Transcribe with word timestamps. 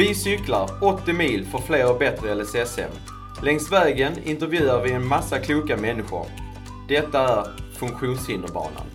Vi 0.00 0.14
cyklar 0.14 0.70
80 0.82 1.12
mil 1.12 1.46
för 1.46 1.58
fler 1.58 1.90
och 1.90 1.98
bättre 1.98 2.34
LSSM. 2.34 2.90
Längs 3.42 3.72
vägen 3.72 4.12
intervjuar 4.24 4.82
vi 4.82 4.92
en 4.92 5.06
massa 5.06 5.38
kloka 5.38 5.76
människor. 5.76 6.26
Detta 6.88 7.18
är 7.18 7.46
Funktionshinderbanan. 7.74 8.86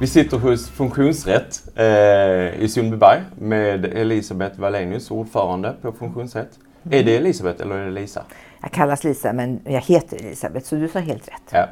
Vi 0.00 0.06
sitter 0.06 0.38
hos 0.38 0.68
Funktionsrätt 0.68 1.68
eh, 1.74 2.62
i 2.62 2.68
Sundbyberg 2.68 3.20
med 3.38 3.84
Elisabeth 3.84 4.60
Wallenius, 4.60 5.10
ordförande 5.10 5.74
på 5.82 5.92
Funktionsrätt. 5.92 6.58
Är 6.90 7.04
det 7.04 7.16
Elisabeth 7.16 7.62
eller 7.62 7.74
är 7.74 7.84
det 7.84 7.90
Lisa? 7.90 8.22
Jag 8.62 8.72
kallas 8.72 9.04
Lisa 9.04 9.32
men 9.32 9.60
jag 9.64 9.80
heter 9.80 10.16
Elisabeth 10.16 10.66
så 10.66 10.76
du 10.76 10.88
sa 10.88 10.98
helt 10.98 11.28
rätt. 11.28 11.50
Ja. 11.50 11.68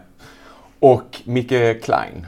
Och 0.81 1.23
Micke 1.25 1.83
Klein. 1.83 2.27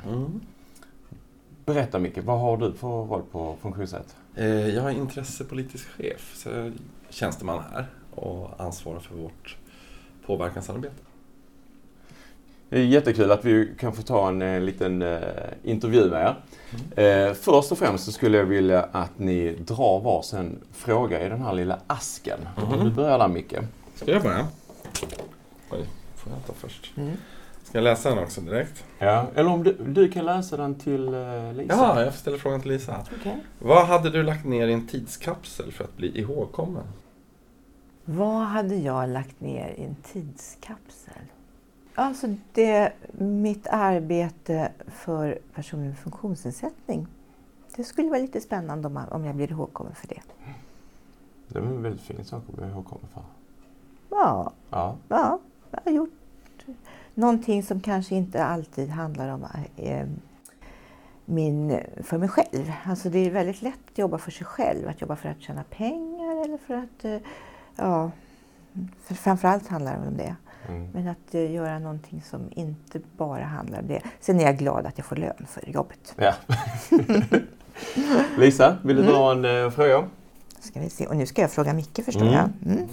Berätta 1.65 1.99
Micke, 1.99 2.19
vad 2.25 2.41
har 2.41 2.57
du 2.57 2.73
för 2.73 2.89
roll 2.89 3.23
på 3.33 3.57
Funktionsrätt? 3.63 4.17
Eh, 4.37 4.69
Jag 4.69 4.85
är 4.87 4.91
intressepolitisk 4.91 5.89
chef, 5.89 6.33
så 6.37 6.49
jag 6.49 6.59
är 6.59 6.73
tjänsteman 7.11 7.63
här 7.73 7.87
och 8.15 8.51
ansvarar 8.61 9.01
för 9.01 9.15
vårt 9.15 9.57
påverkansarbete. 10.27 10.95
Det 12.69 12.79
är 12.79 12.85
jättekul 12.85 13.31
att 13.33 13.45
vi 13.45 13.75
kan 13.79 13.93
få 13.93 14.03
ta 14.03 14.29
en 14.29 14.43
eh, 14.43 14.61
liten 14.61 15.03
eh, 15.03 15.19
intervju 15.65 16.11
med 16.11 16.37
er. 16.97 17.29
Eh, 17.29 17.35
först 17.35 17.73
och 17.73 17.79
främst 17.79 18.05
så 18.05 18.13
skulle 18.13 18.39
jag 18.39 18.45
vilja 18.45 18.83
att 18.93 19.19
ni 19.19 19.53
drar 19.55 20.01
varsin 20.01 20.59
fråga 20.73 21.27
i 21.27 21.29
den 21.29 21.43
här 21.43 21.53
lilla 21.53 21.79
asken. 21.87 22.39
Mhm. 22.57 22.85
Du 22.85 22.91
börjar 22.91 23.19
där 23.19 23.29
Micke. 23.29 23.55
Ska 23.95 24.11
jag 24.13 24.23
börja? 24.23 24.47
Oj, 25.71 25.85
får 26.17 26.33
jag 26.33 26.47
ta 26.47 26.53
först? 26.53 26.93
Ska 27.67 27.79
jag 27.79 27.83
läsa 27.85 28.09
den 28.09 28.19
också 28.19 28.41
direkt? 28.41 28.85
Ja, 28.99 29.27
eller 29.35 29.51
om 29.51 29.63
du, 29.63 29.73
du 29.73 30.09
kan 30.09 30.25
läsa 30.25 30.57
den 30.57 30.75
till 30.75 31.15
eh, 31.15 31.53
Lisa. 31.53 31.75
Ja, 31.75 32.03
jag 32.03 32.15
ställer 32.15 32.39
frågan 32.39 32.61
till 32.61 32.71
Lisa. 32.71 33.07
Okej. 33.21 33.45
Vad 33.59 33.87
hade 33.87 34.11
du 34.11 34.23
lagt 34.23 34.45
ner 34.45 34.69
i 34.69 34.73
en 34.73 34.87
tidskapsel 34.87 35.73
för 35.73 35.85
att 35.85 35.97
bli 35.97 36.19
ihågkommen? 36.21 36.85
Vad 38.05 38.43
hade 38.47 38.75
jag 38.77 39.09
lagt 39.09 39.41
ner 39.41 39.69
i 39.79 39.85
en 39.85 39.97
tidskapsel? 40.13 41.23
Alltså 41.95 42.27
det, 42.53 42.93
mitt 43.19 43.67
arbete 43.67 44.73
för 44.89 45.39
personer 45.55 45.85
med 45.87 45.99
funktionsnedsättning. 45.99 47.07
Det 47.77 47.85
skulle 47.85 48.09
vara 48.09 48.19
lite 48.21 48.41
spännande 48.41 48.89
om, 48.89 49.01
om 49.11 49.25
jag 49.25 49.35
blir 49.37 49.51
ihågkommen 49.51 49.95
för 49.95 50.09
det. 50.09 50.21
Det 51.49 51.59
är 51.59 51.63
en 51.63 51.83
väldigt 51.83 52.03
fin 52.03 52.25
sak 52.25 52.43
att 52.49 52.55
bli 52.57 52.67
ihågkommen 52.67 53.07
för. 53.15 53.23
Ja, 54.11 54.53
Ja. 54.71 54.97
ja, 55.09 55.39
jag 55.71 55.81
har 55.85 55.93
gjort 55.93 56.11
någonting 57.17 57.63
som 57.63 57.81
kanske 57.81 58.15
inte 58.15 58.45
alltid 58.45 58.89
handlar 58.91 59.29
om 59.29 59.47
eh, 59.77 60.07
min, 61.25 61.81
för 62.03 62.19
mig 62.19 62.29
själv. 62.29 62.73
Alltså 62.85 63.11
det 63.11 63.19
är 63.27 63.31
väldigt 63.31 63.63
lätt 63.63 63.79
att 63.93 63.99
jobba 63.99 64.19
för 64.19 64.31
sig 64.31 64.47
själv, 64.47 64.89
att 64.89 65.01
jobba 65.01 65.17
för 65.17 65.29
att 65.29 65.41
tjäna 65.41 65.65
pengar 65.71 66.45
eller 66.45 66.59
för 66.67 66.75
att, 66.75 67.05
eh, 67.05 67.17
ja, 67.77 68.11
för 69.05 69.15
framförallt 69.15 69.69
handlar 69.69 69.93
det 70.01 70.09
om 70.09 70.17
det. 70.17 70.37
Mm. 70.69 70.89
Men 70.93 71.09
att 71.09 71.35
eh, 71.35 71.53
göra 71.53 71.79
någonting 71.79 72.23
som 72.23 72.41
inte 72.51 73.01
bara 73.17 73.45
handlar 73.45 73.81
om 73.81 73.87
det. 73.87 74.01
Sen 74.21 74.41
är 74.41 74.45
jag 74.45 74.59
glad 74.59 74.87
att 74.87 74.99
jag 74.99 75.07
får 75.07 75.17
lön 75.17 75.47
för 75.49 75.71
jobbet. 75.71 76.15
ja. 76.17 76.33
Lisa, 78.39 78.77
vill 78.85 78.97
du 78.97 79.03
dra 79.03 79.33
en 79.33 79.45
eh, 79.65 79.71
fråga? 79.71 80.05
Ska 80.61 80.81
vi 80.81 80.91
se. 80.91 81.07
Och 81.07 81.17
nu 81.17 81.27
ska 81.27 81.43
jag 81.43 81.51
fråga 81.51 81.73
Micke 81.73 82.05
förstår 82.05 82.23
Mm. 82.23 82.33
jag. 82.35 82.51
Mm. 82.73 82.89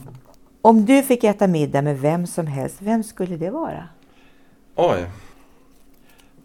Om 0.62 0.86
du 0.86 1.04
fick 1.04 1.24
äta 1.24 1.48
middag 1.48 1.82
med 1.82 2.00
vem 2.00 2.28
som 2.28 2.48
helst, 2.48 2.76
vem 2.80 3.04
skulle 3.04 3.38
det 3.38 3.50
vara? 3.50 3.88
Oj. 4.76 5.06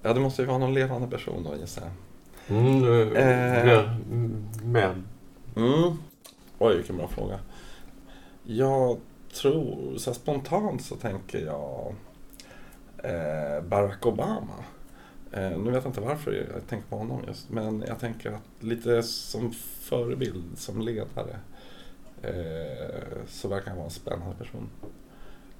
Ja, 0.03 0.15
det 0.15 0.21
måste 0.21 0.43
ju 0.43 0.48
vara 0.48 0.59
någon 0.59 0.75
levande 0.75 1.09
person 1.09 1.45
då 1.45 1.57
gissar 1.57 1.83
jag. 1.83 1.93
Mm, 2.59 3.17
Eh. 3.17 3.95
mm, 3.95 4.48
mer. 4.65 5.03
Mm. 5.57 5.97
Oj, 6.59 6.77
vilken 6.77 6.97
bra 6.97 7.09
fråga. 7.09 7.39
Jag 8.43 8.99
tror, 9.34 9.95
så 9.99 10.15
spontant 10.15 10.83
så 10.83 10.97
tänker 10.97 11.47
jag 11.47 11.95
eh, 13.05 13.62
Barack 13.62 14.06
Obama. 14.06 14.55
Eh, 15.33 15.50
nu 15.59 15.71
vet 15.71 15.84
jag 15.84 15.91
inte 15.91 16.00
varför 16.00 16.33
jag 16.55 16.66
tänker 16.69 16.89
på 16.89 16.97
honom 16.97 17.21
just, 17.27 17.50
men 17.50 17.84
jag 17.87 17.99
tänker 18.00 18.31
att 18.31 18.62
lite 18.65 19.03
som 19.03 19.53
förebild, 19.81 20.59
som 20.59 20.81
ledare, 20.81 21.39
eh, 22.22 23.05
så 23.28 23.49
verkar 23.49 23.66
han 23.69 23.77
vara 23.77 23.84
en 23.87 23.91
spännande 23.91 24.37
person. 24.37 24.69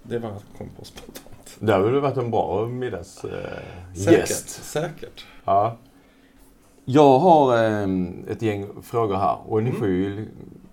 Det 0.09 0.19
var 0.19 0.31
kom 0.59 0.69
på 0.79 0.85
spontant. 0.85 1.57
Det 1.61 1.73
hade 1.73 1.85
väl 1.91 2.01
varit 2.01 2.17
en 2.17 2.31
bra 2.31 2.67
middagsgäst. 2.67 3.25
Eh, 3.25 4.01
Säkert, 4.05 4.49
säkert. 4.49 5.27
Ja. 5.45 5.77
Jag 6.85 7.19
har 7.19 7.57
eh, 7.57 7.89
ett 8.29 8.43
gäng 8.43 8.67
frågor 8.83 9.17
här 9.17 9.37
och 9.47 9.63
ni 9.63 9.69
Mm. 9.69 9.81
får 9.81 9.89
ju, 9.89 10.29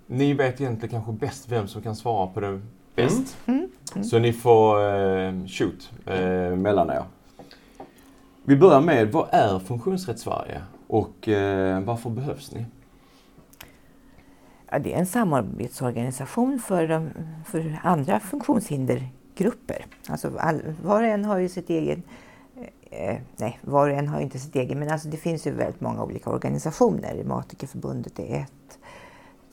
Ni 0.07 0.33
vet 0.33 0.61
egentligen 0.61 0.89
kanske 1.03 1.11
bäst 1.25 1.49
vem 1.49 1.67
som 1.67 1.81
kan 1.81 1.95
svara 1.95 2.27
på 2.27 2.39
det 2.39 2.61
bäst. 2.95 3.37
Mm. 3.45 3.69
Så 4.03 4.19
ni 4.19 4.33
får 4.33 4.95
eh, 4.95 5.33
shoot 5.47 5.91
eh, 6.05 6.55
mellan 6.55 6.89
er. 6.89 7.03
Vi 8.43 8.55
börjar 8.57 8.81
med, 8.81 9.11
vad 9.11 9.27
är 9.31 9.59
Funktionsrätt 9.59 10.19
Sverige 10.19 10.61
och 10.87 11.27
eh, 11.27 11.79
varför 11.83 12.09
behövs 12.09 12.51
ni? 12.51 12.65
Ja, 14.71 14.79
det 14.79 14.93
är 14.93 14.97
en 14.99 15.05
samarbetsorganisation 15.05 16.59
för, 16.59 16.87
de, 16.87 17.09
för 17.45 17.79
andra 17.83 18.19
funktionshindergrupper. 19.35 19.85
Alltså 20.07 20.31
all, 20.37 20.61
var 20.83 21.03
och 21.03 21.07
en 21.07 21.25
har 21.25 21.37
ju 21.37 21.49
sitt 21.49 21.69
eget... 21.69 21.99
Eh, 22.91 23.17
nej, 23.37 23.59
var 23.61 23.89
och 23.89 23.95
en 23.95 24.07
har 24.07 24.17
ju 24.17 24.23
inte 24.23 24.39
sitt 24.39 24.55
eget, 24.55 24.77
men 24.77 24.89
alltså 24.91 25.07
det 25.07 25.17
finns 25.17 25.47
ju 25.47 25.51
väldigt 25.51 25.81
många 25.81 26.03
olika 26.03 26.29
organisationer. 26.29 27.13
Reumatikerförbundet 27.15 28.19
är 28.19 28.35
ett, 28.35 28.79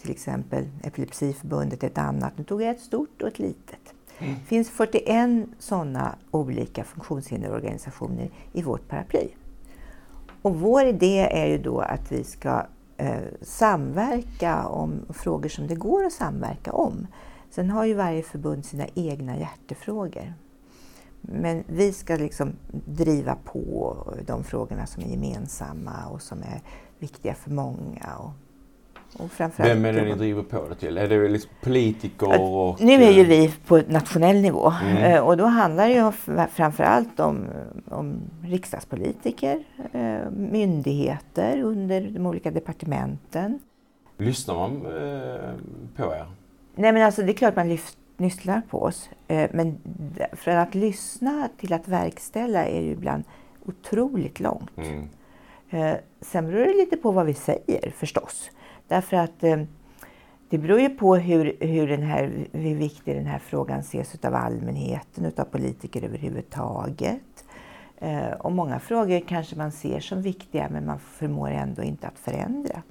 till 0.03 0.11
exempel 0.11 0.69
Epilepsiförbundet 0.85 1.83
är 1.83 1.87
ett 1.87 1.99
annat. 1.99 2.39
Nu 2.39 2.45
tog 2.45 2.63
jag 2.63 2.71
ett 2.71 2.81
stort 2.81 3.23
och 3.23 3.29
ett 3.29 3.39
litet. 3.39 3.95
Det 4.19 4.47
finns 4.47 4.71
41 4.71 5.49
sådana 5.59 6.15
olika 6.31 6.85
funktionshinderorganisationer 6.85 8.31
i 8.53 8.63
vårt 8.63 8.89
paraply. 8.89 9.29
Och 10.43 10.61
vår 10.61 10.85
idé 10.85 11.19
är 11.19 11.47
ju 11.47 11.59
då 11.59 11.81
att 11.81 12.13
vi 12.13 12.25
ska 12.25 12.67
eh, 12.97 13.23
samverka 13.43 14.67
om 14.67 15.01
frågor 15.09 15.49
som 15.49 15.67
det 15.67 15.75
går 15.75 16.05
att 16.05 16.13
samverka 16.13 16.73
om. 16.73 17.07
Sen 17.55 17.71
har 17.71 17.85
ju 17.85 17.95
varje 17.95 18.23
förbund 18.23 18.65
sina 18.65 18.87
egna 18.95 19.37
hjärtefrågor. 19.37 20.35
Men 21.21 21.65
vi 21.67 21.93
ska 21.93 22.17
liksom 22.17 22.53
driva 22.87 23.35
på 23.45 23.97
de 24.27 24.45
frågorna 24.45 24.87
som 24.87 25.03
är 25.03 25.07
gemensamma 25.07 26.07
och 26.11 26.23
som 26.23 26.39
är 26.39 26.61
viktiga 26.99 27.35
för 27.35 27.51
många. 27.51 28.07
Och, 28.19 28.31
och 29.23 29.31
framförallt 29.31 29.73
Vem 29.73 29.85
är 29.85 29.93
det 29.93 30.05
ni 30.05 30.15
driver 30.15 30.43
på 30.43 30.69
det 30.69 30.75
till? 30.75 30.99
Är 30.99 31.09
det 31.09 31.29
liksom 31.29 31.51
politiker 31.63 32.41
och... 32.41 32.81
nu 32.81 32.93
är 32.93 33.11
ju 33.11 33.21
eh, 33.21 33.29
vi 33.29 33.55
på 33.67 33.83
nationell 33.89 34.41
nivå 34.41 34.73
Mm. 34.83 34.97
eh, 34.97 35.21
och 35.21 35.37
då 35.37 35.45
handlar 35.45 35.89
det 35.89 35.95
ju 35.95 36.13
framförallt 36.49 37.21
om, 37.21 37.47
om 37.91 38.21
riksdagspolitiker, 38.43 39.65
eh, 39.93 40.31
myndigheter 40.31 41.63
under 41.63 42.01
de 42.01 42.27
olika 42.27 42.51
departementen. 42.51 43.59
Lyssnar 44.19 44.55
man 44.55 44.81
på 45.97 46.03
er? 46.03 46.42
Nej 46.75 46.93
men 46.93 47.03
alltså 47.03 47.23
det 47.23 47.33
är 47.33 47.35
klart 47.35 47.57
man 47.57 47.69
lyft, 47.69 47.99
lyssnar 48.17 48.61
på 48.71 48.83
oss. 48.83 49.11
Eh, 49.29 49.51
men 49.53 49.79
för 50.33 50.51
att 50.51 50.75
lyssna 50.75 51.49
till 51.59 51.73
att 51.73 51.89
verkställa 51.89 52.65
är 52.65 52.81
ju 52.81 52.91
ibland 52.91 53.25
otroligt 53.67 54.41
långt. 54.41 54.71
Mm. 54.77 55.09
Eh, 55.71 55.97
sen 56.21 56.47
beror 56.47 56.67
det 56.67 56.75
lite 56.75 56.97
på 56.97 57.11
vad 57.11 57.27
vi 57.27 57.35
säger 57.35 57.91
förstås. 57.91 58.51
Därför 58.89 59.17
att 59.17 59.45
eh, 59.45 59.63
det 60.49 60.59
beror 60.59 60.81
ju 60.81 60.89
på 60.89 61.17
hur, 61.17 61.57
hur, 61.61 61.89
den 61.89 62.03
här, 62.03 62.49
hur 62.53 62.75
viktig 62.75 63.17
den 63.17 63.27
här 63.27 63.39
frågan 63.39 63.81
ses 63.81 64.25
av 64.25 64.35
allmänheten, 64.35 65.25
utav 65.25 65.45
politiker 65.45 66.05
överhuvudtaget. 66.05 67.45
Och 68.39 68.53
många 68.53 68.79
frågor 68.79 69.21
kanske 69.29 69.57
man 69.57 69.73
ser 69.73 70.01
som 70.01 70.23
viktiga 70.23 70.69
men 70.71 70.87
man 70.87 70.99
förmår 70.99 71.51
ändå 71.51 71.83
inte 71.83 72.07
att 72.07 72.19
förändra. 72.19 72.83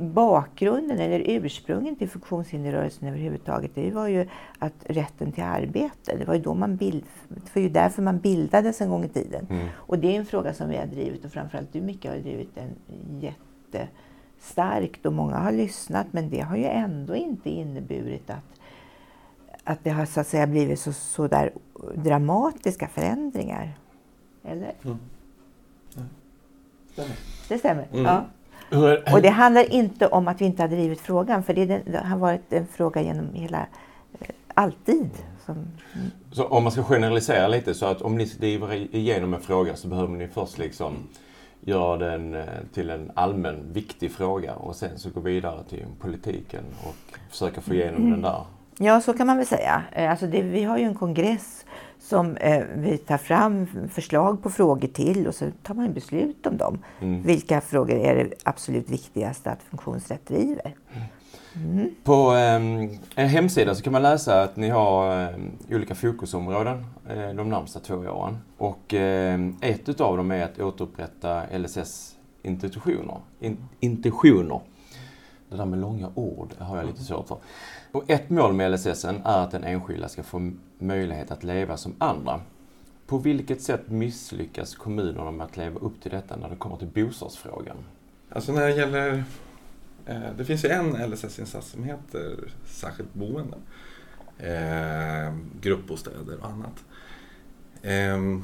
Bakgrunden 0.00 0.98
eller 0.98 1.22
ursprunget 1.26 1.98
till 1.98 2.08
funktionshinderrörelsen 2.08 3.08
överhuvudtaget 3.08 3.70
det 3.74 3.90
var 3.90 4.08
ju 4.08 4.28
att 4.58 4.72
rätten 4.84 5.32
till 5.32 5.44
arbete, 5.44 6.16
det 6.16 6.24
var 6.24 6.34
ju, 6.34 6.40
då 6.40 6.54
man 6.54 6.76
bild, 6.76 7.04
det 7.28 7.54
var 7.54 7.62
ju 7.62 7.68
därför 7.68 8.02
man 8.02 8.18
bildades 8.18 8.80
en 8.80 8.90
gång 8.90 9.04
i 9.04 9.08
tiden. 9.08 9.46
Mm. 9.50 9.68
Och 9.74 9.98
det 9.98 10.16
är 10.16 10.18
en 10.18 10.26
fråga 10.26 10.54
som 10.54 10.68
vi 10.68 10.76
har 10.76 10.86
drivit 10.86 11.24
och 11.24 11.32
framförallt 11.32 11.72
du 11.72 11.80
Micke 11.80 12.06
har 12.06 12.16
drivit 12.16 12.54
den 12.54 12.70
jättestarkt 13.20 15.06
och 15.06 15.12
många 15.12 15.36
har 15.36 15.52
lyssnat 15.52 16.06
men 16.10 16.30
det 16.30 16.40
har 16.40 16.56
ju 16.56 16.64
ändå 16.64 17.14
inte 17.14 17.50
inneburit 17.50 18.30
att, 18.30 18.60
att 19.64 19.84
det 19.84 19.90
har 19.90 20.06
så 20.06 20.20
att 20.20 20.26
säga 20.26 20.46
blivit 20.46 20.80
så, 20.80 20.92
så 20.92 21.28
där 21.28 21.52
dramatiska 21.94 22.88
förändringar. 22.88 23.78
Eller? 24.44 24.72
Mm. 24.84 24.98
Det 27.48 27.58
stämmer? 27.58 27.88
Mm. 27.92 28.04
Ja. 28.04 28.24
Hur 28.70 29.14
Och 29.14 29.22
det 29.22 29.28
handlar 29.28 29.72
inte 29.72 30.06
om 30.06 30.28
att 30.28 30.40
vi 30.40 30.44
inte 30.44 30.62
har 30.62 30.68
drivit 30.68 31.00
frågan 31.00 31.42
för 31.42 31.54
det, 31.54 31.66
den, 31.66 31.80
det 31.86 31.98
har 31.98 32.16
varit 32.18 32.52
en 32.52 32.66
fråga 32.66 33.00
genom 33.02 33.34
hela, 33.34 33.66
eh, 34.20 34.26
alltid. 34.54 35.10
Som, 35.46 35.56
Så 36.32 36.44
om 36.46 36.62
man 36.62 36.72
ska 36.72 36.82
generalisera 36.82 37.48
lite 37.48 37.74
så 37.74 37.86
att 37.86 38.02
om 38.02 38.16
ni 38.16 38.24
driver 38.24 38.74
igenom 38.96 39.34
en 39.34 39.40
fråga 39.40 39.76
så 39.76 39.88
behöver 39.88 40.12
ni 40.16 40.28
först 40.28 40.58
liksom 40.58 40.94
göra 41.60 41.96
den 41.96 42.34
eh, 42.34 42.44
till 42.74 42.90
en 42.90 43.10
allmän 43.14 43.72
viktig 43.72 44.12
fråga 44.12 44.54
och 44.54 44.76
sen 44.76 44.98
så 44.98 45.10
gå 45.10 45.20
vidare 45.20 45.64
till 45.68 45.84
politiken 46.00 46.64
och 46.82 47.18
försöka 47.30 47.60
få 47.60 47.74
igenom 47.74 47.96
Mm. 48.00 48.10
den 48.10 48.22
där. 48.22 48.42
Ja, 48.78 49.00
så 49.00 49.12
kan 49.12 49.26
man 49.26 49.36
väl 49.36 49.46
säga. 49.46 49.82
Eh, 49.92 50.10
Alltså 50.10 50.26
det, 50.26 50.42
vi 50.42 50.64
har 50.64 50.78
ju 50.78 50.84
en 50.84 50.94
kongress 50.94 51.64
som 51.98 52.36
eh, 52.36 52.64
vi 52.76 52.98
tar 52.98 53.18
fram 53.18 53.66
förslag 53.92 54.42
på 54.42 54.50
frågor 54.50 54.88
till 54.88 55.26
och 55.26 55.34
så 55.34 55.50
tar 55.62 55.74
man 55.74 55.92
beslut 55.92 56.46
om 56.46 56.56
dem. 56.56 56.78
Mm. 57.00 57.22
Vilka 57.22 57.60
frågor 57.60 57.96
är 57.96 58.14
det 58.14 58.30
absolut 58.42 58.90
viktigaste 58.90 59.50
att 59.50 59.62
funktionsrätt 59.62 60.26
driver? 60.26 60.74
På 62.04 62.32
eh, 62.32 62.54
en 63.14 63.28
hemsida 63.28 63.74
så 63.74 63.82
kan 63.82 63.92
man 63.92 64.02
läsa 64.02 64.42
att 64.42 64.56
ni 64.56 64.68
har 64.68 65.22
eh, 65.22 65.36
olika 65.70 65.94
fokusområden 65.94 66.86
eh, 67.08 67.28
de 67.28 67.48
närmsta 67.48 67.80
två 67.80 67.94
åren. 67.94 68.38
Och 68.56 68.94
eh, 68.94 69.40
ett 69.60 69.88
utav 69.88 70.16
dem 70.16 70.30
är 70.30 70.44
att 70.44 70.60
återupprätta 70.60 71.42
LSS 71.58 72.16
intentioner. 72.42 73.20
In, 73.40 73.56
intentioner. 73.80 74.60
Det 75.48 75.56
där 75.56 75.64
med 75.64 75.78
långa 75.78 76.10
ord 76.14 76.54
har 76.58 76.76
jag 76.76 76.86
lite 76.86 77.02
svårt 77.02 77.28
för. 77.28 77.38
Och 77.92 78.10
ett 78.10 78.30
mål 78.30 78.52
med 78.52 78.72
LSS 78.72 79.04
är 79.04 79.20
att 79.24 79.50
den 79.50 79.64
enskilda 79.64 80.08
ska 80.08 80.22
få 80.22 80.50
möjlighet 80.78 81.30
att 81.30 81.44
leva 81.44 81.76
som 81.76 81.94
andra. 81.98 82.40
På 83.06 83.18
vilket 83.18 83.62
sätt 83.62 83.90
misslyckas 83.90 84.74
kommunerna 84.74 85.30
med 85.30 85.44
att 85.44 85.56
leva 85.56 85.80
upp 85.80 86.02
till 86.02 86.10
detta 86.10 86.36
när 86.36 86.50
det 86.50 86.56
kommer 86.56 86.76
till 86.76 86.88
bostadsfrågan? 87.06 87.76
Alltså 88.30 88.52
när 88.52 88.66
det 88.66 88.74
gäller... 88.74 89.24
Eh, 90.06 90.30
det 90.38 90.44
finns 90.44 90.64
ju 90.64 90.68
en 90.68 91.10
LSS-insats 91.10 91.70
som 91.70 91.84
heter 91.84 92.52
särskilt 92.66 93.14
boende. 93.14 93.56
Eh, 94.38 95.34
gruppbostäder 95.60 96.38
och 96.40 96.46
annat. 96.46 96.84
Eh, 97.82 98.40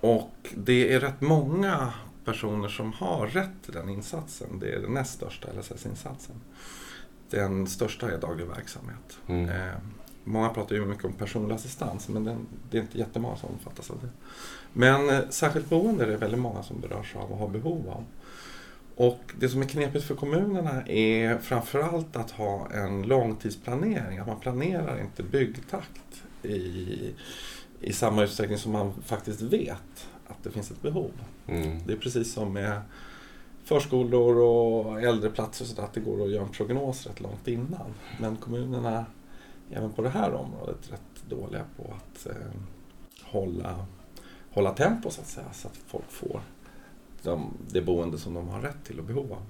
och 0.00 0.54
det 0.56 0.92
är 0.92 1.00
rätt 1.00 1.20
många 1.20 1.92
personer 2.24 2.68
som 2.68 2.92
har 2.92 3.26
rätt 3.26 3.62
till 3.64 3.72
den 3.72 3.88
insatsen. 3.88 4.58
Det 4.58 4.72
är 4.72 4.80
den 4.80 4.94
näst 4.94 5.14
största 5.14 5.48
LSS-insatsen. 5.52 6.36
Den 7.30 7.66
största 7.66 8.12
är 8.12 8.18
daglig 8.18 8.46
verksamhet. 8.46 9.18
Mm. 9.26 9.48
Eh, 9.48 9.74
många 10.24 10.48
pratar 10.48 10.76
ju 10.76 10.86
mycket 10.86 11.04
om 11.04 11.12
personlig 11.12 11.54
assistans 11.54 12.08
men 12.08 12.24
den, 12.24 12.46
det 12.70 12.78
är 12.78 12.82
inte 12.82 12.98
jättemånga 12.98 13.36
som 13.36 13.50
omfattas 13.50 13.90
av 13.90 13.98
det. 14.02 14.08
Men 14.72 15.10
eh, 15.10 15.28
särskilt 15.30 15.70
boende 15.70 16.04
är 16.04 16.08
det 16.08 16.16
väldigt 16.16 16.40
många 16.40 16.62
som 16.62 16.80
berörs 16.80 17.16
av 17.16 17.32
och 17.32 17.38
har 17.38 17.48
behov 17.48 17.88
av. 17.88 18.04
Och 18.96 19.32
det 19.38 19.48
som 19.48 19.62
är 19.62 19.66
knepigt 19.66 20.04
för 20.04 20.14
kommunerna 20.14 20.82
är 20.86 21.38
framförallt 21.38 22.16
att 22.16 22.30
ha 22.30 22.68
en 22.70 23.02
långtidsplanering. 23.02 24.18
Att 24.18 24.26
man 24.26 24.40
planerar 24.40 25.00
inte 25.00 25.22
byggtakt 25.22 26.22
i, 26.42 27.14
i 27.80 27.92
samma 27.92 28.22
utsträckning 28.22 28.58
som 28.58 28.72
man 28.72 28.92
faktiskt 29.04 29.42
vet 29.42 30.08
att 30.26 30.44
det 30.44 30.50
finns 30.50 30.70
ett 30.70 30.82
behov. 30.82 31.10
Mm. 31.46 31.78
Det 31.86 31.92
är 31.92 31.96
precis 31.96 32.32
som 32.32 32.52
med 32.52 32.80
förskolor 33.64 34.36
och 34.36 35.02
äldreplatser 35.02 35.64
så 35.64 35.82
att 35.82 35.92
det 35.92 36.00
går 36.00 36.24
att 36.24 36.30
göra 36.30 36.42
en 36.42 36.48
prognos 36.48 37.06
rätt 37.06 37.20
långt 37.20 37.48
innan. 37.48 37.94
Men 38.20 38.36
kommunerna, 38.36 39.06
även 39.74 39.92
på 39.92 40.02
det 40.02 40.08
här 40.08 40.34
området, 40.34 40.92
rätt 40.92 41.28
dåliga 41.28 41.64
på 41.76 41.82
att 41.82 42.26
eh, 42.26 42.36
hålla, 43.22 43.86
hålla 44.50 44.70
tempo 44.70 45.10
så 45.10 45.20
att 45.20 45.26
säga. 45.26 45.46
Så 45.52 45.68
att 45.68 45.76
folk 45.86 46.10
får 46.10 46.40
de, 47.22 47.52
det 47.70 47.80
boende 47.80 48.18
som 48.18 48.34
de 48.34 48.48
har 48.48 48.60
rätt 48.60 48.84
till 48.84 48.98
och 48.98 49.04
behov 49.04 49.32
av. 49.32 49.42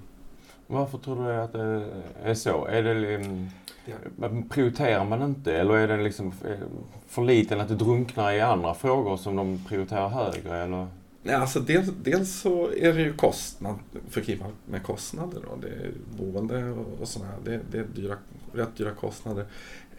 Varför 0.67 0.97
tror 0.97 1.27
du 1.27 1.33
att 1.33 1.53
det 1.53 1.87
är 2.23 2.33
så? 2.33 2.65
Är 2.65 2.83
det, 2.83 2.93
liksom- 2.93 4.49
prioriterar 4.49 5.05
man 5.05 5.21
inte 5.21 5.53
eller 5.57 5.73
är 5.73 5.87
det 5.87 6.03
liksom 6.03 6.27
eh, 6.27 6.59
för 7.07 7.23
liten 7.23 7.61
att 7.61 7.67
det 7.67 7.75
drunknar 7.75 8.33
i 8.33 8.41
andra 8.41 8.73
frågor 8.73 9.17
som 9.17 9.35
de 9.35 9.65
prioriterar 9.67 10.09
högre? 10.09 10.57
Eller? 10.57 10.87
Nej, 11.23 11.35
alltså 11.35 11.59
dels, 11.59 11.89
dels 12.03 12.39
så 12.41 12.71
är 12.71 12.93
det 12.93 13.01
ju 13.01 13.13
kostnad, 13.13 13.75
förknippat 14.09 14.51
med 14.65 14.83
kostnader. 14.83 15.41
Då. 15.49 15.55
Det 15.61 15.67
är 15.67 15.91
boende 16.17 16.63
och, 16.71 17.01
och 17.01 17.07
sådär. 17.07 17.31
Det, 17.43 17.59
det 17.71 17.77
är 17.77 17.85
dyra, 17.95 18.17
rätt 18.53 18.75
dyra 18.77 18.91
kostnader. 18.91 19.45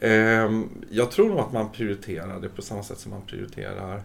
Ehm, 0.00 0.68
jag 0.90 1.10
tror 1.10 1.28
nog 1.28 1.38
att 1.38 1.52
man 1.52 1.72
prioriterar 1.72 2.40
det 2.40 2.48
på 2.48 2.62
samma 2.62 2.82
sätt 2.82 2.98
som 2.98 3.10
man 3.10 3.22
prioriterar 3.22 4.02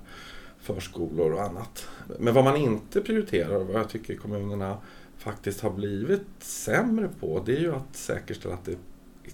förskolor 0.59 1.33
och 1.33 1.41
annat. 1.41 1.87
Men 2.19 2.33
vad 2.33 2.43
man 2.43 2.57
inte 2.57 3.01
prioriterar 3.01 3.55
och 3.55 3.67
vad 3.67 3.75
jag 3.75 3.89
tycker 3.89 4.15
kommunerna 4.15 4.77
faktiskt 5.17 5.61
har 5.61 5.71
blivit 5.71 6.27
sämre 6.39 7.09
på 7.19 7.43
det 7.45 7.57
är 7.57 7.59
ju 7.59 7.75
att 7.75 7.95
säkerställa 7.95 8.53
att 8.53 8.65
det 8.65 8.71
är 8.71 8.77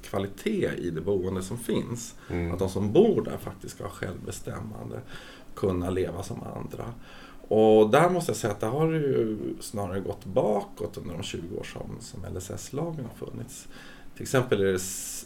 kvalitet 0.01 0.69
i 0.77 0.89
det 0.89 1.01
boende 1.01 1.44
som 1.44 1.57
finns. 1.57 2.15
Mm. 2.30 2.51
Att 2.51 2.59
de 2.59 2.69
som 2.69 2.94
bor 2.94 3.21
där 3.21 3.38
faktiskt 3.38 3.75
ska 3.75 3.83
ha 3.83 3.92
självbestämmande, 3.92 5.01
kunna 5.56 5.89
leva 5.89 6.24
som 6.24 6.44
andra. 6.44 6.94
Och 7.48 7.89
där 7.89 8.09
måste 8.09 8.30
jag 8.30 8.38
säga 8.38 8.54
att 8.54 8.59
det 8.59 8.68
har 8.68 8.88
ju 8.92 9.38
snarare 9.59 10.00
gått 10.00 10.25
bakåt 10.25 10.98
under 10.98 11.13
de 11.13 11.24
20 11.24 11.57
år 11.57 11.63
som, 11.63 11.98
som 12.00 12.36
LSS-lagen 12.36 13.06
har 13.06 13.27
funnits. 13.27 13.68
Till 14.17 14.23
exempel 14.23 14.61
är 14.61 14.65
det 14.65 14.79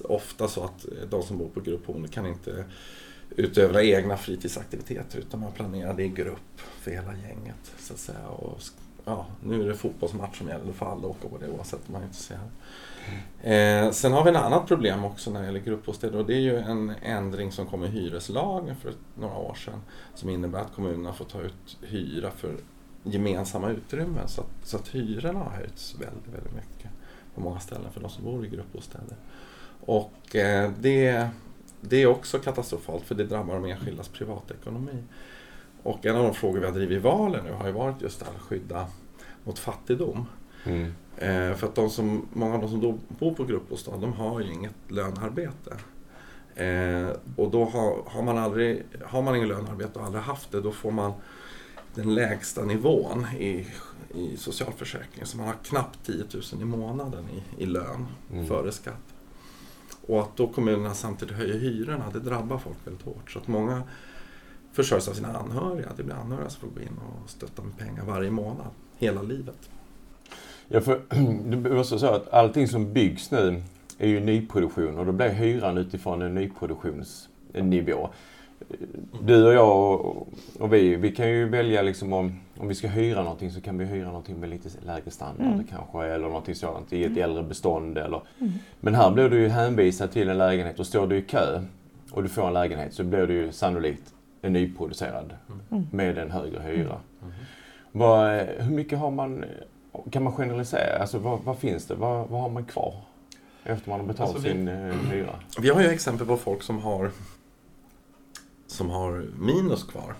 ofta 0.03 0.47
så 0.47 0.63
att 0.63 0.85
eh, 0.85 1.07
de 1.09 1.23
som 1.23 1.38
bor 1.38 1.49
på 1.49 1.59
gruppboende 1.59 2.07
kan 2.07 2.25
inte 2.25 2.65
utöva 3.35 3.83
egna 3.83 4.17
fritidsaktiviteter 4.17 5.19
utan 5.19 5.39
man 5.39 5.51
planerar 5.51 5.93
det 5.93 6.03
i 6.03 6.09
grupp 6.09 6.61
för 6.79 6.91
hela 6.91 7.13
gänget. 7.13 7.71
Så 7.79 7.93
att 7.93 7.99
säga. 7.99 8.27
Och, 8.27 8.59
ja, 9.05 9.25
nu 9.43 9.61
är 9.61 9.67
det 9.67 9.75
fotbollsmatch 9.75 10.38
som 10.38 10.47
gäller, 10.47 10.65
då 10.65 10.73
får 10.73 10.85
alla 10.85 11.07
åka 11.07 11.27
på 11.27 11.38
det 11.38 11.49
oavsett 11.49 11.79
om 11.88 11.93
man 11.93 12.01
är 12.01 12.05
intresserad. 12.05 12.49
Eh, 13.41 13.91
sen 13.91 14.13
har 14.13 14.23
vi 14.23 14.29
ett 14.29 14.35
annat 14.35 14.67
problem 14.67 15.05
också 15.05 15.31
när 15.31 15.39
det 15.39 15.45
gäller 15.45 15.59
gruppbostäder 15.59 16.19
och 16.19 16.25
det 16.25 16.33
är 16.33 16.39
ju 16.39 16.57
en 16.57 16.94
ändring 17.01 17.51
som 17.51 17.65
kom 17.65 17.83
i 17.83 17.87
hyreslagen 17.87 18.75
för 18.75 18.94
några 19.15 19.35
år 19.35 19.53
sedan 19.53 19.81
som 20.15 20.29
innebär 20.29 20.59
att 20.59 20.73
kommunerna 20.75 21.13
får 21.13 21.25
ta 21.25 21.41
ut 21.41 21.77
hyra 21.81 22.31
för 22.31 22.55
gemensamma 23.03 23.69
utrymmen 23.69 24.27
så 24.27 24.41
att, 24.41 24.67
så 24.67 24.77
att 24.77 24.87
hyrorna 24.87 25.39
har 25.39 25.51
höjts 25.51 25.95
väldigt, 25.99 26.33
väldigt 26.33 26.53
mycket 26.53 26.81
på 27.36 27.42
många 27.42 27.60
ställen 27.60 27.92
för 27.92 28.01
de 28.01 28.10
som 28.10 28.24
bor 28.24 28.45
i 28.45 28.50
gruppbostäder. 28.50 29.18
Och 29.86 30.36
eh, 30.36 30.72
det, 30.80 31.28
det 31.81 32.01
är 32.01 32.07
också 32.07 32.39
katastrofalt 32.39 33.04
för 33.04 33.16
det 33.16 33.24
drabbar 33.24 33.54
de 33.54 33.66
enskildas 33.66 34.07
privatekonomi. 34.07 35.04
Och 35.83 36.06
en 36.06 36.16
av 36.16 36.24
de 36.24 36.33
frågor 36.33 36.60
vi 36.60 36.66
har 36.66 36.74
drivit 36.74 36.98
i 36.98 37.00
valen 37.00 37.45
nu 37.45 37.51
har 37.51 37.66
ju 37.66 37.72
varit 37.72 38.01
just 38.01 38.22
att 38.22 38.42
skydda 38.42 38.88
mot 39.44 39.60
fattigdom. 39.60 40.25
Mm. 40.63 40.94
Eh, 41.18 41.56
för 41.56 41.68
att 41.68 41.75
de 41.75 41.89
som, 41.89 42.28
många 42.33 42.56
av 42.56 42.62
de 42.62 42.69
som 42.69 43.00
bor 43.07 43.33
på 43.33 43.44
gruppbostad, 43.44 43.98
de 43.98 44.13
har 44.13 44.39
ju 44.39 44.54
inget 44.54 44.75
lönearbete. 44.88 45.78
Eh, 46.56 47.10
och 47.36 47.51
då 47.51 47.66
har, 47.66 48.04
har 48.06 48.24
man 48.24 48.38
aldrig, 48.38 48.83
har 49.06 49.22
man 49.22 49.36
ingen 49.36 49.48
lönearbete 49.48 50.00
och 50.00 50.06
aldrig 50.06 50.24
haft 50.24 50.51
det, 50.51 50.62
då 50.62 50.72
får 50.72 50.92
man 50.92 51.13
den 51.95 52.16
lägsta 52.16 52.66
nivån 52.66 53.25
i, 53.39 53.68
i 54.15 54.37
socialförsäkringen. 54.37 55.27
Så 55.27 55.37
man 55.37 55.47
har 55.47 55.55
knappt 55.63 55.99
10 56.05 56.23
000 56.53 56.61
i 56.61 56.65
månaden 56.65 57.23
i, 57.57 57.63
i 57.63 57.65
lön 57.65 58.07
Mm. 58.31 58.45
före 58.47 58.71
skatt. 58.71 58.95
Och 60.07 60.19
att 60.21 60.37
då 60.37 60.47
kommunerna 60.47 60.93
samtidigt 60.93 61.35
höjer 61.35 61.59
hyrorna, 61.59 62.06
det 62.13 62.19
drabbar 62.19 62.57
folk 62.57 62.77
väldigt 62.85 63.06
hårt. 63.06 63.31
Så 63.31 63.39
att 63.39 63.47
många 63.47 63.83
försörjs 64.73 65.07
av 65.07 65.13
sina 65.13 65.37
anhöriga. 65.37 65.89
Det 65.97 66.03
blir 66.03 66.15
anhöriga 66.15 66.49
som 66.49 66.61
får 66.69 66.75
gå 66.75 66.81
in 66.81 66.97
och 67.23 67.30
stötta 67.30 67.61
med 67.61 67.77
pengar 67.77 68.06
varje 68.06 68.31
månad, 68.31 68.68
hela 68.97 69.21
livet. 69.21 69.69
Ja, 70.68 70.81
för 70.81 71.01
det 71.63 71.80
också 71.80 71.99
så 71.99 72.06
att 72.06 72.30
allting 72.33 72.68
som 72.68 72.94
byggs 72.94 73.31
nu 73.31 73.63
är 73.97 74.07
ju 74.07 74.19
nyproduktion 74.19 74.97
och 74.97 75.06
då 75.06 75.11
blir 75.11 75.30
hyran 75.30 75.77
utifrån 75.77 76.21
en 76.21 76.35
nyproduktionsnivå. 76.35 78.09
Du 79.21 79.47
och 79.47 79.53
jag 79.53 79.91
och, 80.01 80.27
och 80.59 80.73
vi, 80.73 80.95
vi 80.95 81.11
kan 81.11 81.30
ju 81.30 81.49
välja 81.49 81.81
liksom 81.81 82.13
om, 82.13 82.39
om 82.57 82.68
vi 82.68 82.75
ska 82.75 82.87
hyra 82.87 83.23
någonting 83.23 83.51
så 83.51 83.61
kan 83.61 83.77
vi 83.77 83.85
hyra 83.85 84.07
någonting 84.07 84.39
med 84.39 84.49
lite 84.49 84.69
lägre 84.85 85.11
standard 85.11 85.45
Mm. 85.47 85.63
kanske 85.69 86.06
eller 86.06 86.27
någonting 86.27 86.56
sådant 86.56 86.94
i 86.94 87.03
ett 87.03 87.18
äldre 87.18 87.44
bestånd. 87.44 87.97
Eller. 87.97 88.21
Men 88.80 88.95
här 88.95 89.11
blir 89.11 89.30
du 89.30 89.39
ju 89.39 89.47
hänvisad 89.47 90.11
till 90.11 90.30
en 90.30 90.37
lägenhet 90.37 90.80
och 90.80 90.85
står 90.87 91.07
du 91.07 91.18
i 91.18 91.21
kö 91.21 91.61
och 92.11 92.23
du 92.23 92.30
får 92.30 92.47
en 92.47 92.53
lägenhet 92.53 92.94
så 92.94 93.03
blir 93.03 93.27
du 93.27 93.33
ju 93.33 93.51
sannolikt 93.51 94.13
en 94.41 94.53
nyproducerad 94.53 95.33
Mm. 95.71 95.87
med 95.91 96.18
en 96.18 96.31
högre 96.31 96.59
hyra. 96.61 96.95
Vad, 97.91 98.35
eh, 98.39 98.44
hur 98.57 98.75
mycket 98.75 98.99
har 98.99 99.11
man, 99.11 99.45
kan 100.11 100.23
man 100.23 100.33
generalisera? 100.33 100.97
Alltså 101.01 101.18
vad, 101.18 101.39
vad 101.44 101.57
finns 101.57 101.85
det? 101.85 101.95
Vad, 101.95 102.27
vad 102.30 102.41
har 102.41 102.49
man 102.49 102.65
kvar? 102.65 102.94
Efter 103.63 103.89
man 103.89 103.99
har 103.99 104.07
betalat 104.07 104.33
Alltså, 104.35 104.47
vi- 104.47 104.53
sin 104.53 104.68
eh, 104.68 104.95
hyra. 105.11 105.35
Vi 105.61 105.69
har 105.69 105.81
ju 105.81 105.87
exempel 105.87 106.27
på 106.27 106.37
folk 106.37 106.63
som 106.63 106.80
har, 106.80 107.11
som 108.71 108.90
har 108.90 109.25
minus 109.40 109.83
kvar. 109.83 110.16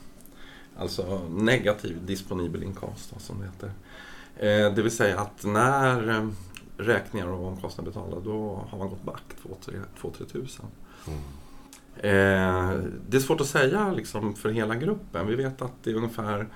Alltså 0.77 1.22
negativ 1.29 2.05
disponibel 2.05 2.63
inkomst 2.63 3.13
som 3.17 3.39
det 3.39 3.46
heter. 3.46 3.72
Eh, 4.36 4.75
det 4.75 4.81
vill 4.81 4.91
säga 4.91 5.20
att 5.20 5.46
när 5.46 6.10
eh, 6.10 6.27
räkningar 6.77 7.27
och 7.27 7.48
omkostnader 7.48 7.91
är 7.91 7.93
betalda 7.93 8.20
då 8.20 8.65
har 8.70 8.77
man 8.77 8.89
gått 8.89 9.03
back 9.03 9.24
2-3 10.01 10.25
tusen. 10.25 10.65
Eh, 11.96 12.72
det 13.08 13.17
är 13.17 13.20
svårt 13.20 13.41
att 13.41 13.48
säga 13.48 13.91
liksom, 13.91 14.34
för 14.34 14.50
hela 14.50 14.75
gruppen. 14.75 15.27
Vi 15.27 15.36
vet 15.36 15.62
att 15.62 15.84
det 15.84 15.91
är 15.91 15.96
ungefär 15.96 16.48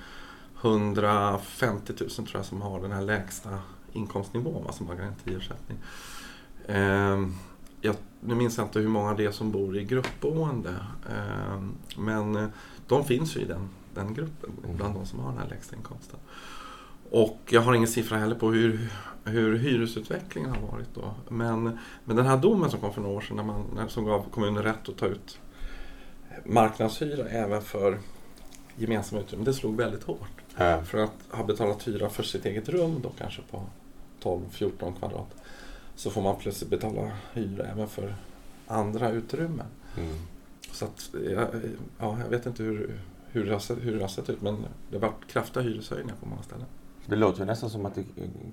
150 0.61 1.93
000 1.99 2.09
tror 2.09 2.29
jag 2.33 2.45
som 2.45 2.61
har 2.61 2.81
den 2.81 2.91
här 2.91 3.01
lägsta 3.01 3.59
inkomstnivån, 3.93 4.63
va, 4.63 4.71
som 4.71 4.87
har 4.87 4.95
garantiersättning. 4.95 5.77
Eh, 6.65 7.27
jag, 7.85 7.95
nu 8.19 8.35
minns 8.35 8.57
jag 8.57 8.65
inte 8.65 8.79
hur 8.79 8.87
många 8.87 9.13
det 9.13 9.25
är 9.25 9.31
som 9.31 9.51
bor 9.51 9.77
i 9.77 9.83
gruppboende. 9.83 10.75
Eh, 11.09 11.61
men 11.97 12.35
eh, 12.35 12.47
de 12.87 13.03
finns 13.05 13.37
ju 13.37 13.39
i 13.41 13.45
den, 13.45 13.69
den 13.93 14.13
gruppen, 14.13 14.51
Mm. 14.63 14.77
bland 14.77 14.95
de 14.95 15.05
som 15.05 15.19
har 15.19 15.29
den 15.29 15.39
här 15.39 15.49
lägsta 15.49 15.75
inkomsten. 15.75 16.19
Och 17.11 17.39
jag 17.49 17.61
har 17.61 17.73
ingen 17.73 17.87
siffra 17.87 18.17
heller 18.17 18.35
på 18.35 18.51
hur, 18.51 18.89
hur 19.23 19.57
hyresutvecklingen 19.57 20.51
har 20.51 20.71
varit 20.71 20.95
då. 20.95 21.13
Men, 21.29 21.79
men 22.05 22.15
den 22.15 22.25
här 22.25 22.37
domen 22.37 22.69
som 22.69 22.79
kom 22.79 22.93
för 22.93 23.01
några 23.01 23.15
år 23.15 23.21
sedan 23.21 23.35
när 23.37 23.43
man, 23.43 23.89
som 23.89 24.05
gav 24.05 24.29
kommunen 24.31 24.63
rätt 24.63 24.89
att 24.89 24.97
ta 24.97 25.05
ut 25.05 25.39
marknadshyra 26.45 27.27
även 27.29 27.61
för 27.61 27.99
gemensamma 28.75 29.21
utrymmen, 29.21 29.45
det 29.45 29.53
slog 29.53 29.77
väldigt 29.77 30.03
hårt. 30.03 30.41
Ja. 30.57 30.81
För 30.83 30.97
att 30.97 31.13
ha 31.31 31.43
betalat 31.43 31.87
hyra 31.87 32.09
för 32.09 32.23
sitt 32.23 32.45
eget 32.45 32.69
rum, 32.69 32.99
då 33.03 33.11
kanske 33.17 33.41
på 33.51 33.63
12-14 34.23 34.99
kvadrat, 34.99 35.35
så 35.95 36.09
får 36.09 36.21
man 36.21 36.35
plötsligt 36.35 36.69
betala 36.69 37.11
hyra 37.33 37.65
även 37.65 37.87
för 37.87 38.15
andra 38.67 39.09
utrymmen. 39.11 39.65
Mm. 39.97 40.15
Så 40.71 40.85
att, 40.85 41.09
ja, 41.35 41.47
ja, 41.99 42.17
jag 42.23 42.29
vet 42.29 42.45
inte 42.45 42.63
hur, 42.63 42.99
hur, 43.31 43.45
det 43.45 43.51
har 43.51 43.59
sett, 43.59 43.77
hur 43.81 43.95
det 43.95 44.01
har 44.01 44.07
sett 44.07 44.29
ut 44.29 44.41
men 44.41 44.65
det 44.89 44.95
har 44.97 45.01
varit 45.01 45.27
kraftiga 45.27 45.63
hyreshöjningar 45.63 46.15
på 46.19 46.25
många 46.25 46.41
ställen. 46.43 46.65
Det 47.05 47.15
låter 47.15 47.39
ju 47.39 47.45
nästan 47.45 47.69
som 47.69 47.85
att 47.85 47.95
det 47.95 48.03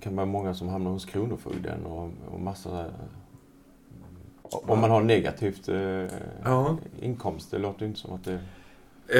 kan 0.00 0.16
vara 0.16 0.26
många 0.26 0.54
som 0.54 0.68
hamnar 0.68 0.90
hos 0.90 1.04
Kronofogden 1.04 1.86
och, 1.86 2.10
och 2.30 2.40
massa... 2.40 2.86
Om 4.42 4.80
man 4.80 4.90
har 4.90 5.02
negativt 5.02 5.68
eh, 5.68 6.18
Ja. 6.44 6.76
inkomst. 7.00 7.50
Det 7.50 7.58
låter 7.58 7.80
ju 7.80 7.86
inte 7.86 8.00
som 8.00 8.12
att 8.12 8.24
det... 8.24 8.40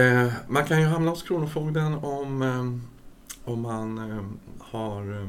Eh, 0.01 0.33
man 0.49 0.65
kan 0.65 0.81
ju 0.81 0.87
hamna 0.87 1.11
hos 1.11 1.23
Kronofogden 1.23 1.95
om, 1.95 2.43
eh, 2.43 3.53
om 3.53 3.61
man 3.61 3.99
eh, 4.11 4.25
har 4.59 5.27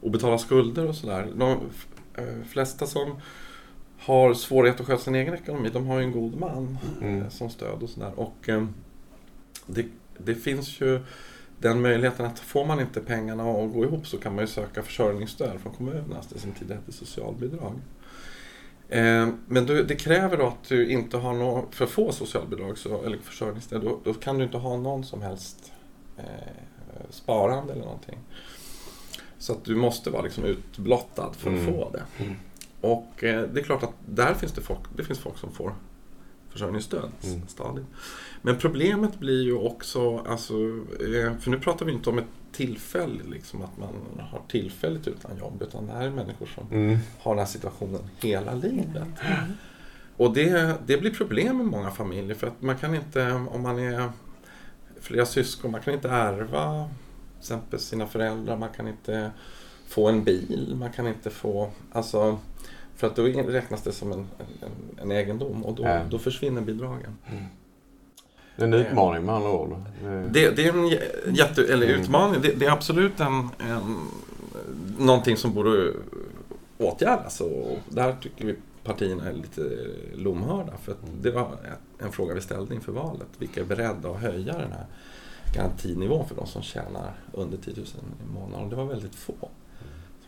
eh, 0.00 0.06
obetalda 0.06 0.38
skulder 0.38 0.88
och 0.88 0.94
sådär. 0.94 1.28
De 1.36 1.58
eh, 2.14 2.42
flesta 2.48 2.86
som 2.86 3.16
har 3.98 4.34
svårighet 4.34 4.80
att 4.80 4.86
sköta 4.86 5.02
sin 5.02 5.14
egen 5.14 5.34
ekonomi, 5.34 5.70
de 5.72 5.86
har 5.86 5.98
ju 5.98 6.04
en 6.04 6.12
god 6.12 6.40
man 6.40 6.78
Mm. 7.00 7.22
eh, 7.22 7.28
som 7.28 7.50
stöd 7.50 7.82
och 7.82 7.90
sådär. 7.90 8.12
Och 8.16 8.48
eh, 8.48 8.66
det, 9.66 9.86
det 10.18 10.34
finns 10.34 10.80
ju 10.80 11.00
den 11.58 11.80
möjligheten 11.80 12.26
att 12.26 12.38
får 12.38 12.64
man 12.66 12.80
inte 12.80 13.00
pengarna 13.00 13.42
att 13.42 13.72
gå 13.72 13.84
ihop 13.84 14.06
så 14.06 14.18
kan 14.18 14.34
man 14.34 14.44
ju 14.44 14.48
söka 14.48 14.82
försörjningsstöd 14.82 15.60
från 15.60 15.72
kommunen, 15.72 16.12
alltså 16.16 16.34
det 16.34 16.40
som 16.40 16.52
tidigare 16.52 16.80
hette 16.80 16.92
socialbidrag. 16.92 17.74
Men 19.46 19.66
du, 19.66 19.84
det 19.84 19.94
kräver 19.96 20.36
då 20.36 20.46
att 20.46 20.68
du 20.68 20.90
inte 20.90 21.16
har 21.16 21.34
något, 21.34 21.74
för 21.74 21.84
att 21.84 21.90
få 21.90 22.12
socialbidrag 22.12 22.78
så, 22.78 23.02
eller 23.04 23.18
försörjningsstöd, 23.18 23.82
då, 23.82 24.00
då 24.04 24.14
kan 24.14 24.38
du 24.38 24.44
inte 24.44 24.56
ha 24.56 24.76
någon 24.76 25.04
som 25.04 25.22
helst 25.22 25.72
eh, 26.16 26.24
sparande 27.10 27.72
eller 27.72 27.84
någonting. 27.84 28.18
Så 29.40 29.52
att 29.52 29.64
du 29.64 29.74
måste 29.76 30.10
vara 30.10 30.22
liksom 30.22 30.44
utblottad 30.44 31.32
för 31.38 31.50
att 31.50 31.58
Mm. 31.60 31.74
få 31.74 31.90
det. 31.92 32.24
Mm. 32.24 32.36
Och 32.80 33.24
eh, 33.24 33.42
det 33.52 33.60
är 33.60 33.64
klart 33.64 33.82
att 33.82 33.94
där 34.06 34.34
finns 34.34 34.52
det 34.52 34.60
folk, 34.60 34.80
det 34.96 35.04
finns 35.04 35.18
folk 35.18 35.38
som 35.38 35.52
får 35.52 35.74
försörjningsstöd 36.48 37.10
Mm. 37.24 37.40
stadigt. 37.48 37.84
Men 38.42 38.56
problemet 38.58 39.18
blir 39.18 39.42
ju 39.42 39.54
också, 39.54 40.18
alltså, 40.18 40.54
eh, 40.54 41.38
för 41.40 41.50
nu 41.50 41.58
pratar 41.58 41.86
vi 41.86 41.92
inte 41.92 42.10
om 42.10 42.18
ett 42.18 42.24
tillfälle, 42.52 43.20
liksom 43.30 43.62
att 43.62 43.78
man 43.78 43.88
har 44.30 44.40
tillfälligt 44.48 45.08
utan 45.08 45.38
jobb, 45.38 45.62
utan 45.62 45.86
det 45.86 45.92
här 45.92 46.06
är 46.06 46.10
människor 46.10 46.46
som 46.46 46.66
Mm. 46.70 46.98
har 47.20 47.34
den 47.34 47.38
här 47.38 47.46
situationen 47.52 48.00
hela 48.20 48.54
livet. 48.54 49.08
Och 50.16 50.32
det, 50.34 50.74
det 50.86 50.96
blir 50.96 51.10
problem 51.14 51.60
i 51.60 51.64
många 51.64 51.90
familjer 51.90 52.34
för 52.34 52.46
att 52.46 52.62
man 52.62 52.76
kan 52.78 52.94
inte, 52.94 53.32
om 53.32 53.62
man 53.62 53.78
är 53.78 54.10
flera 55.00 55.26
syskon, 55.26 55.70
man 55.70 55.80
kan 55.82 55.94
inte 55.94 56.08
ärva 56.10 56.88
exempel 57.40 57.78
sina 57.80 58.06
föräldrar, 58.06 58.56
man 58.56 58.68
kan 58.68 58.88
inte 58.88 59.30
få 59.88 60.08
en 60.08 60.24
bil, 60.24 60.76
man 60.80 60.92
kan 60.92 61.06
inte 61.06 61.30
få, 61.30 61.70
alltså 61.92 62.38
för 62.96 63.06
att 63.06 63.16
då 63.16 63.22
räknas 63.24 63.82
det 63.82 63.92
som 63.92 64.12
en, 64.12 64.18
en, 64.38 64.98
en 65.02 65.12
egendom 65.12 65.64
och 65.64 65.74
då, 65.74 66.00
då 66.10 66.18
försvinner 66.18 66.60
bidragen. 66.60 67.16
Det 68.56 68.62
är 68.62 68.66
en 68.66 68.74
utmaning 68.74 69.24
med 69.24 69.34
andra 69.34 69.50
ord. 69.50 69.76
Det- 70.30 70.50
Det, 70.56 70.64
är 70.66 70.68
en 70.68 70.84
jä- 70.88 71.00
jätte, 71.32 71.72
eller 71.72 71.86
Mm. 71.88 72.00
utmaning. 72.00 72.40
Det, 72.42 72.52
det 72.52 72.66
är 72.66 72.70
absolut 72.70 73.20
en, 73.20 73.48
en, 73.58 73.96
någonting 74.98 75.36
som 75.36 75.54
borde 75.54 75.92
åtgärdas. 76.78 77.40
Och 77.40 77.78
där 77.88 78.16
tycker 78.20 78.46
vi 78.46 78.54
partierna 78.84 79.28
är 79.28 79.32
lite 79.32 79.62
lomhörda. 80.14 80.72
För 80.82 80.92
att 80.92 80.98
det 81.22 81.30
var 81.30 81.56
en 81.98 82.12
fråga 82.12 82.34
vi 82.34 82.40
ställde 82.40 82.74
inför 82.74 82.92
valet. 82.92 83.28
Vilka 83.38 83.60
är 83.60 83.64
beredda 83.64 84.10
att 84.10 84.20
höja 84.20 84.52
den 84.58 84.72
här 84.72 84.86
garantinivån 85.54 86.28
för 86.28 86.34
de 86.34 86.46
som 86.46 86.62
tjänar 86.62 87.12
under 87.32 87.58
10 87.58 87.74
000 87.76 87.86
i 87.86 88.34
månaden? 88.34 88.64
Och 88.64 88.70
det 88.70 88.76
var 88.76 88.84
väldigt 88.84 89.14
få 89.14 89.34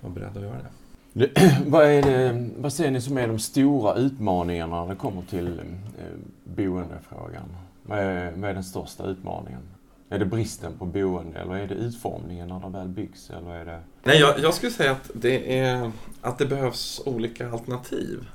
som 0.00 0.08
var 0.08 0.10
beredda 0.10 0.40
att 0.40 0.46
göra 0.46 0.56
det. 0.56 0.70
Det, 1.12 1.30
vad, 1.66 1.86
är 1.86 2.02
det, 2.02 2.48
vad 2.56 2.72
ser 2.72 2.90
ni 2.90 3.00
som 3.00 3.18
är 3.18 3.28
de 3.28 3.38
stora 3.38 3.94
utmaningarna 3.94 4.82
när 4.82 4.88
det 4.88 4.96
kommer 4.96 5.22
till 5.22 5.58
eh, 5.58 6.04
boendefrågan? 6.44 7.56
Vad 7.82 7.98
är, 7.98 8.32
vad 8.36 8.50
är 8.50 8.54
den 8.54 8.64
största 8.64 9.06
utmaningen? 9.06 9.60
Är 10.08 10.18
det 10.18 10.24
bristen 10.24 10.72
på 10.78 10.84
boende 10.84 11.38
eller 11.38 11.54
är 11.54 11.66
det 11.66 11.74
utformningen 11.74 12.48
när 12.48 12.60
det 12.60 12.78
väl 12.78 12.88
byggs? 12.88 13.30
Eller 13.30 13.50
är 13.50 13.64
det... 13.64 13.80
Nej, 14.04 14.18
jag, 14.20 14.38
jag 14.38 14.54
skulle 14.54 14.72
säga 14.72 14.92
att 14.92 15.10
det, 15.14 15.58
är, 15.58 15.92
att 16.20 16.38
det 16.38 16.46
behövs 16.46 17.02
olika 17.06 17.50
alternativ. 17.50 18.28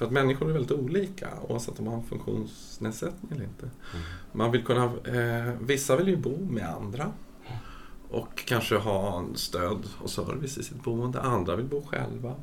För 0.00 0.06
att 0.06 0.12
människor 0.12 0.48
är 0.48 0.52
väldigt 0.52 0.72
olika 0.72 1.28
oavsett 1.48 1.78
om 1.78 1.84
man 1.84 1.94
har 1.94 2.02
funktionsnedsättning 2.02 3.32
eller 3.32 3.44
inte. 3.44 3.70
Man 4.32 4.50
vill 4.50 4.64
kunna, 4.64 4.84
eh, 4.84 5.54
vissa 5.60 5.96
vill 5.96 6.08
ju 6.08 6.16
bo 6.16 6.38
med 6.44 6.68
andra 6.68 7.12
och 8.10 8.44
kanske 8.44 8.76
ha 8.76 9.18
en 9.18 9.36
stöd 9.36 9.88
och 10.02 10.10
service 10.10 10.58
i 10.58 10.62
sitt 10.62 10.82
boende. 10.82 11.20
Andra 11.20 11.56
vill 11.56 11.66
bo 11.66 11.82
själva. 11.86 12.34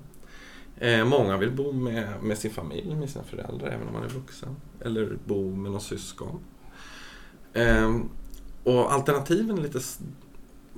Eh, 0.77 1.05
många 1.05 1.37
vill 1.37 1.51
bo 1.51 1.71
med, 1.71 2.23
med 2.23 2.37
sin 2.37 2.51
familj, 2.51 2.95
med 2.95 3.09
sina 3.09 3.23
föräldrar, 3.23 3.67
även 3.67 3.87
om 3.87 3.93
man 3.93 4.03
är 4.03 4.09
vuxen. 4.09 4.55
Eller 4.81 5.17
bo 5.25 5.55
med 5.55 5.71
någon 5.71 5.81
syskon. 5.81 6.39
Eh, 7.53 7.95
och 8.63 8.93
alternativen 8.93 9.57
är 9.57 9.61
lite 9.61 9.79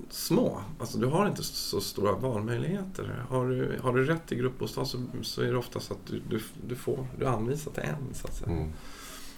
små. 0.09 0.61
Alltså 0.79 0.97
du 0.97 1.07
har 1.07 1.27
inte 1.27 1.43
så 1.43 1.81
stora 1.81 2.11
valmöjligheter. 2.11 3.25
Har 3.29 3.49
du, 3.49 3.79
har 3.83 3.93
du 3.93 4.05
rätt 4.05 4.27
till 4.27 4.37
gruppbostad 4.37 4.85
så, 4.85 4.97
så 5.21 5.41
är 5.41 5.51
det 5.51 5.57
ofta 5.57 5.79
så 5.79 5.93
att 5.93 6.05
du, 6.07 6.21
du, 6.29 6.41
du 6.67 6.75
får 6.75 7.07
du 7.17 7.25
är 7.25 7.29
anvisad 7.29 7.73
till 7.73 7.83
en. 7.83 8.13
Så 8.13 8.27
att 8.27 8.35
säga. 8.35 8.51
Mm. 8.51 8.71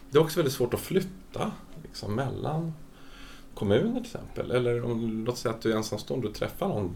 Det 0.09 0.17
är 0.17 0.21
också 0.21 0.39
väldigt 0.39 0.53
svårt 0.53 0.73
att 0.73 0.79
flytta 0.79 1.51
liksom, 1.83 2.15
mellan 2.15 2.73
kommuner 3.53 3.93
till 3.93 4.01
exempel. 4.01 4.51
Eller 4.51 4.83
om, 4.83 5.25
låt 5.25 5.37
säga 5.37 5.53
att 5.53 5.61
du 5.61 5.71
är 5.71 5.75
ensamstående 5.75 6.27
och 6.27 6.33
träffar 6.33 6.67
någon 6.67 6.95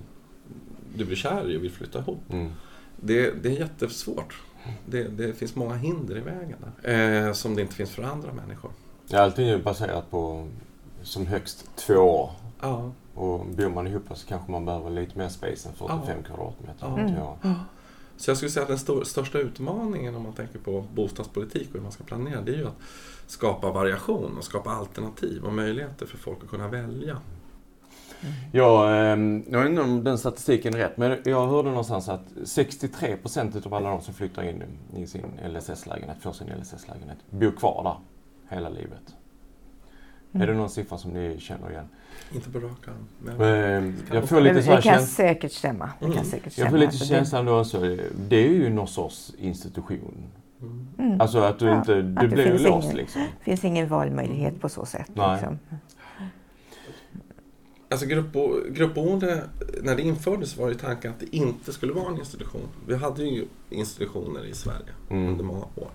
du 0.95 1.05
blir 1.05 1.15
kär 1.15 1.51
i 1.51 1.57
och 1.57 1.63
vill 1.63 1.71
flytta 1.71 1.99
ihop. 1.99 2.23
Mm. 2.29 2.51
Det, 2.95 3.43
det 3.43 3.49
är 3.49 3.59
jättesvårt. 3.59 4.41
Det, 4.85 5.03
det 5.03 5.33
finns 5.33 5.55
många 5.55 5.75
hinder 5.75 6.17
i 6.17 6.21
vägen 6.21 6.57
där, 6.81 7.27
eh, 7.27 7.33
som 7.33 7.55
det 7.55 7.61
inte 7.61 7.75
finns 7.75 7.89
för 7.89 8.03
andra 8.03 8.33
människor. 8.33 8.71
Ja, 9.07 9.19
allting 9.19 9.47
är 9.47 9.57
baserat 9.57 10.11
på 10.11 10.47
som 11.03 11.27
högst 11.27 11.69
två 11.75 11.93
år. 11.93 12.31
Ja. 12.61 12.91
Och 13.15 13.45
bor 13.45 13.69
man 13.69 13.87
ihop 13.87 14.03
så 14.13 14.27
kanske 14.27 14.51
man 14.51 14.65
behöver 14.65 14.89
lite 14.89 15.17
mer 15.17 15.29
space 15.29 15.69
än 15.69 15.75
45 15.75 16.23
kvadratmeter. 16.23 16.87
Ja. 16.87 16.99
Mm. 16.99 17.13
Ja. 17.15 17.37
Så 18.17 18.29
jag 18.29 18.37
skulle 18.37 18.51
säga 18.51 18.63
att 18.63 18.69
den 18.69 18.79
stor, 18.79 19.03
största 19.03 19.39
utmaningen 19.39 20.15
om 20.15 20.23
man 20.23 20.33
tänker 20.33 20.59
på 20.59 20.85
bostadspolitik 20.93 21.67
och 21.67 21.73
hur 21.73 21.81
man 21.81 21.91
ska 21.91 22.03
planera, 22.03 22.41
det 22.41 22.51
är 22.51 22.57
ju 22.57 22.67
att 22.67 22.81
skapa 23.27 23.71
variation 23.71 24.37
och 24.37 24.43
skapa 24.43 24.69
alternativ 24.69 25.43
och 25.43 25.53
möjligheter 25.53 26.05
för 26.05 26.17
folk 26.17 26.43
att 26.43 26.49
kunna 26.49 26.67
välja. 26.67 27.17
Ja, 28.51 28.91
eh, 28.91 29.17
jag 29.49 29.59
vet 29.59 29.69
inte 29.69 29.81
om 29.81 30.03
den 30.03 30.17
statistiken 30.17 30.73
är 30.73 30.77
rätt, 30.77 30.97
men 30.97 31.17
jag 31.25 31.47
hörde 31.47 31.69
någonstans 31.69 32.09
att 32.09 32.25
63 32.43 33.17
procent 33.17 33.65
av 33.65 33.73
alla 33.73 33.89
de 33.89 34.01
som 34.01 34.13
flyttar 34.13 34.43
in 34.43 34.63
i 34.95 35.07
sin 35.07 35.25
LSS-lägenhet, 35.49 36.17
får 36.21 36.33
sin 36.33 36.47
LSS-lägenhet, 36.47 37.17
bor 37.29 37.51
kvar 37.51 37.83
där 37.83 37.95
hela 38.55 38.69
livet. 38.69 39.15
Är 40.41 40.47
det 40.47 40.53
någon 40.53 40.69
siffra 40.69 40.97
som 40.97 41.11
ni 41.11 41.39
känner 41.39 41.71
igen? 41.71 41.85
Inte 42.33 42.49
på 42.49 42.59
rak 42.59 42.87
arm, 42.87 43.07
men 43.19 43.41
Eh, 43.41 43.93
jag 44.15 44.29
får 44.29 44.41
lite 44.41 44.63
så 44.63 44.69
här 44.69 44.75
det 44.77 44.81
kan 44.81 44.93
käns- 44.99 45.15
säkert 45.15 45.51
stämma. 45.51 45.89
Det 45.99 46.05
kan 46.05 46.13
Mm. 46.13 46.25
säkert 46.25 46.43
jag 46.45 46.51
stämma. 46.53 46.69
får 46.69 46.77
lite 46.77 46.87
Alltså, 46.87 47.03
det- 47.03 47.09
känslan 47.09 47.45
då 47.45 47.63
så, 47.65 47.97
det 48.29 48.35
är 48.45 48.49
ju 48.49 48.69
någon 48.69 48.87
sorts 48.87 49.33
institution. 49.37 50.23
mm. 50.61 50.87
Mm. 50.99 51.21
Alltså 51.21 51.37
att 51.39 51.59
du 51.59 51.65
Ja, 51.65 51.77
inte, 51.77 51.95
du 51.95 52.01
det 52.01 52.27
blir 52.27 52.45
ju 52.45 52.51
finns 52.51 52.63
låst 52.63 52.85
ingen- 52.85 52.97
liksom. 52.97 53.21
Det 53.21 53.43
finns 53.43 53.65
ingen 53.65 53.87
valmöjlighet 53.87 54.61
på 54.61 54.69
så 54.69 54.85
sätt. 54.85 55.09
Nej. 55.13 55.31
Liksom. 55.37 55.59
Alltså 57.89 58.05
gruppbo, 58.07 58.53
gruppboende, 58.71 59.43
när 59.83 59.95
det 59.95 60.01
infördes 60.01 60.57
var 60.57 60.67
ju 60.69 60.73
tanken 60.75 61.11
att 61.11 61.19
det 61.19 61.35
inte 61.35 61.73
skulle 61.73 61.93
vara 61.93 62.07
en 62.09 62.17
institution. 62.19 62.67
Vi 62.87 62.95
hade 62.95 63.23
ju 63.23 63.45
institutioner 63.69 64.45
i 64.45 64.53
Sverige 64.53 64.91
Mm. 65.09 65.27
under 65.31 65.43
många 65.43 65.65
år. 65.75 65.89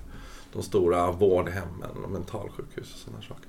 De 0.52 0.62
stora 0.62 1.12
vårdhemmen 1.12 1.90
och 2.04 2.10
mentalsjukhus 2.10 2.92
och 2.94 2.98
sådana 2.98 3.22
saker. 3.22 3.48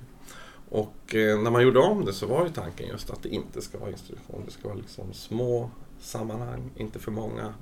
Och 0.72 1.14
eh, 1.14 1.42
när 1.42 1.50
man 1.50 1.62
gjorde 1.62 1.78
om 1.78 2.04
det 2.04 2.12
så 2.12 2.26
var 2.26 2.44
ju 2.44 2.52
tanken 2.52 2.88
just 2.88 3.10
att 3.10 3.22
det 3.22 3.28
inte 3.28 3.62
ska 3.62 3.78
vara 3.78 3.90
institution. 3.90 4.42
Det 4.46 4.52
ska 4.52 4.68
vara 4.68 4.78
liksom 4.78 5.12
små 5.12 5.70
sammanhang, 6.00 6.70
inte 6.76 6.98
för 6.98 7.10
många 7.10 7.54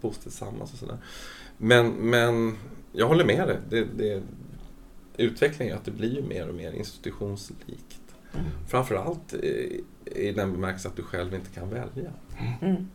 bor 0.00 0.12
tillsammans 0.22 0.72
och 0.72 0.78
sådär. 0.78 0.98
Men, 1.58 1.88
men 1.88 2.56
jag 2.92 3.06
håller 3.06 3.24
med 3.24 3.48
dig. 3.48 3.58
Det, 3.68 3.84
det, 3.84 4.22
utvecklingen 5.16 5.74
är 5.74 5.78
att 5.78 5.84
det 5.84 5.90
blir 5.90 6.14
ju 6.14 6.22
mer 6.22 6.48
och 6.48 6.54
mer 6.54 6.72
institutionslikt. 6.72 8.00
Framförallt 8.68 9.34
i, 9.34 9.84
i 10.04 10.32
den 10.32 10.52
bemärkelsen 10.52 10.90
att 10.90 10.96
du 10.96 11.02
själv 11.02 11.34
inte 11.34 11.50
kan 11.50 11.70
välja. 11.70 12.10
Mm. 12.62 12.88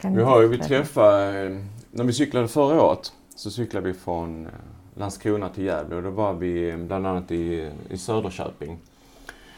Kan 0.00 0.16
Vi 0.16 0.22
har 0.22 0.42
ju 0.42 0.48
vi 0.48 0.58
träffade, 0.58 1.46
eh, 1.46 1.64
när 1.90 2.04
vi 2.04 2.12
cyklade 2.12 2.48
förra 2.48 2.82
året 2.82 3.12
så 3.36 3.50
cyklade 3.50 3.86
vi 3.86 3.94
från 3.94 4.46
eh, 4.46 4.52
Landskrona 4.96 5.48
till 5.48 5.64
Gävle 5.64 5.96
och 5.96 6.02
då 6.02 6.10
var 6.10 6.34
vi 6.34 6.70
eh, 6.70 6.76
bland 6.76 7.06
annat 7.06 7.30
i, 7.32 7.70
i 7.90 7.98
Söderköping. 7.98 8.78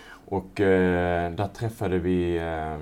Och 0.08 0.60
eh, 0.60 1.32
där 1.32 1.48
träffade 1.48 1.98
vi 1.98 2.36
eh, 2.36 2.78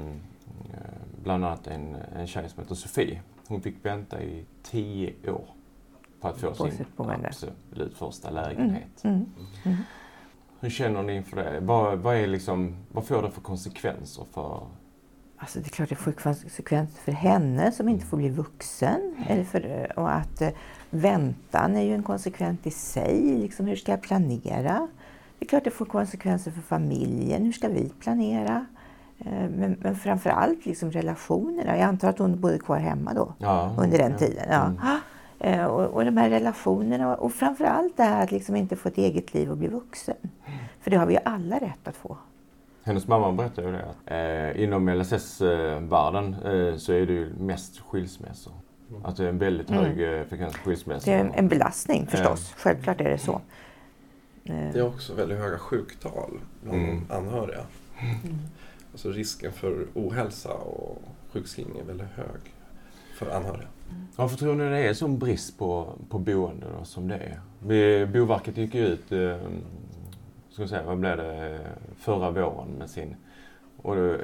bland 1.22 1.44
annat 1.44 1.66
en, 1.66 1.96
en 2.16 2.26
tjej 2.26 2.48
som 2.48 2.62
heter 2.62 2.74
Sofie. 2.74 3.20
Hon 3.48 3.60
fick 3.60 3.84
vänta 3.84 4.22
i 4.22 4.44
tio 4.62 5.30
år 5.30 5.48
på 6.20 6.28
att 6.28 6.40
få 6.40 6.50
På 6.50 6.70
sin 6.70 6.86
absolut 7.26 7.98
första 7.98 8.30
lägenhet. 8.30 9.04
Mm. 9.04 9.26
Mm. 9.64 9.78
Hur 10.60 10.70
känner 10.70 11.02
ni 11.02 11.16
inför 11.16 11.36
det? 11.36 11.60
Vad, 11.60 11.98
vad, 11.98 12.16
är 12.16 12.26
liksom, 12.26 12.76
vad 12.92 13.06
får 13.06 13.22
det 13.22 13.30
för 13.30 13.40
konsekvenser 13.40 14.24
för... 14.32 14.66
Alltså 15.36 15.58
det 15.58 15.66
är 15.66 15.70
klart 15.70 15.88
det 15.88 15.94
får 15.94 16.12
konsekvenser 16.12 17.00
för 17.02 17.12
henne 17.12 17.72
som 17.72 17.88
inte 17.88 18.06
får 18.06 18.16
bli 18.16 18.28
vuxen. 18.28 19.24
Eller 19.28 19.44
för, 19.44 19.92
och 19.98 20.14
att 20.14 20.40
eh, 20.40 20.48
väntan 20.90 21.76
är 21.76 21.82
ju 21.82 21.94
en 21.94 22.02
konsekvens 22.02 22.58
i 22.62 22.70
sig. 22.70 23.38
Liksom, 23.38 23.66
hur 23.66 23.76
ska 23.76 23.92
jag 23.92 24.02
planera? 24.02 24.88
Det 25.38 25.44
är 25.44 25.48
klart 25.48 25.64
det 25.64 25.70
får 25.70 25.84
konsekvenser 25.86 26.50
för 26.50 26.60
familjen. 26.60 27.44
Hur 27.44 27.52
ska 27.52 27.68
vi 27.68 27.88
planera? 28.00 28.66
Eh, 29.18 29.50
men, 29.50 29.76
men 29.80 29.96
framför 29.96 30.30
allt 30.30 30.66
liksom 30.66 30.90
relationerna. 30.90 31.76
Jag 31.76 31.80
antar 31.88 32.08
att 32.08 32.18
hon 32.18 32.40
bodde 32.40 32.58
kvar 32.58 32.78
hemma 32.78 33.14
då 33.14 33.34
Ja, 33.38 33.74
under 33.78 33.98
den 33.98 34.12
ja. 34.12 34.18
tiden. 34.18 34.44
Ja. 34.50 34.64
Mm. 35.40 35.60
Eh, 35.60 35.66
Och, 35.66 35.84
och 35.84 36.04
de 36.04 36.16
här 36.16 36.30
relationerna 36.30 37.16
och 37.16 37.32
framför 37.32 37.64
allt 37.64 37.96
det 37.96 38.02
här 38.02 38.22
att 38.22 38.30
liksom 38.32 38.56
inte 38.56 38.76
få 38.76 38.88
ett 38.88 38.98
eget 38.98 39.34
liv 39.34 39.50
och 39.50 39.56
bli 39.56 39.68
vuxen. 39.68 40.16
För 40.80 40.90
det 40.90 40.96
har 40.96 41.06
vi 41.06 41.14
ju 41.14 41.20
alla 41.24 41.56
rätt 41.58 41.88
att 41.88 41.96
få. 41.96 42.16
Hennes 42.84 43.08
mamma 43.08 43.32
berättade 43.32 43.66
ju 43.66 43.72
det 43.72 43.84
att 43.84 44.56
eh, 44.56 44.62
inom 44.62 44.88
LSS-världen 44.88 46.34
eh, 46.34 46.76
så 46.76 46.92
är 46.92 47.06
det 47.06 47.12
ju 47.12 47.34
mest 47.38 47.78
skilsmässor. 47.80 48.52
Att 49.04 49.16
det 49.16 49.24
är 49.24 49.28
en 49.28 49.38
väldigt 49.38 49.70
Mm. 49.70 49.84
hög 49.84 50.18
eh, 50.20 50.24
frekvens 50.26 50.54
av 50.54 50.60
skilsmässor. 50.60 51.10
Det 51.12 51.16
är 51.16 51.20
en, 51.20 51.32
en 51.34 51.48
belastning 51.48 52.06
förstås. 52.06 52.52
Självklart 52.56 53.00
är 53.00 53.10
det 53.10 53.18
så. 53.18 53.40
Eh, 54.44 54.54
Det 54.72 54.78
är 54.78 54.86
också 54.86 55.14
väldigt 55.14 55.38
höga 55.38 55.58
sjuktal 55.58 56.30
bland 56.62 56.78
Mm. 56.82 57.06
anhöriga. 57.10 57.60
Mm. 58.00 58.38
Alltså 58.92 59.10
risken 59.10 59.52
för 59.52 59.86
ohälsa 59.94 60.52
och 60.52 61.02
sjukskrivning 61.32 61.78
är 61.78 61.84
väldigt 61.84 62.06
hög 62.14 62.40
för 63.18 63.30
anhöriga. 63.30 63.68
Varför 64.16 64.36
tror 64.36 64.54
ni 64.54 64.64
det 64.64 64.78
är 64.88 64.94
sån 64.94 65.18
brist 65.18 65.58
på, 65.58 65.92
på 66.08 66.18
boenden 66.18 66.74
och 66.74 66.86
som 66.86 67.08
det 67.08 67.14
är? 67.16 67.40
Vi, 67.66 68.06
Boverket 68.06 68.56
gick 68.56 68.74
ju 68.74 68.86
ut, 68.86 69.12
eh, 69.12 69.36
ska 70.50 70.62
jag 70.62 70.68
säga, 70.68 70.82
vad 70.82 70.98
blev 70.98 71.16
det, 71.16 71.60
förra 71.98 72.30
våren 72.30 72.68
med 72.78 72.90
sin 72.90 73.16
och 73.82 73.96
då, 73.96 74.12
eh, 74.12 74.18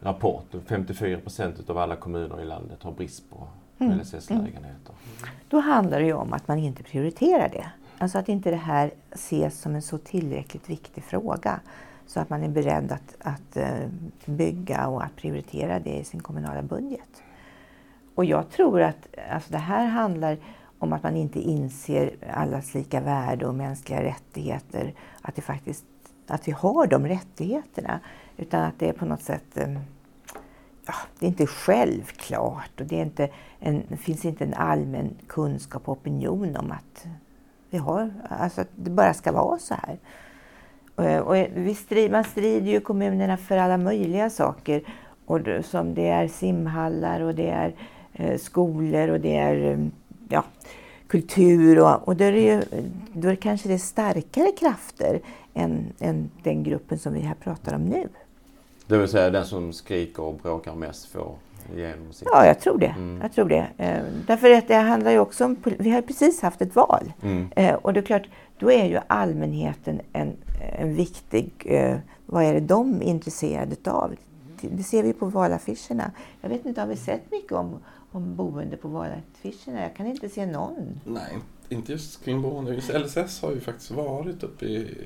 rapport. 0.00 0.44
54 0.66 1.18
procent 1.20 1.70
av 1.70 1.78
alla 1.78 1.96
kommuner 1.96 2.40
i 2.40 2.44
landet 2.44 2.82
har 2.82 2.92
brist 2.92 3.30
på 3.30 3.48
Mm. 3.80 3.98
LSS-lägenheter. 3.98 4.94
Då 5.48 5.60
handlar 5.60 6.00
det 6.00 6.06
ju 6.06 6.12
om 6.12 6.32
att 6.32 6.48
man 6.48 6.58
inte 6.58 6.82
prioriterar 6.82 7.48
det. 7.48 7.70
Alltså 7.98 8.18
att 8.18 8.28
inte 8.28 8.50
det 8.50 8.56
här 8.56 8.90
ses 9.12 9.60
som 9.60 9.74
en 9.74 9.82
så 9.82 9.98
tillräckligt 9.98 10.70
viktig 10.70 11.04
fråga. 11.04 11.60
Så 12.06 12.20
att 12.20 12.30
man 12.30 12.42
är 12.42 12.48
beredd 12.48 12.92
att, 12.92 13.16
att 13.18 13.56
eh, 13.56 13.88
bygga 14.24 14.86
och 14.86 15.04
att 15.04 15.16
prioritera 15.16 15.80
det 15.80 15.98
i 15.98 16.04
sin 16.04 16.20
kommunala 16.20 16.62
budget. 16.62 17.22
Och 18.14 18.24
jag 18.24 18.50
tror 18.50 18.82
att 18.82 19.08
alltså 19.32 19.52
det 19.52 19.58
här 19.58 19.86
handlar 19.86 20.38
om 20.78 20.92
att 20.92 21.02
man 21.02 21.16
inte 21.16 21.40
inser 21.40 22.16
allas 22.32 22.74
lika 22.74 23.00
värde 23.00 23.46
och 23.46 23.54
mänskliga 23.54 24.02
rättigheter. 24.02 24.94
Att, 25.22 25.36
det 25.36 25.42
faktiskt, 25.42 25.84
att 26.26 26.48
vi 26.48 26.52
har 26.52 26.86
de 26.86 27.06
rättigheterna. 27.06 28.00
Utan 28.36 28.62
att 28.62 28.78
det 28.78 28.88
är 28.88 28.92
på 28.92 29.04
något 29.04 29.22
sätt 29.22 29.56
eh, 29.56 29.68
det 31.18 31.26
är 31.26 31.28
inte 31.28 31.46
självklart 31.46 32.80
och 32.80 32.86
det, 32.86 32.98
är 32.98 33.02
inte 33.02 33.28
en, 33.60 33.82
det 33.88 33.96
finns 33.96 34.24
inte 34.24 34.44
en 34.44 34.54
allmän 34.54 35.10
kunskap 35.26 35.88
och 35.88 35.98
opinion 35.98 36.56
om 36.56 36.70
att 36.70 37.06
vi 37.70 37.78
har, 37.78 38.12
alltså 38.28 38.60
att 38.60 38.68
det 38.76 38.90
bara 38.90 39.14
ska 39.14 39.32
vara 39.32 39.58
så 39.58 39.74
här. 39.74 39.98
Och, 40.94 41.26
och 41.26 41.36
vi 41.54 41.74
strid, 41.74 42.10
man 42.10 42.24
strider 42.24 42.66
ju 42.66 42.76
i 42.76 42.80
kommunerna 42.80 43.36
för 43.36 43.56
alla 43.56 43.76
möjliga 43.76 44.30
saker. 44.30 44.82
Och 45.26 45.40
det, 45.40 45.62
som 45.62 45.94
det 45.94 46.08
är 46.08 46.28
simhallar 46.28 47.20
och 47.20 47.34
det 47.34 47.48
är 47.48 47.74
eh, 48.12 48.38
skolor 48.38 49.08
och 49.08 49.20
det 49.20 49.36
är 49.36 49.72
eh, 49.72 49.78
ja, 50.28 50.44
kultur. 51.06 51.80
Och, 51.80 52.08
och 52.08 52.16
då, 52.16 52.24
är 52.24 52.32
det 52.32 52.40
ju, 52.40 52.62
då 53.12 53.28
är 53.28 53.32
det 53.32 53.36
kanske 53.36 53.68
det 53.68 53.74
är 53.74 53.78
starkare 53.78 54.52
krafter 54.52 55.20
än, 55.54 55.92
än 55.98 56.30
den 56.42 56.62
gruppen 56.62 56.98
som 56.98 57.12
vi 57.12 57.20
här 57.20 57.34
pratar 57.34 57.74
om 57.74 57.84
nu. 57.84 58.08
Det 58.90 58.98
vill 58.98 59.08
säga 59.08 59.30
den 59.30 59.46
som 59.46 59.72
skriker 59.72 60.22
och 60.22 60.34
bråkar 60.34 60.74
mest 60.74 61.06
får 61.06 61.34
igenom 61.76 62.12
sitt. 62.12 62.28
Ja, 62.32 62.46
jag 62.46 62.60
tror 62.60 62.78
det. 62.78 62.86
Mm. 62.86 63.18
Jag 63.22 63.32
tror 63.32 63.48
det. 63.48 63.66
Eh, 63.76 64.02
därför 64.26 64.50
att 64.50 64.68
det 64.68 64.74
handlar 64.74 65.10
ju 65.10 65.18
också 65.18 65.44
om, 65.44 65.56
vi 65.78 65.90
har 65.90 66.02
precis 66.02 66.42
haft 66.42 66.62
ett 66.62 66.76
val. 66.76 67.12
Mm. 67.22 67.48
Eh, 67.56 67.74
och 67.74 67.92
det 67.92 68.00
är 68.00 68.04
klart, 68.04 68.28
då 68.58 68.72
är 68.72 68.84
ju 68.84 69.00
allmänheten 69.06 70.00
en, 70.12 70.36
en 70.78 70.94
viktig, 70.94 71.52
eh, 71.64 71.96
vad 72.26 72.44
är 72.44 72.54
det 72.54 72.60
de 72.60 73.02
är 73.02 73.04
intresserade 73.04 73.90
av? 73.90 74.14
Det 74.60 74.82
ser 74.82 75.02
vi 75.02 75.12
på 75.12 75.26
valaffischerna. 75.26 76.10
Jag 76.40 76.48
vet 76.48 76.66
inte, 76.66 76.80
har 76.80 76.88
vi 76.88 76.96
sett 76.96 77.30
mycket 77.30 77.52
om, 77.52 77.78
om 78.12 78.36
boende 78.36 78.76
på 78.76 78.88
valaffischerna? 78.88 79.82
Jag 79.82 79.94
kan 79.96 80.06
inte 80.06 80.28
se 80.28 80.46
någon. 80.46 81.00
Nej, 81.04 81.36
inte 81.72 81.92
just 81.92 82.24
kring 82.24 82.42
boende. 82.42 82.74
Just 82.74 82.94
LSS 82.94 83.42
har 83.42 83.50
ju 83.50 83.60
faktiskt 83.60 83.90
varit 83.90 84.42
uppe 84.42 84.64
i 84.64 84.96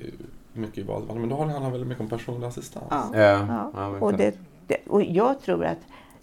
mycket 0.53 0.79
i 0.79 0.83
valdebatten. 0.83 1.21
Men 1.21 1.31
då 1.31 1.37
har 1.37 1.47
det 1.47 1.53
handlat 1.53 1.73
väldigt 1.73 1.89
mycket 1.89 2.03
om 2.03 2.09
personlig 2.09 2.47
assistans. 2.47 2.87
Ja. 2.91 3.11
Ja, 3.15 3.71
Ja. 3.75 3.87
Och, 3.87 4.15
det, 4.15 4.35
det, 4.67 4.77
och 4.89 5.03
jag 5.03 5.41
tror 5.41 5.65
att 5.65 5.79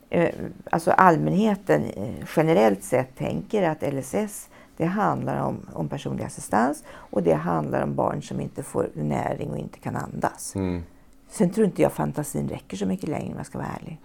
eh, 0.10 0.36
alltså 0.72 0.92
allmänheten 0.92 1.84
eh, 1.84 2.26
generellt 2.36 2.84
sett 2.84 3.18
tänker 3.18 3.70
att 3.70 3.94
LSS 3.94 4.50
det 4.78 4.86
handlar 4.86 5.42
om, 5.42 5.58
om 5.74 5.90
personlig 5.90 6.24
assistans 6.24 6.84
och 6.88 7.24
det 7.24 7.34
handlar 7.34 7.82
om 7.82 7.96
barn 7.96 8.22
som 8.22 8.42
inte 8.42 8.64
får 8.64 8.90
näring 8.94 9.52
och 9.52 9.58
inte 9.58 9.80
kan 9.80 9.96
andas. 9.96 10.56
Mm. 10.56 10.84
Sen 11.30 11.50
tror 11.50 11.66
inte 11.66 11.82
jag 11.82 11.92
fantasin 11.92 12.50
räcker 12.50 12.78
så 12.78 12.86
mycket 12.86 13.10
längre 13.10 13.32
om 13.32 13.38
jag 13.38 13.46
ska 13.46 13.58
vara 13.58 13.68
ärlig. 13.82 14.00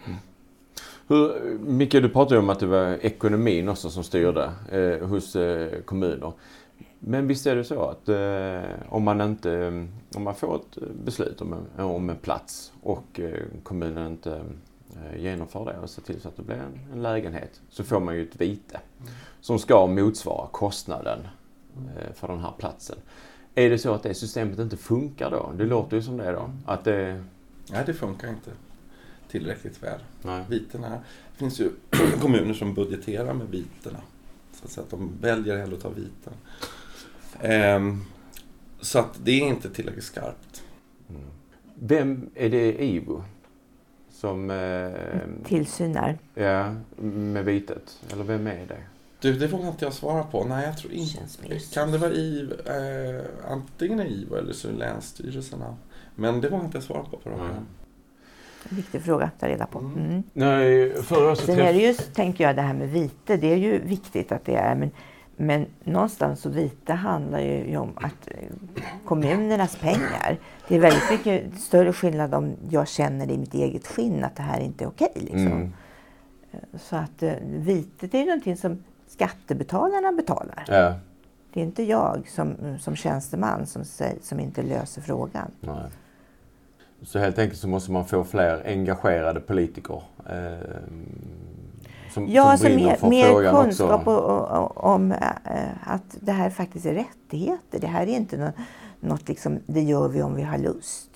Hur, 1.08 1.58
Micke, 1.58 1.92
du 1.92 2.08
pratade 2.08 2.34
ju 2.34 2.38
om 2.38 2.50
att 2.50 2.60
det 2.60 2.66
var 2.66 2.98
ekonomin 3.00 3.68
också 3.68 3.90
som 3.90 4.04
styrde 4.04 4.52
eh, 4.70 5.08
hos 5.08 5.36
eh, 5.36 5.80
kommuner. 5.82 6.32
Men 6.98 7.26
visst 7.26 7.46
är 7.46 7.56
det 7.56 7.64
så 7.64 7.82
att 7.82 8.08
eh, 8.08 8.70
om 8.88 9.02
man 9.02 9.20
inte 9.20 9.66
om 10.16 10.22
man 10.22 10.34
får 10.34 10.56
ett 10.56 10.78
beslut 11.04 11.40
om 11.40 11.52
en, 11.52 11.84
om 11.84 12.10
en 12.10 12.16
plats 12.16 12.72
och 12.82 13.20
eh, 13.20 13.42
kommunen 13.62 14.12
inte 14.12 14.40
eh, 14.96 15.22
genomför 15.22 15.64
det 15.64 15.78
och 15.78 15.90
ser 15.90 16.02
till 16.02 16.20
så 16.20 16.28
att 16.28 16.36
det 16.36 16.42
blir 16.42 16.56
en, 16.56 16.80
en 16.92 17.02
lägenhet 17.02 17.60
så 17.68 17.84
får 17.84 18.00
man 18.00 18.16
ju 18.16 18.22
ett 18.22 18.40
vite 18.40 18.80
som 19.40 19.58
ska 19.58 19.86
motsvara 19.86 20.46
kostnaden 20.52 21.18
eh, 21.76 22.12
för 22.14 22.28
den 22.28 22.40
här 22.40 22.52
platsen. 22.58 22.96
Är 23.54 23.70
det 23.70 23.78
så 23.78 23.92
att 23.92 24.02
det 24.02 24.14
systemet 24.14 24.58
inte 24.58 24.76
funkar 24.76 25.30
då? 25.30 25.52
Det 25.56 25.64
låter 25.64 25.96
ju 25.96 26.02
som 26.02 26.16
det 26.16 26.32
då. 26.32 26.50
Att 26.66 26.84
det... 26.84 27.24
Nej, 27.70 27.82
det 27.86 27.94
funkar 27.94 28.28
inte 28.28 28.50
tillräckligt 29.28 29.82
väl. 29.82 30.00
Nej. 30.22 30.44
Det 30.48 31.38
finns 31.38 31.60
ju 31.60 31.70
kommuner 32.20 32.54
som 32.54 32.74
budgeterar 32.74 33.34
med 33.34 33.46
vitena. 33.46 33.98
Så 34.52 34.64
att, 34.64 34.70
säga, 34.70 34.84
att 34.84 34.90
de 34.90 35.12
väljer 35.20 35.56
hellre 35.56 35.76
att 35.76 35.82
ta 35.82 35.88
viten. 35.88 36.32
Ehm, 37.40 38.04
så 38.80 38.98
att 38.98 39.20
det 39.24 39.30
är 39.30 39.48
inte 39.48 39.70
tillräckligt 39.70 40.04
skarpt. 40.04 40.62
Mm. 41.10 41.22
Vem 41.74 42.30
är 42.34 42.50
det 42.50 42.84
IVO 42.84 43.22
som... 44.10 44.50
Eh, 44.50 45.44
Tillsynar. 45.44 46.18
ja, 46.34 46.74
med 47.02 47.44
vitet? 47.44 48.00
Eller 48.12 48.24
vem 48.24 48.46
är 48.46 48.66
det? 48.66 48.82
Du, 49.20 49.38
det 49.38 49.46
vågar 49.46 49.68
inte 49.68 49.84
jag 49.84 49.94
svara 49.94 50.22
på. 50.22 50.44
Nej, 50.44 50.66
jag 50.66 50.78
tror 50.78 50.92
inte. 50.92 51.58
Kan 51.72 51.92
det 51.92 51.98
vara 51.98 52.12
IVO, 52.12 52.54
eh, 52.54 53.24
antingen 53.50 54.00
IVO 54.00 54.36
eller 54.36 54.52
så 54.52 54.68
är 54.68 54.72
det 54.72 54.78
länsstyrelserna. 54.78 55.76
Men 56.14 56.40
det 56.40 56.48
vågar 56.48 56.64
inte 56.64 56.76
jag 56.76 56.84
svara 56.84 57.02
på 57.02 57.16
på 57.16 57.28
mm. 57.28 57.66
En 58.70 58.76
viktig 58.76 59.02
fråga 59.02 59.24
att 59.24 59.40
ta 59.40 59.48
reda 59.48 59.66
på. 59.66 59.78
Mm. 59.78 59.96
Mm. 59.96 60.22
Nej, 60.32 61.02
förra 61.02 61.36
Sen 61.36 61.58
är 61.58 61.72
det 61.72 61.78
ju, 61.78 61.94
tänker 61.94 62.44
jag, 62.44 62.56
det 62.56 62.62
här 62.62 62.74
med 62.74 62.88
vite. 62.88 63.36
Det 63.36 63.52
är 63.52 63.56
ju 63.56 63.78
viktigt 63.78 64.32
att 64.32 64.44
det 64.44 64.56
är. 64.56 64.74
Men, 64.74 64.90
men 65.36 65.66
någonstans 65.84 66.40
så 66.40 66.48
vite 66.48 66.92
handlar 66.92 67.40
ju 67.40 67.76
om 67.76 67.92
att 67.96 68.28
eh, 68.28 68.34
kommunernas 69.04 69.76
pengar. 69.76 70.38
Det 70.68 70.76
är 70.76 70.80
väldigt 70.80 71.10
mycket 71.10 71.60
större 71.60 71.92
skillnad 71.92 72.34
om 72.34 72.52
jag 72.70 72.88
känner 72.88 73.30
i 73.30 73.38
mitt 73.38 73.54
eget 73.54 73.86
skinn 73.86 74.24
att 74.24 74.36
det 74.36 74.42
här 74.42 74.60
inte 74.60 74.84
är 74.84 74.88
okej. 74.88 75.12
liksom. 75.14 75.46
Mm. 75.46 75.72
Så 76.78 76.96
att 76.96 77.22
eh, 77.22 77.32
vitet 77.42 78.14
är 78.14 78.18
ju 78.18 78.24
någonting 78.24 78.56
som 78.56 78.84
skattebetalarna 79.06 80.12
betalar. 80.12 80.64
Ja, 80.66 80.94
Det 81.52 81.60
är 81.60 81.64
inte 81.64 81.82
jag 81.82 82.28
som, 82.28 82.56
som 82.80 82.96
tjänsteman 82.96 83.66
som, 83.66 83.84
som 84.22 84.40
inte 84.40 84.62
löser 84.62 85.02
frågan. 85.02 85.50
nej. 85.60 85.90
Så 87.02 87.18
helt 87.18 87.38
enkelt 87.38 87.60
så 87.60 87.68
måste 87.68 87.92
man 87.92 88.04
få 88.04 88.24
fler 88.24 88.62
engagerade 88.66 89.40
politiker. 89.40 90.02
Eh, 90.30 90.58
som, 92.14 92.26
Ja, 92.28 92.42
som 92.42 92.50
alltså 92.50 92.68
mer, 92.68 93.08
mer 93.10 93.50
kunskap 93.62 94.06
och, 94.06 94.40
och, 94.40 94.84
om 94.84 95.12
eh, 95.12 95.18
att 95.84 96.16
det 96.20 96.32
här 96.32 96.50
faktiskt 96.50 96.86
är 96.86 96.94
rättigheter. 96.94 97.78
Det 97.80 97.86
här 97.86 98.02
är 98.02 98.16
inte 98.16 98.36
nå- 98.36 98.52
något 99.00 99.28
liksom, 99.28 99.58
det 99.66 99.82
gör 99.82 100.08
vi 100.08 100.22
om 100.22 100.34
vi 100.34 100.42
har 100.42 100.58
lust. 100.58 101.10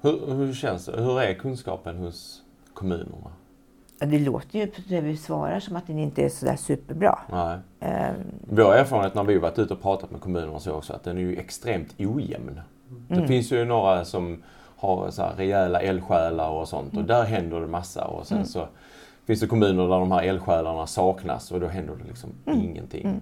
Hur, 0.00 0.34
hur 0.34 0.52
känns 0.52 0.86
det? 0.86 1.00
Hur 1.02 1.20
är 1.20 1.34
kunskapen 1.34 1.96
hos 1.96 2.42
kommunerna? 2.74 3.30
Det 3.98 4.18
låter 4.18 4.58
ju, 4.58 4.70
det 4.88 5.00
vi 5.00 5.16
svarar, 5.16 5.60
som 5.60 5.76
att 5.76 5.86
den 5.86 5.98
inte 5.98 6.22
är 6.24 6.28
sådär 6.28 6.56
superbra. 6.56 7.18
Nej. 7.32 7.58
Eh, 7.80 8.12
Vår 8.50 8.74
erfarenhet 8.74 9.14
när 9.14 9.24
vi 9.24 9.38
varit 9.38 9.58
ute 9.58 9.74
och 9.74 9.82
pratat 9.82 10.10
med 10.10 10.20
kommunerna 10.20 10.58
så 10.60 10.72
också 10.72 10.92
att 10.92 11.04
den 11.04 11.16
är 11.16 11.20
ju 11.20 11.36
extremt 11.36 11.94
ojämn. 11.98 12.60
Det 13.08 13.14
Mm. 13.14 13.28
finns 13.28 13.52
ju 13.52 13.64
några 13.64 14.04
som 14.04 14.42
har 14.76 15.10
så 15.10 15.22
här 15.22 15.34
rejäla 15.34 15.80
eldsjälar 15.80 16.48
och 16.50 16.68
sånt 16.68 16.88
och 16.88 16.94
Mm. 16.94 17.06
där 17.06 17.24
händer 17.24 17.60
det 17.60 17.66
massa 17.66 18.04
och 18.04 18.26
sen 18.26 18.36
Mm. 18.36 18.46
så 18.48 18.66
finns 19.26 19.40
det 19.40 19.46
kommuner 19.46 19.82
där 19.88 19.98
de 20.00 20.12
här 20.12 20.22
eldsjälarna 20.22 20.86
saknas 20.86 21.50
och 21.52 21.60
då 21.60 21.66
händer 21.66 21.94
det 21.96 22.04
liksom 22.08 22.30
Mm. 22.46 22.60
ingenting. 22.60 23.20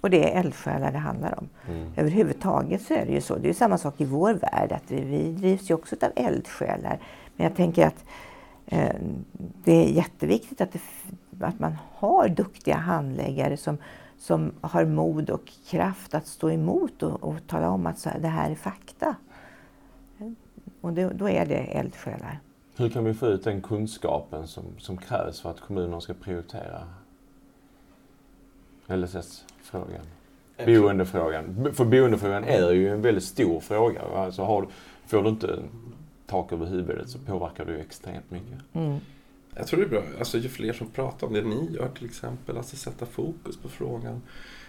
Och 0.00 0.10
det 0.10 0.32
är 0.34 0.40
eldsjälar 0.40 0.92
det 0.92 0.98
handlar 0.98 1.38
om. 1.38 1.48
Mm. 1.68 1.92
Överhuvudtaget 1.96 2.82
så 2.82 2.94
är 2.94 3.06
det 3.06 3.12
ju 3.12 3.20
så. 3.20 3.36
Det 3.36 3.48
är 3.48 3.52
samma 3.52 3.78
sak 3.78 4.00
i 4.00 4.04
vår 4.04 4.32
värld. 4.34 4.72
att 4.72 4.90
Vi, 4.90 5.00
vi 5.04 5.32
drivs 5.32 5.70
ju 5.70 5.74
också 5.74 5.96
av 6.02 6.08
eldsjälar. 6.16 6.98
Men 7.36 7.44
jag 7.46 7.56
tänker 7.56 7.86
att 7.86 8.04
eh, 8.66 8.94
det 9.64 9.72
är 9.72 9.88
jätteviktigt 9.88 10.60
att, 10.60 10.72
det, 10.72 10.80
att 11.46 11.58
man 11.60 11.76
har 11.94 12.28
duktiga 12.28 12.76
handläggare 12.76 13.56
som, 13.56 13.78
som 14.18 14.52
har 14.60 14.84
mod 14.84 15.30
och 15.30 15.52
kraft 15.70 16.14
att 16.14 16.26
stå 16.26 16.50
emot 16.50 17.02
och, 17.02 17.22
och 17.24 17.34
tala 17.46 17.70
om 17.70 17.86
att 17.86 17.98
så 17.98 18.10
det 18.20 18.28
här 18.28 18.50
är 18.50 18.54
fakta. 18.54 19.14
Och 20.86 20.92
det, 20.92 21.08
då 21.14 21.28
är 21.28 21.46
det 21.46 21.56
eldsjälar. 21.56 22.40
Hur 22.76 22.88
kan 22.88 23.04
vi 23.04 23.14
få 23.14 23.26
ut 23.26 23.44
den 23.44 23.62
kunskapen 23.62 24.46
som, 24.46 24.64
som 24.78 24.96
krävs 24.96 25.40
för 25.40 25.50
att 25.50 25.60
kommuner 25.60 26.00
ska 26.00 26.14
prioritera 26.14 26.88
LSS-frågan? 28.86 30.06
Boendefrågan. 30.66 31.72
För 31.74 31.84
boendefrågan 31.84 32.44
är 32.44 32.72
ju 32.72 32.88
en 32.88 33.02
väldigt 33.02 33.24
stor 33.24 33.60
fråga. 33.60 34.00
Alltså 34.00 34.42
har, 34.42 34.66
får 35.06 35.22
du 35.22 35.28
inte 35.28 35.58
tak 36.26 36.52
över 36.52 36.66
huvudet 36.66 37.10
så 37.10 37.18
påverkar 37.18 37.64
det 37.64 37.72
ju 37.72 37.80
extremt 37.80 38.30
mycket. 38.30 38.58
Mm. 38.72 38.98
Jag 39.54 39.66
tror 39.66 39.80
det 39.80 39.86
är 39.86 39.90
bra, 39.90 40.02
alltså 40.18 40.38
ju 40.38 40.48
fler 40.48 40.72
som 40.72 40.86
pratar 40.86 41.26
om 41.26 41.32
det 41.32 41.42
ni 41.42 41.70
gör 41.72 41.88
till 41.88 42.06
exempel, 42.06 42.56
alltså 42.56 42.76
sätta 42.76 43.06
fokus 43.06 43.56
på 43.56 43.68
frågan, 43.68 44.22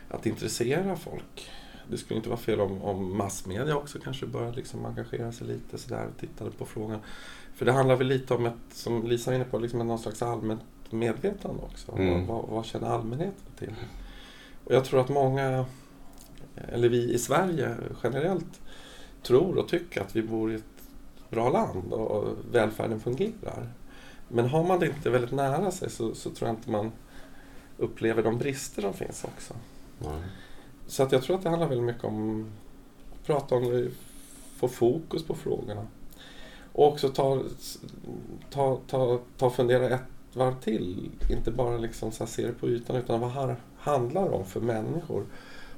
att 0.10 0.26
intressera 0.26 0.96
folk. 0.96 1.50
Det 1.90 1.98
skulle 1.98 2.18
inte 2.18 2.30
vara 2.30 2.40
fel 2.40 2.62
om, 2.62 2.82
om 2.82 3.18
massmedia 3.18 3.76
också 3.76 4.00
kanske 4.00 4.26
började 4.26 4.56
liksom 4.56 4.86
engagera 4.86 5.32
sig 5.32 5.48
lite 5.48 5.78
sådär 5.78 6.08
och 6.08 6.20
tittade 6.20 6.52
på 6.52 6.66
frågan. 6.66 7.00
För 7.56 7.66
det 7.66 7.72
handlar 7.72 7.96
väl 7.96 8.08
lite 8.08 8.34
om 8.34 8.46
ett, 8.46 8.54
som 8.72 9.08
Lisa 9.08 9.32
var 9.32 9.36
inne 9.36 9.46
på, 9.46 9.60
liksom 9.60 9.88
någon 9.88 10.00
slags 10.00 10.22
allmänt 10.22 10.62
medvetande 10.90 11.64
också. 11.64 11.92
Mm. 11.92 12.26
Vad, 12.26 12.46
vad 12.48 12.66
känner 12.66 12.88
allmänheten 12.88 13.52
till? 13.60 13.74
Och 14.64 14.74
jag 14.74 14.86
tror 14.86 15.02
att 15.02 15.10
många, 15.10 15.66
eller 16.56 16.90
vi 16.90 17.14
i 17.14 17.20
Sverige 17.20 17.76
generellt, 18.04 18.62
tror 19.24 19.58
och 19.58 19.68
tycker 19.68 20.02
att 20.02 20.16
vi 20.16 20.22
bor 20.22 20.52
i 20.52 20.56
ett 20.56 20.64
bra 21.30 21.50
land 21.50 21.94
och 21.94 22.36
välfärden 22.52 23.00
fungerar. 23.00 23.70
Men 24.28 24.46
har 24.46 24.64
man 24.64 24.80
det 24.80 24.88
inte 24.88 25.10
väldigt 25.10 25.32
nära 25.32 25.72
sig 25.72 25.90
så, 25.90 26.16
så 26.16 26.30
tror 26.30 26.50
jag 26.50 26.58
inte 26.58 26.72
man 26.72 26.92
upplever 27.78 28.24
de 28.24 28.38
brister 28.38 28.82
som 28.82 28.94
finns 28.94 29.24
också. 29.24 29.54
Mm. 30.06 30.22
Så 30.88 31.04
att 31.04 31.12
jag 31.12 31.24
tror 31.24 31.36
att 31.36 31.44
det 31.44 31.50
handlar 31.50 31.68
väldigt 31.68 31.86
mycket 31.86 32.04
om 32.04 32.48
att 33.14 33.28
prata 33.28 33.56
om 33.56 33.64
det, 33.64 33.92
få 34.56 34.68
fokus 34.68 35.24
på 35.24 35.36
frågorna. 35.36 35.88
Och 36.72 36.88
också 36.88 37.10
ta, 37.10 37.42
ta, 38.50 38.80
ta, 38.88 39.20
ta 39.38 39.50
fundera 39.50 39.90
ett 39.90 40.02
varv 40.34 40.60
till. 40.62 41.10
Inte 41.30 41.52
bara 41.52 41.78
liksom 41.78 42.12
så 42.12 42.24
här 42.24 42.32
se 42.32 42.48
det 42.48 42.54
på 42.54 42.70
ytan 42.70 42.96
utan 42.96 43.20
vad 43.20 43.32
har, 43.32 43.56
handlar 43.78 44.24
det 44.30 44.36
om 44.36 44.46
för 44.46 44.62
människor? 44.62 45.26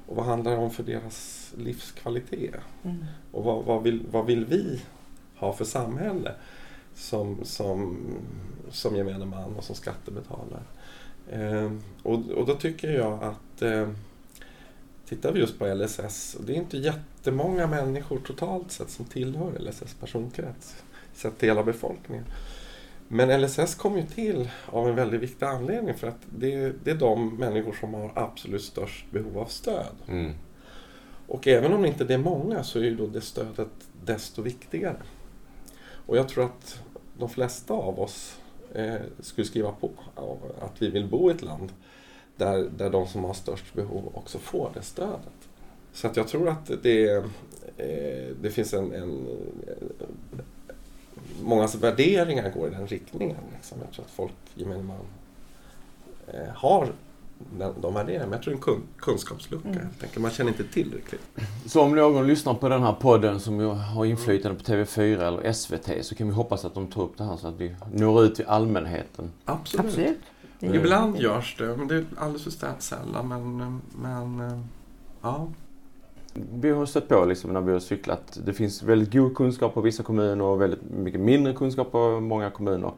Och 0.06 0.16
vad 0.16 0.26
handlar 0.26 0.52
det 0.52 0.58
om 0.58 0.70
för 0.70 0.82
deras 0.82 1.50
livskvalitet? 1.58 2.54
Mm. 2.82 3.04
Och 3.32 3.44
vad, 3.44 3.64
vad, 3.64 3.82
vill, 3.82 4.06
vad 4.10 4.26
vill 4.26 4.44
vi 4.44 4.82
ha 5.36 5.52
för 5.52 5.64
samhälle 5.64 6.32
som, 6.94 7.44
som, 7.44 7.98
som 8.70 8.96
gemene 8.96 9.24
man 9.24 9.56
och 9.56 9.64
som 9.64 9.76
skattebetalare? 9.76 10.62
Eh, 11.30 11.72
och, 12.02 12.30
och 12.30 12.46
då 12.46 12.54
tycker 12.54 12.92
jag 12.92 13.24
att 13.24 13.62
eh, 13.62 13.88
tittar 15.10 15.32
vi 15.32 15.40
just 15.40 15.58
på 15.58 15.74
LSS, 15.74 16.34
och 16.34 16.44
det 16.44 16.52
är 16.52 16.56
inte 16.56 16.78
jättemånga 16.78 17.66
människor 17.66 18.18
totalt 18.18 18.70
sett 18.70 18.90
som 18.90 19.04
tillhör 19.04 19.58
LSS 19.58 19.94
personkrets, 20.00 20.82
sett 21.12 21.38
till 21.38 21.48
hela 21.48 21.62
befolkningen. 21.62 22.24
Men 23.08 23.42
LSS 23.42 23.74
kom 23.74 23.96
ju 23.96 24.02
till 24.02 24.50
av 24.66 24.88
en 24.88 24.94
väldigt 24.94 25.20
viktig 25.20 25.46
anledning 25.46 25.94
för 25.94 26.06
att 26.06 26.20
det, 26.38 26.72
det 26.84 26.90
är 26.90 26.94
de 26.94 27.36
människor 27.36 27.72
som 27.80 27.94
har 27.94 28.12
absolut 28.14 28.62
störst 28.62 29.10
behov 29.10 29.38
av 29.38 29.46
stöd. 29.46 29.94
Mm. 30.08 30.32
Och 31.26 31.48
även 31.48 31.72
om 31.72 31.84
inte 31.84 32.04
det 32.04 32.14
är 32.14 32.18
många 32.18 32.64
så 32.64 32.78
är 32.78 32.82
ju 32.82 32.96
då 32.96 33.06
det 33.06 33.20
stödet 33.20 33.88
desto 34.04 34.42
viktigare. 34.42 35.02
Och 36.06 36.16
jag 36.16 36.28
tror 36.28 36.44
att 36.44 36.82
de 37.18 37.28
flesta 37.28 37.74
av 37.74 38.00
oss 38.00 38.40
eh, 38.74 38.94
skulle 39.20 39.46
skriva 39.46 39.72
på 39.72 39.90
att 40.60 40.82
vi 40.82 40.90
vill 40.90 41.08
bo 41.08 41.30
i 41.30 41.34
ett 41.34 41.42
land 41.42 41.72
där, 42.40 42.68
där 42.76 42.90
de 42.90 43.06
som 43.06 43.24
har 43.24 43.34
störst 43.34 43.74
behov 43.74 44.12
också 44.14 44.38
får 44.38 44.70
det 44.74 44.82
stödet. 44.82 45.48
Så 45.92 46.06
att 46.06 46.16
jag 46.16 46.28
tror 46.28 46.48
att 46.48 46.70
det, 46.82 47.10
eh, 47.76 48.36
det 48.42 48.50
finns 48.50 48.74
en, 48.74 48.92
en 48.92 49.26
Mångas 51.42 51.74
värderingar 51.74 52.50
går 52.50 52.68
i 52.68 52.70
den 52.70 52.86
riktningen. 52.86 53.36
Liksom. 53.56 53.78
Jag 53.84 53.92
tror 53.92 54.04
att 54.04 54.10
folk, 54.10 54.32
gemene 54.54 54.82
man, 54.82 54.96
eh, 56.28 56.54
har 56.54 56.92
den, 57.58 57.74
de 57.80 57.94
värderingarna. 57.94 58.26
Men 58.26 58.32
jag 58.32 58.42
tror 58.42 58.54
det 58.54 58.54
är 58.54 58.58
en 58.58 58.62
kun, 58.62 58.82
kunskapslucka 58.96 59.68
Mm. 59.68 59.86
enkelt. 60.02 60.18
Man 60.18 60.30
känner 60.30 60.50
inte 60.50 60.64
tillräckligt. 60.64 61.20
Så 61.66 61.80
om 61.80 61.94
någon 61.94 62.26
lyssnar 62.26 62.54
på 62.54 62.68
den 62.68 62.82
här 62.82 62.92
podden 62.92 63.40
som 63.40 63.60
har 63.70 64.04
inflytande 64.04 64.58
på 64.58 64.64
TV4 64.64 65.28
eller 65.28 65.52
SVT 65.52 66.04
så 66.06 66.14
kan 66.14 66.26
vi 66.26 66.32
hoppas 66.34 66.64
att 66.64 66.74
de 66.74 66.86
tar 66.86 67.02
upp 67.02 67.18
det 67.18 67.24
här 67.24 67.36
så 67.36 67.48
att 67.48 67.60
vi 67.60 67.74
når 67.92 68.24
ut 68.24 68.34
till 68.34 68.46
allmänheten. 68.46 69.32
Absolut. 69.44 69.86
Absolut. 69.86 70.18
Det 70.60 70.76
Ibland 70.76 71.16
görs 71.16 71.56
det, 71.58 71.76
men 71.76 71.88
det 71.88 71.94
är 71.94 72.04
alldeles 72.16 72.58
för 72.58 72.74
sällan. 72.78 73.28
Men, 73.28 73.80
men 74.02 74.40
eh, 74.40 74.58
ja. 75.22 75.48
Vi 76.34 76.70
har 76.70 76.86
stött 76.86 77.08
på 77.08 77.24
liksom 77.24 77.52
när 77.52 77.60
vi 77.60 77.72
har 77.72 77.80
cyklat. 77.80 78.38
Det 78.44 78.52
finns 78.52 78.82
väldigt 78.82 79.12
god 79.12 79.36
kunskap 79.36 79.74
på 79.74 79.80
vissa 79.80 80.02
kommuner 80.02 80.44
och 80.44 80.60
väldigt 80.60 80.90
mycket 80.90 81.20
mindre 81.20 81.52
kunskap 81.52 81.92
på 81.92 82.20
många 82.20 82.50
kommuner. 82.50 82.92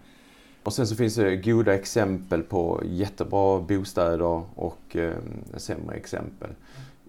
Och 0.63 0.73
sen 0.73 0.87
så 0.87 0.97
finns 0.97 1.15
det 1.15 1.37
goda 1.37 1.75
exempel 1.75 2.43
på 2.43 2.83
jättebra 2.85 3.61
bostäder 3.61 4.43
och 4.55 4.97
eh, 4.97 5.15
sämre 5.57 5.97
exempel. 5.97 6.51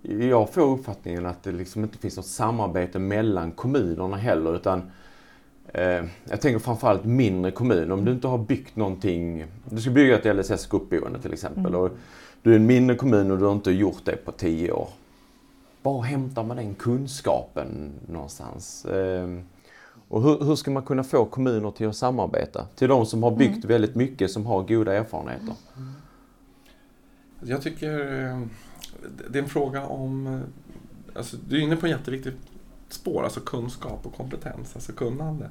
Jag 0.02 0.54
får 0.54 0.62
uppfattningen 0.62 1.26
att 1.26 1.44
det 1.44 1.52
liksom 1.52 1.84
inte 1.84 1.98
finns 1.98 2.18
något 2.18 2.26
samarbete 2.26 3.00
mellan 3.00 3.52
kommunerna 3.52 4.18
heller 4.18 4.56
utan 4.56 4.80
eh, 4.80 4.86
jag 6.30 6.42
tänker 6.42 6.60
framförallt 6.60 7.06
mindre 7.06 7.52
kommuner. 7.52 7.92
Om 7.92 8.06
du 8.06 8.12
inte 8.12 8.28
har 8.28 8.38
byggt 8.38 8.76
någonting, 8.76 9.46
du 9.70 9.82
ska 9.82 9.92
bygga 9.92 10.20
ett 10.20 10.36
LSS 10.36 10.68
gruppboende 10.68 11.20
till 11.20 11.34
exempel 11.34 11.66
Mm. 11.66 11.82
och 11.82 11.92
du 12.42 12.52
är 12.52 12.56
en 12.56 12.66
mindre 12.66 12.96
kommun 12.96 13.32
och 13.32 13.38
du 13.38 13.46
har 13.46 13.52
inte 13.54 13.72
gjort 13.72 14.06
det 14.06 14.26
på 14.26 14.32
tio 14.32 14.72
år. 14.72 14.88
Var 15.82 16.02
hämtar 16.02 16.44
man 16.44 16.58
den 16.58 16.76
kunskapen 16.76 17.92
någonstans? 18.08 18.86
Eh, 18.86 19.28
och 20.08 20.24
hur, 20.24 20.44
hur 20.46 20.56
ska 20.56 20.72
man 20.72 20.84
kunna 20.84 21.04
få 21.04 21.26
kommuner 21.26 21.72
till 21.72 21.88
att 21.88 21.96
samarbeta? 21.96 22.66
Till 22.76 22.88
de 22.90 23.06
som 23.06 23.24
har 23.24 23.32
byggt 23.32 23.56
Mm. 23.56 23.68
väldigt 23.68 23.96
mycket, 23.96 24.32
som 24.32 24.46
har 24.46 24.64
goda 24.64 24.94
erfarenheter. 24.94 25.54
Jag 27.46 27.62
tycker 27.62 28.00
eh, 28.00 28.40
det 29.30 29.40
är 29.40 29.44
en 29.44 29.50
fråga 29.50 29.86
om... 29.86 30.28
eh, 30.28 30.40
Alltså, 31.16 31.38
du 31.50 31.58
är 31.58 31.62
inne 31.62 31.76
på 31.76 31.86
en 31.86 31.92
jätteviktigt 31.92 32.36
spår, 32.94 33.24
alltså 33.24 33.40
kunskap 33.40 34.06
och 34.06 34.16
kompetens, 34.16 34.76
alltså 34.76 34.92
kunnande. 34.92 35.50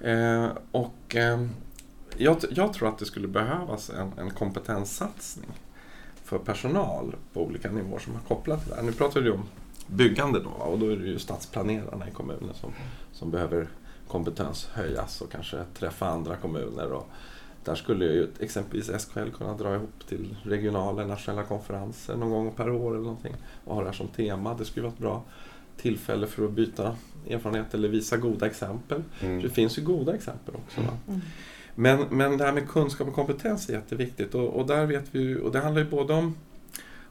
Eh, 0.00 0.48
och 0.72 1.16
eh, 1.16 1.46
jag, 2.16 2.36
jag 2.50 2.72
tror 2.72 2.88
att 2.88 2.98
det 2.98 3.04
skulle 3.04 3.28
behövas 3.28 3.90
en, 3.90 4.12
en 4.18 4.30
kompetenssatsning 4.30 5.50
för 6.24 6.38
personal 6.38 7.16
på 7.32 7.42
olika 7.42 7.70
nivåer 7.70 7.98
som 7.98 8.14
har 8.14 8.20
kopplat 8.20 8.60
till 8.60 8.70
det 8.70 8.76
här. 8.76 8.82
Nu 8.82 8.92
pratar 8.92 9.20
du 9.20 9.32
om 9.32 9.42
byggande 9.86 10.40
då 10.40 10.50
och 10.50 10.78
då 10.78 10.90
är 10.90 10.96
det 10.96 11.06
ju 11.06 11.18
stadsplanerarna 11.18 12.08
i 12.08 12.10
kommunen 12.10 12.54
som, 12.54 12.72
som 13.12 13.30
behöver 13.30 13.68
kompetens 14.08 14.68
höjas 14.72 15.20
och 15.20 15.32
kanske 15.32 15.64
träffa 15.78 16.08
andra 16.08 16.36
kommuner. 16.36 16.92
Och 16.92 17.08
där 17.64 17.74
skulle 17.74 18.04
ju 18.04 18.28
exempelvis 18.40 18.90
SKL 19.02 19.30
kunna 19.38 19.54
dra 19.54 19.74
ihop 19.74 20.08
till 20.08 20.36
regionala 20.42 21.06
nationella 21.06 21.42
konferenser 21.42 22.16
någon 22.16 22.30
gång 22.30 22.52
per 22.52 22.70
år 22.70 22.90
eller 22.90 23.04
någonting 23.04 23.34
och 23.64 23.74
ha 23.74 23.82
det 23.82 23.88
här 23.88 23.96
som 23.96 24.08
tema. 24.08 24.54
Det 24.54 24.64
skulle 24.64 24.86
vara 24.86 24.96
bra 24.98 25.22
tillfälle 25.76 26.26
för 26.26 26.44
att 26.44 26.52
byta 26.52 26.96
erfarenhet 27.30 27.74
eller 27.74 27.88
visa 27.88 28.16
goda 28.16 28.46
exempel. 28.46 29.02
För 29.18 29.42
det 29.42 29.50
finns 29.50 29.78
ju 29.78 29.82
goda 29.82 30.14
exempel 30.14 30.54
också. 30.54 30.80
Va? 30.80 30.98
Mm. 31.08 31.20
Men, 31.74 32.00
men 32.10 32.38
det 32.38 32.44
här 32.44 32.52
med 32.52 32.68
kunskap 32.68 33.08
och 33.08 33.14
kompetens 33.14 33.68
är 33.68 33.72
jätteviktigt 33.72 34.34
och, 34.34 34.48
och 34.48 34.66
där 34.66 34.86
vet 34.86 35.04
vi 35.10 35.20
ju, 35.20 35.40
och 35.40 35.52
det 35.52 35.60
handlar 35.60 35.82
ju 35.82 35.88
både 35.88 36.14
om 36.14 36.34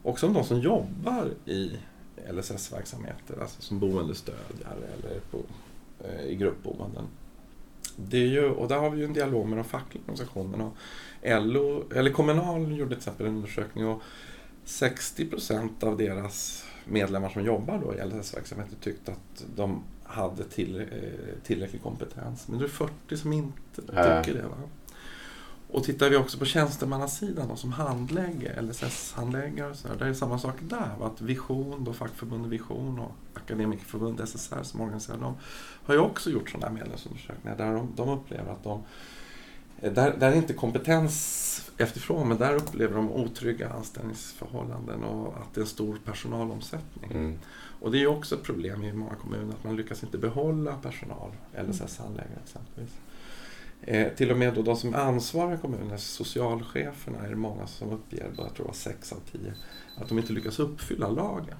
också 0.04 0.28
om 0.28 0.34
de 0.34 0.43
som 0.43 0.60
jobbar 0.60 1.32
i 1.45 1.71
LSS-verksamheter, 2.32 3.41
alltså 3.41 3.62
som 3.62 3.80
boendestödjare 3.80 4.86
eller 4.97 5.19
på, 5.32 5.38
eh, 6.04 6.25
i 6.25 6.36
gruppboenden. 6.36 7.04
Det 7.95 8.17
är 8.17 8.28
ju, 8.28 8.49
och 8.49 8.67
där 8.67 8.78
har 8.78 8.89
vi 8.89 8.99
ju 8.99 9.06
en 9.06 9.13
dialog 9.13 9.47
med 9.47 9.58
de 9.58 9.63
fackliga 9.63 10.01
organisationerna. 10.01 10.65
Och 10.65 10.75
LO, 11.21 11.84
eller 11.95 12.12
Kommunal 12.12 12.78
gjorde 12.78 12.89
till 12.89 12.97
exempel 12.97 13.25
en 13.25 13.36
undersökning 13.36 13.88
och 13.88 14.01
60 14.63 15.25
procent 15.25 15.84
av 15.84 15.97
deras 15.97 16.65
medlemmar 16.86 17.30
som 17.30 17.43
jobbar 17.45 17.80
då 17.86 17.93
i 17.95 18.06
LSS-verksamheter 18.06 18.76
tyckte 18.82 19.12
att 19.12 19.45
de 19.56 19.84
hade 20.04 20.43
till, 20.43 20.80
eh, 20.80 20.86
tillräcklig 21.43 21.84
kompetens. 21.84 22.48
Men 22.48 22.60
det 22.60 22.65
är 22.65 22.69
40 22.69 23.17
som 23.17 23.34
inte 23.34 23.82
Ja. 23.93 24.24
tycker 24.24 24.38
det. 24.41 24.48
Va? 24.48 24.56
Och 25.67 25.84
tittar 25.84 26.10
vi 26.10 26.15
också 26.15 26.38
på 26.38 26.45
tjänstemannasidan 26.45 27.48
då, 27.48 27.56
som 27.56 27.71
handlägger, 27.71 28.62
LSS-handläggare 28.62 29.69
och 29.69 29.76
så 29.76 29.88
där, 29.88 29.95
där 29.95 30.06
är 30.06 30.10
det 30.10 30.15
samma 30.15 30.39
sak 30.39 30.56
där. 30.62 30.91
Va? 31.00 31.06
Att 31.15 31.21
Vision, 31.21 31.84
då 31.84 31.93
fackförbundet 31.93 32.52
Vision 32.52 33.00
och 33.00 33.12
Akademikerförbundet 33.34 34.30
SSR 34.30 34.63
som 34.63 34.82
organiserar 34.82 35.17
dem 35.17 35.34
har 35.84 35.93
ju 35.93 36.00
också 36.00 36.30
gjort 36.30 36.50
sådana 36.50 36.67
här 36.67 36.74
medlemsundersökningar 36.74 37.58
där 37.58 37.74
de, 37.74 37.89
de 37.95 38.10
upplever 38.10 38.52
att 38.52 38.63
de 38.63 38.84
där, 39.82 40.16
där 40.20 40.32
är 40.32 40.36
inte 40.36 40.54
kompetens 40.54 41.72
efterfrågan, 41.78 42.28
men 42.28 42.38
där 42.38 42.56
upplever 42.56 42.96
de 42.96 43.12
otrygga 43.12 43.70
anställningsförhållanden 43.70 45.04
och 45.04 45.28
att 45.38 45.54
det 45.54 45.60
är 45.60 45.64
en 45.64 45.68
stor 45.68 45.98
personalomsättning. 46.06 47.12
Mm. 47.12 47.38
Och 47.80 47.92
det 47.92 47.98
är 47.98 48.00
ju 48.00 48.08
också 48.08 48.36
ett 48.36 48.44
problem 48.44 48.84
i 48.84 48.94
många 48.94 49.16
kommuner 49.16 49.54
att 49.54 49.64
man 49.64 49.76
lyckas 49.76 50.04
inte 50.04 50.18
behålla 50.18 50.76
personal, 50.76 51.32
LSS-handläggare 51.54 52.40
exempelvis. 52.44 52.94
Eh, 53.82 54.14
till 54.14 54.32
och 54.32 54.38
med 54.38 54.54
då 54.54 54.62
de 54.62 54.76
som 54.76 54.94
är 54.94 54.98
ansvariga 54.98 55.58
i 55.58 55.62
kommunen, 55.62 56.00
socialcheferna, 56.00 57.26
är 57.26 57.30
det 57.30 57.36
många 57.36 57.68
som 57.68 57.92
uppger, 57.92 58.26
jag 58.26 58.36
tror 58.36 58.52
det 58.58 58.64
var 58.64 58.74
sex 58.74 59.12
av 59.12 59.20
tio, 59.32 59.54
att 59.98 60.10
de 60.10 60.18
inte 60.18 60.34
lyckas 60.34 60.60
uppfylla 60.60 61.10
lagen 61.10 61.58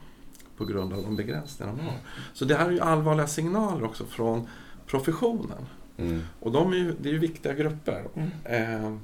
på 0.58 0.66
grund 0.66 0.94
av 0.94 1.02
de 1.02 1.16
begränsningar 1.16 1.74
de 1.74 1.86
har. 1.86 1.98
Så 2.34 2.46
det 2.46 2.56
här 2.56 2.68
är 2.68 2.72
ju 2.72 2.80
allvarliga 2.80 3.28
signaler 3.28 3.84
också 3.84 4.06
från 4.06 4.48
professionen. 4.88 5.66
Mm. 5.98 6.22
Och 6.40 6.52
de 6.52 6.72
är 6.72 6.78
ju, 6.78 6.96
det 7.02 7.10
är 7.10 7.14
ju 7.14 7.20
viktiga 7.20 7.54
grupper. 7.54 8.06
Mm. 8.16 8.30
Eh, 8.44 8.98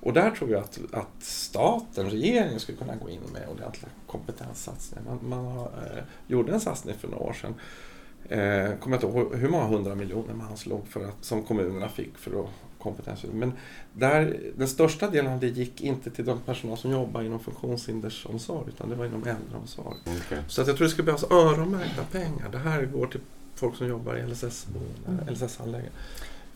och 0.00 0.12
där 0.12 0.30
tror 0.30 0.50
jag 0.50 0.60
att, 0.60 0.80
att 0.92 1.08
staten, 1.18 2.10
regeringen, 2.10 2.60
skulle 2.60 2.78
kunna 2.78 2.96
gå 2.96 3.10
in 3.10 3.20
med 3.32 3.48
ordentliga 3.48 3.90
kompetenssatsningar. 4.06 5.04
Man, 5.04 5.18
man 5.28 5.56
har, 5.56 5.64
eh, 5.66 6.02
gjorde 6.26 6.52
en 6.52 6.60
satsning 6.60 6.94
för 6.94 7.08
några 7.08 7.22
år 7.22 7.32
sedan. 7.32 7.54
Eh, 8.28 8.78
kommer 8.78 8.96
inte 8.96 9.06
ihåg 9.06 9.34
hur 9.34 9.48
många 9.48 9.64
hundra 9.64 9.94
miljoner 9.94 10.34
man 10.34 10.46
anslog 10.46 10.88
för 10.88 11.04
att, 11.04 11.24
som 11.24 11.42
kommunerna 11.42 11.88
fick 11.88 12.18
för 12.18 12.40
att 12.40 12.50
kompetensutveckling. 12.86 13.40
Men 13.40 13.52
där, 13.92 14.40
den 14.56 14.68
största 14.68 15.10
delen 15.10 15.32
av 15.32 15.40
det 15.40 15.48
gick 15.48 15.80
inte 15.80 16.10
till 16.10 16.24
de 16.24 16.40
personal 16.40 16.78
som 16.78 16.90
jobbar 16.90 17.22
inom 17.22 17.40
funktionshindersomsorg 17.40 18.68
utan 18.68 18.90
det 18.90 18.96
var 18.96 19.06
inom 19.06 19.24
äldreomsorg. 19.24 19.96
Okay. 20.04 20.38
Så 20.48 20.60
att 20.60 20.68
jag 20.68 20.76
tror 20.76 20.84
det 20.84 20.90
skulle 20.90 21.06
behövas 21.06 21.30
öronmärkta 21.30 22.02
pengar. 22.12 22.48
Det 22.52 22.58
här 22.58 22.84
går 22.84 23.06
till 23.06 23.20
folk 23.54 23.76
som 23.76 23.88
jobbar 23.88 24.16
i 24.16 24.22
LSS-boenden, 24.22 25.20
mm. 25.20 25.34
LSS-handläggare. 25.34 25.90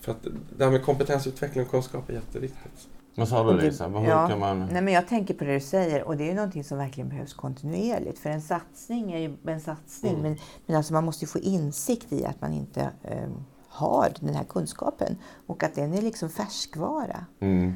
För 0.00 0.12
att 0.12 0.26
det 0.56 0.64
här 0.64 0.70
med 0.70 0.84
kompetensutveckling 0.84 1.64
och 1.64 1.70
kunskap 1.70 2.08
är 2.08 2.14
jätteviktigt. 2.14 2.88
Vad 3.14 3.28
sa 3.28 3.52
du 3.52 3.60
Lisa? 3.60 3.88
Hur 3.88 4.08
ja, 4.08 4.28
kan 4.28 4.38
man... 4.38 4.68
Nej, 4.72 4.82
men 4.82 4.94
jag 4.94 5.08
tänker 5.08 5.34
på 5.34 5.44
det 5.44 5.54
du 5.54 5.60
säger 5.60 6.02
och 6.02 6.16
det 6.16 6.24
är 6.24 6.28
ju 6.28 6.34
någonting 6.34 6.64
som 6.64 6.78
verkligen 6.78 7.08
behövs 7.08 7.34
kontinuerligt. 7.34 8.18
För 8.18 8.30
en 8.30 8.42
satsning 8.42 9.12
är 9.12 9.18
ju 9.18 9.36
en 9.46 9.60
satsning 9.60 10.12
mm. 10.12 10.22
men, 10.22 10.36
men 10.66 10.76
alltså 10.76 10.92
man 10.92 11.04
måste 11.04 11.24
ju 11.24 11.28
få 11.28 11.38
insikt 11.38 12.12
i 12.12 12.24
att 12.24 12.40
man 12.40 12.52
inte 12.52 12.90
um, 13.02 13.44
har 13.68 14.12
den 14.20 14.34
här 14.34 14.44
kunskapen 14.44 15.16
och 15.46 15.62
att 15.62 15.74
den 15.74 15.94
är 15.94 16.02
liksom 16.02 16.30
färskvara. 16.30 17.26
Mm. 17.40 17.72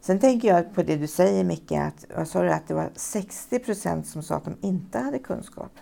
Sen 0.00 0.18
tänker 0.18 0.48
jag 0.48 0.74
på 0.74 0.82
det 0.82 0.96
du 0.96 1.06
säger 1.06 1.44
Micke, 1.44 1.72
att, 1.72 2.04
vad 2.16 2.28
sa 2.28 2.42
du, 2.42 2.50
att 2.50 2.68
det 2.68 2.74
var 2.74 2.90
60 2.94 3.58
procent 3.58 4.06
som 4.06 4.22
sa 4.22 4.34
att 4.34 4.44
de 4.44 4.56
inte 4.60 4.98
hade 4.98 5.18
kunskap. 5.18 5.72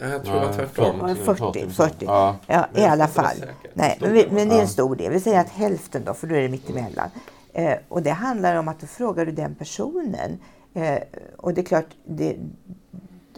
Jag 0.00 0.24
tror 0.24 0.34
det 0.34 0.46
var 0.46 0.52
tvärtom. 0.52 1.16
40, 1.36 1.70
40. 1.70 2.04
Ja, 2.06 2.36
ja 2.46 2.66
i 2.74 2.84
alla 2.84 3.08
fall. 3.08 3.36
Nej, 3.74 3.98
men, 4.00 4.12
vi, 4.12 4.26
men, 4.30 4.48
det 4.48 4.54
är 4.54 4.60
en 4.60 4.68
stor 4.68 4.96
del. 4.96 5.12
Vi 5.12 5.20
säger 5.20 5.40
att 5.40 5.48
hälften 5.48 6.04
då, 6.04 6.14
för 6.14 6.26
då 6.26 6.34
är 6.34 6.40
det 6.40 6.48
mittemellan. 6.48 7.10
Eh, 7.52 7.74
och 7.88 8.02
det 8.02 8.10
handlar 8.10 8.56
om 8.56 8.68
att 8.68 8.80
då 8.80 8.86
frågar 8.86 9.26
du 9.26 9.32
den 9.32 9.54
personen. 9.54 10.38
Eh, 10.74 10.98
och 11.36 11.54
det 11.54 11.60
är 11.60 11.64
klart, 11.64 11.86
det, 12.04 12.36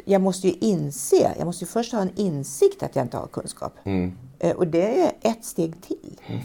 jag 0.05 0.21
måste 0.21 0.49
ju 0.49 0.55
inse, 0.55 1.35
jag 1.39 1.47
måste 1.47 1.65
ju 1.65 1.69
först 1.69 1.93
ha 1.93 2.01
en 2.01 2.13
insikt 2.17 2.83
att 2.83 2.97
jag 2.97 3.05
inte 3.05 3.17
har 3.17 3.27
kunskap. 3.27 3.73
Mm. 3.85 4.19
Eh, 4.39 4.57
och 4.57 4.67
det 4.67 5.01
är 5.03 5.13
ett 5.21 5.45
steg 5.45 5.83
till. 5.83 6.21
Mm. 6.27 6.41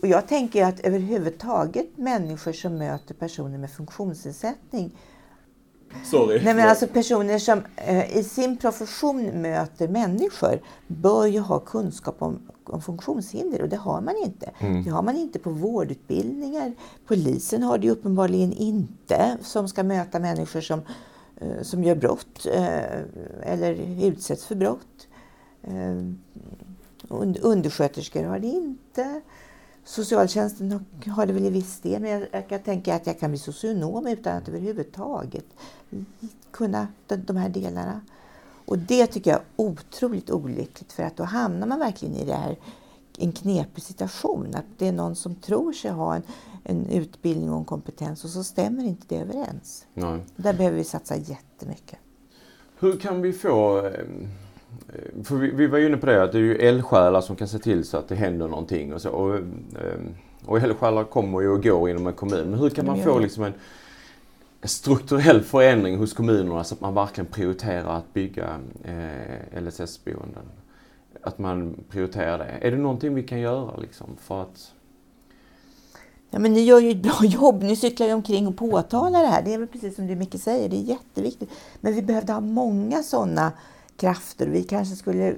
Och 0.00 0.08
jag 0.08 0.28
tänker 0.28 0.64
att 0.64 0.80
överhuvudtaget 0.80 1.98
människor 1.98 2.52
som 2.52 2.78
möter 2.78 3.14
personer 3.14 3.58
med 3.58 3.70
funktionsnedsättning 3.70 4.96
Sorry. 6.04 6.44
Nej, 6.44 6.54
men 6.54 6.68
alltså 6.68 6.86
personer 6.86 7.38
som 7.38 7.62
eh, 7.76 8.16
i 8.16 8.24
sin 8.24 8.56
profession 8.56 9.42
möter 9.42 9.88
människor 9.88 10.60
bör 10.86 11.26
ju 11.26 11.40
ha 11.40 11.58
kunskap 11.58 12.16
om, 12.18 12.38
om 12.64 12.82
funktionshinder 12.82 13.62
och 13.62 13.68
det 13.68 13.76
har 13.76 14.00
man 14.00 14.14
inte. 14.24 14.50
Mm. 14.58 14.82
Det 14.82 14.90
har 14.90 15.02
man 15.02 15.16
inte 15.16 15.38
på 15.38 15.50
vårdutbildningar. 15.50 16.72
Polisen 17.06 17.62
har 17.62 17.78
det 17.78 17.90
uppenbarligen 17.90 18.52
inte 18.52 19.38
som 19.42 19.68
ska 19.68 19.82
möta 19.82 20.18
människor 20.18 20.60
som, 20.60 20.80
eh, 21.36 21.62
som 21.62 21.84
gör 21.84 21.94
brott 21.94 22.46
eh, 22.54 23.00
eller 23.42 24.04
utsätts 24.06 24.44
för 24.44 24.54
brott. 24.54 25.08
Eh, 25.62 26.02
undersköterskor 27.42 28.24
har 28.24 28.38
det 28.38 28.46
inte. 28.46 29.20
Socialtjänsten 29.84 30.84
har 31.06 31.26
det 31.26 31.32
väl 31.32 31.44
i 31.44 31.50
viss 31.50 31.80
del, 31.80 32.02
men 32.02 32.10
jag, 32.10 32.26
jag 32.32 32.48
kan 32.48 32.60
tänka 32.60 32.94
att 32.94 33.06
jag 33.06 33.18
kan 33.18 33.30
bli 33.30 33.38
socionom 33.38 34.06
utan 34.06 34.36
att 34.36 34.48
överhuvudtaget 34.48 35.44
kunna 36.50 36.86
de, 37.06 37.16
de 37.16 37.36
här 37.36 37.48
delarna. 37.48 38.00
Och 38.64 38.78
det 38.78 39.06
tycker 39.06 39.30
jag 39.30 39.40
är 39.40 39.46
otroligt 39.56 40.30
olyckligt 40.30 40.92
för 40.92 41.02
att 41.02 41.16
då 41.16 41.24
hamnar 41.24 41.66
man 41.66 41.78
verkligen 41.78 42.14
i 42.14 42.24
det 42.24 42.34
här, 42.34 42.58
en 43.18 43.32
knepig 43.32 43.82
situation. 43.82 44.54
Att 44.54 44.64
det 44.78 44.88
är 44.88 44.92
någon 44.92 45.16
som 45.16 45.34
tror 45.34 45.72
sig 45.72 45.90
ha 45.90 46.14
en, 46.14 46.22
en 46.64 46.86
utbildning 46.86 47.50
och 47.50 47.58
en 47.58 47.64
kompetens 47.64 48.24
och 48.24 48.30
så 48.30 48.44
stämmer 48.44 48.84
inte 48.84 49.06
det 49.08 49.20
överens. 49.20 49.86
Nej. 49.94 50.20
Där 50.36 50.54
behöver 50.54 50.76
vi 50.76 50.84
satsa 50.84 51.16
jättemycket. 51.16 51.98
Hur 52.78 52.96
kan 52.96 53.22
vi 53.22 53.32
få 53.32 53.86
eh, 53.86 53.92
för 55.24 55.36
vi, 55.36 55.50
vi 55.50 55.66
var 55.66 55.78
ju 55.78 55.86
inne 55.86 55.96
på 55.96 56.06
det 56.06 56.22
att 56.22 56.32
det 56.32 56.38
är 56.38 56.42
ju 56.42 56.56
eldsjälar 56.56 57.20
som 57.20 57.36
kan 57.36 57.48
se 57.48 57.58
till 57.58 57.84
så 57.84 57.96
att 57.96 58.08
det 58.08 58.14
händer 58.14 58.48
någonting 58.48 58.94
och 58.94 59.02
så. 59.02 59.10
Och, 59.10 59.36
ehm, 59.36 60.14
och 60.46 60.58
eldsjälar 60.58 61.04
kommer 61.04 61.40
ju 61.40 61.48
och 61.48 61.62
går 61.62 61.90
inom 61.90 62.06
en 62.06 62.12
kommun. 62.12 62.50
Men 62.50 62.58
hur 62.58 62.70
kan 62.70 62.86
man 62.86 63.02
få 63.02 63.18
liksom 63.18 63.44
en 63.44 63.52
strukturell 64.62 65.42
förändring 65.42 65.98
hos 65.98 66.12
kommunerna 66.12 66.64
så 66.64 66.74
att 66.74 66.80
man 66.80 66.94
verkligen 66.94 67.26
prioriterar 67.26 67.96
att 67.96 68.14
bygga 68.14 68.56
eh, 68.84 69.62
LSS-boenden? 69.62 70.44
Att 71.22 71.38
man 71.38 71.84
prioriterar 71.90 72.38
det. 72.38 72.66
Är 72.66 72.70
det 72.70 72.76
någonting 72.76 73.14
vi 73.14 73.22
kan 73.22 73.40
göra 73.40 73.76
liksom 73.76 74.06
för 74.20 74.42
att 74.42 74.72
Ja, 76.34 76.38
men 76.38 76.52
ni 76.52 76.60
gör 76.60 76.80
ju 76.80 76.90
ett 76.90 77.02
bra 77.02 77.18
jobb. 77.22 77.62
Ni 77.62 77.76
cyklar 77.76 78.06
ju 78.06 78.12
omkring 78.12 78.46
och 78.46 78.56
påtalar 78.56 79.22
det 79.22 79.28
här. 79.28 79.42
Det 79.42 79.54
är 79.54 79.58
väl 79.58 79.68
precis 79.68 79.96
som 79.96 80.06
du 80.06 80.16
Micke 80.16 80.40
säger, 80.40 80.68
det 80.68 80.76
är 80.76 80.82
jätteviktigt. 80.82 81.50
Men 81.80 81.94
vi 81.94 82.02
behövde 82.02 82.32
ha 82.32 82.40
många 82.40 83.02
sådana 83.02 83.52
krafter. 83.96 84.46
Vi 84.46 84.62
kanske 84.62 84.96
skulle... 84.96 85.34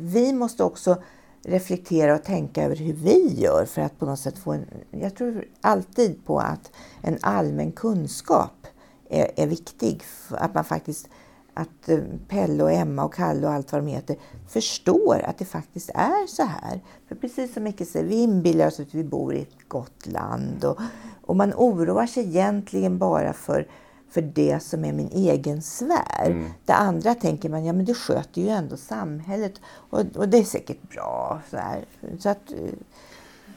Vi 0.00 0.32
måste 0.32 0.64
också 0.64 0.96
reflektera 1.42 2.14
och 2.14 2.24
tänka 2.24 2.64
över 2.64 2.76
hur 2.76 2.92
vi 2.92 3.34
gör 3.40 3.64
för 3.64 3.82
att 3.82 3.98
på 3.98 4.06
något 4.06 4.18
sätt 4.18 4.38
få 4.38 4.52
en... 4.52 4.66
Jag 4.90 5.16
tror 5.16 5.44
alltid 5.60 6.24
på 6.24 6.38
att 6.38 6.72
en 7.02 7.18
allmän 7.20 7.72
kunskap 7.72 8.66
är, 9.08 9.30
är 9.36 9.46
viktig. 9.46 10.02
Att 10.30 10.54
man 10.54 10.64
faktiskt 10.64 11.08
att 11.54 11.88
eh, 11.88 11.98
Pelle 12.28 12.62
och 12.62 12.72
Emma 12.72 13.04
och 13.04 13.14
Kalle 13.14 13.46
och 13.46 13.52
allt 13.52 13.72
vad 13.72 13.82
de 13.82 13.86
heter 13.86 14.16
förstår 14.48 15.22
att 15.24 15.38
det 15.38 15.44
faktiskt 15.44 15.90
är 15.94 16.26
så 16.26 16.42
här. 16.42 16.80
För 17.08 17.14
precis 17.14 17.54
som 17.54 17.62
Micke 17.62 17.86
säger, 17.86 18.06
vi 18.06 18.22
inbillar 18.22 18.66
oss 18.66 18.80
att 18.80 18.94
vi 18.94 19.04
bor 19.04 19.34
i 19.34 19.42
ett 19.42 19.68
gott 19.68 20.06
land 20.06 20.64
och, 20.64 20.78
och 21.22 21.36
man 21.36 21.52
oroar 21.56 22.06
sig 22.06 22.24
egentligen 22.24 22.98
bara 22.98 23.32
för 23.32 23.68
för 24.14 24.22
det 24.22 24.62
som 24.62 24.84
är 24.84 24.92
min 24.92 25.08
egen 25.12 25.62
sfär. 25.62 26.26
Mm. 26.26 26.50
Det 26.64 26.72
andra 26.72 27.14
tänker 27.14 27.48
man, 27.48 27.64
ja 27.64 27.72
men 27.72 27.84
det 27.84 27.94
sköter 27.94 28.40
ju 28.40 28.48
ändå 28.48 28.76
samhället 28.76 29.60
och, 29.66 30.00
och 30.16 30.28
det 30.28 30.38
är 30.38 30.44
säkert 30.44 30.90
bra. 30.90 31.40
Så, 31.50 31.56
här. 31.56 31.84
så 32.18 32.28
att, 32.28 32.52
eh, 32.52 32.74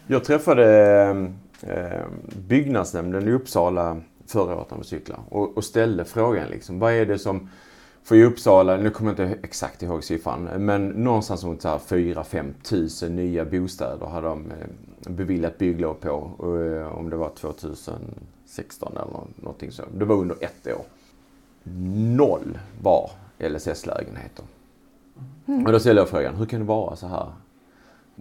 Jag 0.07 0.23
träffade 0.23 0.65
eh, 1.61 2.05
byggnadsnämnden 2.47 3.27
i 3.27 3.31
Uppsala 3.31 4.01
förra 4.27 4.55
året 4.55 4.71
när 4.71 4.77
vi 4.77 4.83
cyklade 4.83 5.21
och, 5.29 5.57
och 5.57 5.63
ställde 5.63 6.05
frågan 6.05 6.49
liksom, 6.49 6.79
vad 6.79 6.93
är 6.93 7.05
det 7.05 7.19
som 7.19 7.49
för 8.03 8.15
i 8.15 8.23
Uppsala, 8.23 8.77
nu 8.77 8.89
kommer 8.89 9.15
jag 9.17 9.29
inte 9.29 9.39
exakt 9.43 9.83
ihåg 9.83 10.03
siffran, 10.03 10.43
men 10.43 10.87
någonstans 10.87 11.43
runt 11.43 11.63
4-5 11.63 12.53
tusen 12.63 13.15
nya 13.15 13.45
bostäder 13.45 14.05
hade 14.05 14.27
de 14.27 14.51
eh, 14.51 15.11
beviljat 15.11 15.57
bygglov 15.57 15.93
på. 15.93 16.31
Eh, 16.39 16.97
om 16.97 17.09
det 17.09 17.15
var 17.15 17.29
2000 17.29 17.93
16 18.57 18.91
eller 18.91 19.07
någonting 19.35 19.71
så. 19.71 19.83
Det 19.93 20.05
var 20.05 20.15
under 20.15 20.37
ett 20.41 20.67
år. 20.67 20.85
Noll 22.17 22.59
var 22.81 23.11
LSS-lägenheter. 23.39 24.45
Mm. 25.45 25.65
Och 25.65 25.71
då 25.71 25.79
ställde 25.79 26.01
jag 26.01 26.09
frågan, 26.09 26.35
hur 26.35 26.45
kan 26.45 26.59
det 26.59 26.65
vara 26.65 26.95
så 26.95 27.07
här? 27.07 27.31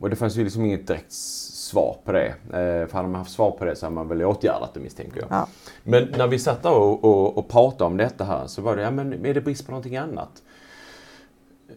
Och 0.01 0.11
det 0.11 0.17
fanns 0.17 0.37
ju 0.37 0.45
liksom 0.45 0.65
inget 0.65 0.87
direkt 0.87 1.13
svar 1.13 1.97
på 2.05 2.13
det. 2.13 2.27
Eh, 2.29 2.89
för 2.89 2.93
hade 2.93 3.09
man 3.09 3.15
haft 3.15 3.33
svar 3.33 3.51
på 3.51 3.65
det 3.65 3.77
så 3.77 3.87
hade 3.87 3.95
man 3.95 4.09
väl 4.09 4.23
åtgärdat 4.23 4.75
det 4.75 4.81
misstänker 4.81 5.21
jag. 5.21 5.29
Ja. 5.31 5.49
Men 5.83 6.09
när 6.17 6.27
vi 6.27 6.39
satt 6.39 6.65
och, 6.65 7.05
och, 7.05 7.39
och 7.39 7.49
pratade 7.49 7.85
om 7.85 7.97
detta 7.97 8.25
här 8.25 8.47
så 8.47 8.63
var 8.63 8.77
det, 8.77 8.83
ja 8.83 8.91
men 8.91 9.27
är 9.27 9.35
det 9.35 9.41
brist 9.41 9.67
på 9.67 9.73
någonting 9.73 9.97
annat? 9.97 10.43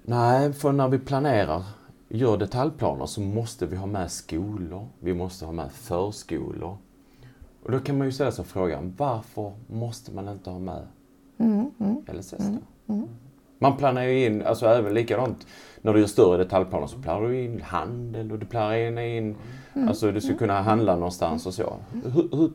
Nej, 0.03 0.53
för 0.53 0.71
när 0.71 0.87
vi 0.87 0.99
planerar, 0.99 1.63
gör 2.09 2.37
detaljplaner 2.37 3.05
så 3.05 3.21
måste 3.21 3.65
vi 3.65 3.75
ha 3.75 3.85
med 3.85 4.11
skolor, 4.11 4.87
vi 4.99 5.13
måste 5.13 5.45
ha 5.45 5.51
med 5.51 5.71
förskolor, 5.71 6.77
och 7.63 7.71
då 7.71 7.79
kan 7.79 7.97
man 7.97 8.07
ju 8.07 8.11
ställa 8.11 8.31
sig 8.31 8.45
frågan, 8.45 8.93
varför 8.97 9.51
måste 9.67 10.11
man 10.11 10.27
inte 10.27 10.49
ha 10.49 10.59
med 10.59 10.87
mm, 11.37 11.71
mm, 11.79 11.97
LSS 12.13 12.31
då? 12.31 12.43
Mm, 12.43 12.59
mm, 12.87 13.07
man 13.59 13.77
planerar 13.77 14.05
ju 14.05 14.25
in, 14.25 14.41
alltså 14.45 14.65
även 14.65 14.93
likadant 14.93 15.47
när 15.81 15.93
du 15.93 15.99
gör 15.99 16.07
större 16.07 16.37
detaljplaner 16.37 16.87
så 16.87 16.97
planerar 16.97 17.29
du 17.29 17.43
in 17.43 17.61
handel 17.61 18.31
och 18.31 18.39
du 18.39 18.45
planerar 18.45 19.01
in, 19.01 19.35
mm, 19.73 19.87
alltså 19.87 20.11
du 20.11 20.21
ska 20.21 20.37
kunna 20.37 20.61
handla 20.61 20.95
någonstans 20.95 21.45
och 21.45 21.53
så. 21.53 21.75
Hur, 22.03 22.37
hur, 22.37 22.51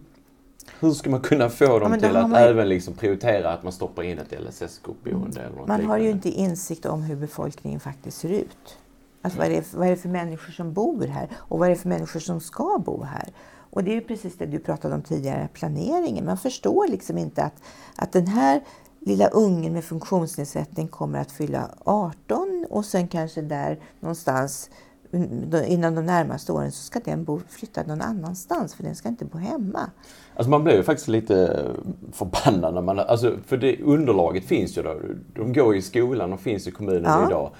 Hur 0.81 0.91
ska 0.91 1.11
man 1.11 1.21
kunna 1.21 1.49
få 1.49 1.79
dem 1.79 1.93
då 1.93 1.99
till 1.99 2.17
att 2.17 2.31
man 2.31 2.41
även 2.41 2.69
liksom 2.69 2.95
prioritera 2.95 3.53
att 3.53 3.63
man 3.63 3.73
stoppar 3.73 4.03
in 4.03 4.19
ett 4.19 4.33
LSS-gruppboende 4.33 5.51
något 5.57 5.69
Man 5.69 5.85
har 5.85 5.99
ju 5.99 6.11
inte 6.11 6.29
insikt 6.29 6.87
om 6.87 7.03
hur 7.03 7.17
befolkningen 7.17 7.81
faktiskt 7.81 8.19
ser 8.19 8.29
ut. 8.29 8.79
Alltså 9.23 9.39
vad 9.39 9.47
är, 9.47 9.51
det, 9.51 9.75
vad 9.75 9.87
är 9.87 9.91
det 9.91 9.97
för 9.97 10.09
människor 10.09 10.53
som 10.53 10.73
bor 10.73 11.07
här 11.07 11.29
och 11.37 11.59
vad 11.59 11.69
är 11.69 11.71
det 11.71 11.77
för 11.77 11.89
människor 11.89 12.21
som 12.21 12.41
ska 12.41 12.83
bo 12.85 13.03
här? 13.03 13.29
Och 13.75 13.85
det 13.85 13.91
är 13.91 13.95
ju 13.95 14.01
precis 14.01 14.39
det 14.39 14.47
du 14.47 14.59
pratade 14.59 14.95
om 14.95 15.03
tidigare, 15.03 15.49
planeringen. 15.53 16.25
Man 16.25 16.39
förstår 16.39 16.89
liksom 16.89 17.19
inte 17.19 17.43
att, 17.43 17.63
att 17.97 18.13
den 18.13 18.27
här 18.27 18.65
lilla 19.01 19.29
ungen 19.29 19.73
med 19.73 19.85
funktionsnedsättning 19.85 20.89
kommer 20.89 21.19
att 21.19 21.33
fylla 21.33 21.71
18 21.85 22.67
och 22.71 22.85
sen 22.85 23.09
kanske 23.09 23.43
där 23.43 23.81
någonstans 24.01 24.71
mm, 25.13 25.65
inom 25.67 25.95
de 25.95 26.07
närmaste 26.07 26.53
åren 26.53 26.73
så 26.73 26.83
ska 26.83 27.01
den 27.01 27.25
bo, 27.25 27.41
flytta 27.49 27.83
någon 27.83 28.01
annanstans 28.01 28.75
för 28.75 28.83
den 28.83 28.95
ska 28.95 29.09
inte 29.09 29.25
bo 29.25 29.39
hemma. 29.39 29.91
Alltså 30.37 30.51
man 30.51 30.65
blir 30.65 30.77
ju 30.77 30.83
faktiskt 30.83 31.09
lite 31.09 31.67
förbannad 32.13 32.75
när 32.75 32.83
man... 32.83 32.99
Alltså 32.99 33.37
för 33.47 33.57
det 33.57 33.83
underlaget 33.83 34.45
finns 34.45 34.79
ju 34.79 34.83
då. 34.83 35.01
De 35.35 35.53
går 35.53 35.77
i 35.77 35.83
skolan 35.83 36.33
och 36.33 36.41
finns 36.41 36.67
i 36.67 36.71
kommunen 36.71 37.05
Ja. 37.05 37.27
idag. 37.29 37.51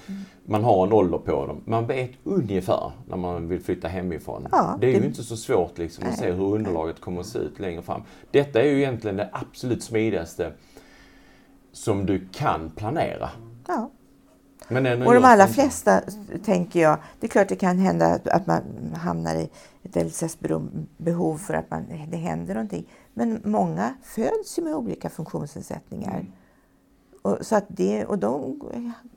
Man 0.45 0.63
har 0.63 0.87
en 0.87 0.93
ålder 0.93 1.17
på 1.17 1.45
dem. 1.45 1.61
Man 1.65 1.87
vet 1.87 2.11
ungefär 2.23 2.91
när 3.07 3.17
man 3.17 3.47
vill 3.47 3.59
flytta 3.61 3.87
hemifrån. 3.87 4.47
Ja, 4.51 4.77
det 4.81 4.87
är 4.87 4.93
ju 4.93 4.99
det- 4.99 5.05
inte 5.07 5.23
så 5.23 5.37
svårt 5.37 5.77
liksom 5.77 6.03
att 6.03 6.09
Nej. 6.09 6.19
se 6.19 6.31
hur 6.31 6.53
underlaget 6.55 7.01
kommer 7.01 7.19
att 7.21 7.27
se 7.27 7.39
ut 7.39 7.59
längre 7.59 7.81
fram. 7.81 8.01
Detta 8.31 8.61
är 8.61 8.65
ju 8.67 8.77
egentligen 8.77 9.17
det 9.17 9.29
absolut 9.31 9.83
smidigaste 9.83 10.51
som 11.71 12.05
du 12.05 12.27
kan 12.31 12.69
planera. 12.75 13.29
Ja. 13.67 13.89
Och 15.07 15.13
de 15.13 15.25
allra 15.25 15.47
flesta, 15.47 16.01
tänker 16.45 16.79
jag, 16.79 16.97
det 17.19 17.27
är 17.27 17.29
klart 17.29 17.49
det 17.49 17.55
kan 17.55 17.77
hända 17.77 18.05
att, 18.05 18.27
att 18.27 18.47
man 18.47 18.61
hamnar 18.95 19.35
i 19.35 19.49
ett 19.83 19.95
LSS-behov 20.05 21.37
för 21.37 21.53
att 21.53 21.71
man, 21.71 21.85
det 22.07 22.17
händer 22.17 22.53
någonting. 22.53 22.87
Men 23.13 23.41
många 23.43 23.93
föds 24.03 24.59
ju 24.59 24.63
med 24.63 24.75
olika 24.75 25.09
funktionsnedsättningar. 25.09 26.25
Och, 27.21 27.37
så 27.41 27.55
att 27.55 27.65
det, 27.67 28.05
och 28.05 28.19
de 28.19 28.61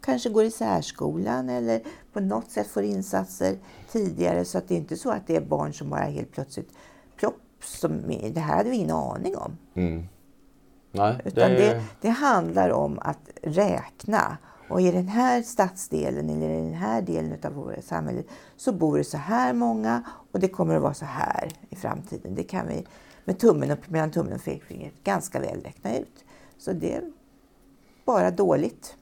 kanske 0.01 0.31
går 0.31 0.45
i 0.45 0.51
särskolan 0.51 1.49
eller 1.49 1.81
på 2.13 2.21
något 2.21 2.51
sätt 2.51 2.67
får 2.67 2.83
insatser 2.83 3.57
tidigare. 3.93 4.45
Så 4.45 4.59
att 4.59 4.69
det 4.69 4.75
är 4.75 4.79
inte 4.79 4.97
så 4.97 5.11
att 5.11 5.27
det 5.27 5.37
är 5.37 5.41
barn 5.41 5.73
som 5.73 5.91
bara 5.91 6.01
helt 6.01 6.33
plötsligt 6.33 6.71
plopp, 7.17 7.41
som, 7.63 8.03
det 8.35 8.41
här 8.41 8.57
hade 8.57 8.71
vi 8.71 8.77
ingen 8.77 8.97
aning 8.97 9.37
om. 9.37 9.59
Mm. 9.75 10.09
Nej, 10.93 11.17
Utan 11.25 11.51
det, 11.51 11.83
det 12.01 12.09
handlar 12.09 12.71
om 12.71 12.99
att 13.03 13.31
räkna. 13.43 14.39
Och 14.71 14.81
i 14.81 14.91
den 14.91 15.09
här 15.09 15.43
stadsdelen 15.43 16.31
eller 16.31 16.49
i 16.51 16.57
den 16.63 16.75
här 16.75 17.03
delen 17.03 17.39
av 17.45 17.53
vårt 17.53 17.85
samhälle 17.85 18.23
så 18.57 18.73
bor 18.73 18.99
det 18.99 19.05
så 19.05 19.17
här 19.17 19.53
många 19.53 20.03
och 20.33 20.41
det 20.41 20.49
kommer 20.49 20.77
att 20.77 20.83
vara 20.83 20.95
så 20.95 21.05
här 21.05 21.49
i 21.71 21.77
framtiden. 21.77 22.35
Det 22.35 22.43
kan 22.43 22.69
vi 22.69 22.87
med 23.25 23.39
tummen 23.39 23.71
upp 23.71 23.91
mellan 23.91 24.11
tummen 24.11 24.33
och 24.33 24.45
pekfingret 24.45 24.93
ganska 25.05 25.41
väl 25.41 25.61
räkna 25.65 25.97
ut. 25.99 26.25
Så 26.59 26.73
det 26.73 26.95
är 26.95 27.03
bara 28.05 28.31
dåligt. 28.31 28.95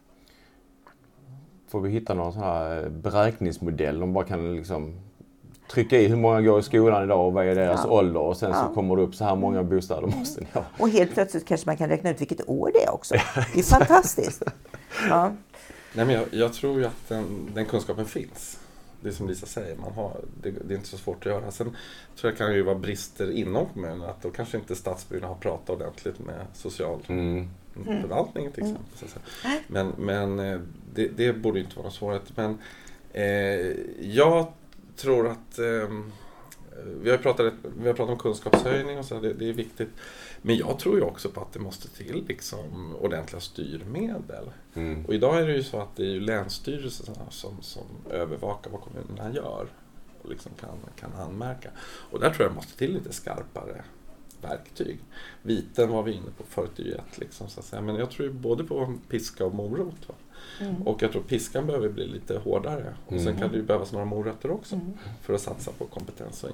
Får 1.68 1.81
vi 1.81 1.90
hitta 1.90 2.14
någon 2.14 2.33
sån 2.33 2.42
här 2.42 2.88
beräkningsmodell. 2.88 4.00
De 4.00 4.12
bara 4.12 4.24
kan 4.24 4.57
liksom 4.57 4.94
trycka 5.70 5.98
i 6.00 6.09
hur 6.09 6.16
många 6.16 6.40
går 6.40 6.59
i 6.61 6.62
skolan 6.62 7.05
idag 7.05 7.26
och 7.26 7.33
vad 7.33 7.46
är 7.46 7.55
deras 7.55 7.81
Ja. 7.85 7.90
ålder 7.90 8.20
och 8.20 8.37
sen 8.37 8.52
så 8.52 8.59
Ja. 8.59 8.74
kommer 8.74 8.96
det 8.96 9.02
upp 9.02 9.14
så 9.14 9.24
här 9.24 9.37
många 9.37 9.62
bostäder 9.62 10.07
måste 10.18 10.40
ni 10.40 10.46
ha. 10.52 10.62
Och 10.79 10.88
helt 10.88 11.14
plötsligt 11.14 11.44
kanske 11.46 11.68
man 11.68 11.76
kan 11.76 11.88
räkna 11.88 12.11
ut 12.11 12.20
vilket 12.20 12.48
år 12.48 12.70
det 12.74 12.83
är 12.85 12.94
också. 12.94 13.14
Det 13.55 13.59
är 13.61 13.62
fantastiskt. 13.62 14.42
Ja. 15.09 15.33
Nej, 15.96 16.06
men 16.06 16.14
jag, 16.14 16.24
jag 16.30 16.52
tror 16.52 16.78
ju 16.78 16.85
att 16.87 17.09
den, 17.09 17.50
den 17.54 17.64
kunskapen 17.66 18.06
finns. 18.06 18.59
Det 19.00 19.09
är 19.09 19.12
som 19.12 19.28
Lisa 19.28 19.46
säger, 19.46 19.76
man 19.76 19.92
har, 19.92 20.20
det, 20.42 20.50
det 20.50 20.74
är 20.74 20.76
inte 20.76 20.88
så 20.88 20.96
svårt 20.96 21.26
att 21.26 21.32
göra. 21.32 21.50
Sen 21.50 21.66
tror 21.66 21.76
jag 22.22 22.32
det 22.32 22.38
kan 22.38 22.54
ju 22.54 22.62
vara 22.62 22.74
brister 22.74 23.30
inom 23.30 23.66
kommunen. 23.66 24.02
Att 24.02 24.22
då 24.22 24.30
kanske 24.30 24.56
inte 24.59 24.76
stadsbyggnaderna 24.76 25.35
har 25.35 25.40
pratat 25.40 25.70
ordentligt 25.70 26.18
med 26.18 26.35
Mm. 26.35 26.46
socialförvaltningen 26.54 28.52
till 28.52 28.62
exempel. 28.62 28.98
Så 28.98 29.04
att 29.04 29.11
säga. 29.11 29.61
Men, 29.66 29.92
men 29.98 30.38
eh, 30.38 30.61
det, 30.94 31.09
det 31.09 31.32
borde 31.32 31.59
ju 31.59 31.64
inte 31.64 31.76
vara 31.76 31.85
någon 31.85 31.92
svårighet. 31.92 32.32
Men 32.37 32.59
eh, 33.12 33.76
jag 34.00 34.46
tror 34.96 35.28
att 35.28 35.59
eh, 35.59 35.88
vi 37.02 37.11
har, 37.11 37.18
pratat, 37.18 37.52
vi 37.78 37.87
har 37.87 37.94
pratat 37.94 38.12
om 38.12 38.18
kunskapshöjning 38.18 38.98
och 38.98 39.04
så, 39.04 39.20
det, 39.20 39.32
det 39.32 39.48
är 39.48 39.52
viktigt. 39.52 39.88
Men 40.42 40.57
jag 40.57 40.79
tror 40.79 40.96
ju 40.96 41.03
också 41.03 41.29
på 41.29 41.40
att 41.40 41.53
det 41.53 41.59
måste 41.59 41.88
till 41.88 42.25
liksom, 42.29 42.96
ordentliga 42.96 43.40
styrmedel. 43.40 44.51
Mm. 44.75 45.07
Och 45.07 45.14
idag 45.14 45.40
är 45.40 45.46
det 45.46 45.55
ju 45.55 45.62
så 45.62 45.81
att 45.81 45.96
det 45.96 46.03
är 46.03 46.11
ju 46.11 46.20
länsstyrelserna 46.20 47.31
som, 47.31 47.62
som 47.62 47.85
övervakar 48.11 48.70
vad 48.70 48.81
kommunerna 48.81 49.35
gör 49.35 49.66
och 50.22 50.31
liksom 50.31 50.53
kan, 50.61 50.79
kan 50.96 51.12
anmärka. 51.12 51.70
Och 52.11 52.20
där 52.20 52.31
tror 52.31 52.42
jag 52.42 52.51
det 52.51 52.57
måste 52.57 52.79
till 52.79 52.94
lite 52.94 53.12
skarpare 53.12 53.85
verktyg. 54.42 54.99
Viten 55.42 55.88
var 55.88 56.03
vi 56.03 56.12
inne 56.12 56.31
på 56.37 56.44
förut, 56.44 56.70
ju 56.77 56.92
ett 56.92 57.18
liksom, 57.18 57.49
så 57.49 57.61
att 57.61 57.66
säga. 57.66 57.83
men 57.83 57.96
jag 57.96 58.11
tror 58.11 58.29
ju 58.29 58.35
både 58.35 58.64
på 58.64 58.94
piska 59.09 59.44
och 59.44 59.55
morot. 59.55 60.09
Va? 60.09 60.14
Och 60.85 61.03
jag 61.03 61.12
tror 61.12 61.22
piskan 61.22 61.66
behöver 61.66 61.88
bli 61.88 62.07
lite 62.07 62.38
hårdare. 62.38 62.94
Och 63.07 63.12
sen 63.12 63.20
Mm. 63.20 63.38
kan 63.38 63.51
det 63.51 63.57
ju 63.57 63.62
behövas 63.62 63.92
några 63.92 64.05
morötter 64.05 64.51
också 64.51 64.81
för 65.22 65.35
att 65.35 65.40
satsa 65.40 65.70
på 65.79 65.85
kompetens. 65.85 66.44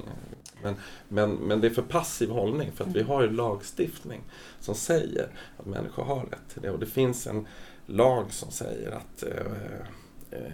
Men, 0.62 0.74
men, 1.08 1.30
men 1.34 1.60
det 1.60 1.66
är 1.66 1.70
för 1.70 1.82
passiv 1.82 2.30
hållning 2.30 2.72
för 2.72 2.84
att 2.84 2.96
vi 2.96 3.02
har 3.02 3.22
ju 3.22 3.30
lagstiftning 3.30 4.20
som 4.60 4.74
säger 4.74 5.28
att 5.56 5.66
människor 5.66 6.04
har 6.04 6.20
rätt 6.20 6.48
till 6.52 6.62
det. 6.62 6.70
Och 6.70 6.78
det 6.78 6.86
finns 6.86 7.26
en 7.26 7.46
lag 7.86 8.32
som 8.32 8.50
säger 8.50 8.90
att 8.90 9.22
eh, 9.22 10.38
eh, 10.40 10.52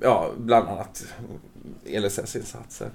ja, 0.00 0.30
bland 0.38 0.68
annat 0.68 1.04
LSS-insatser. 1.84 2.90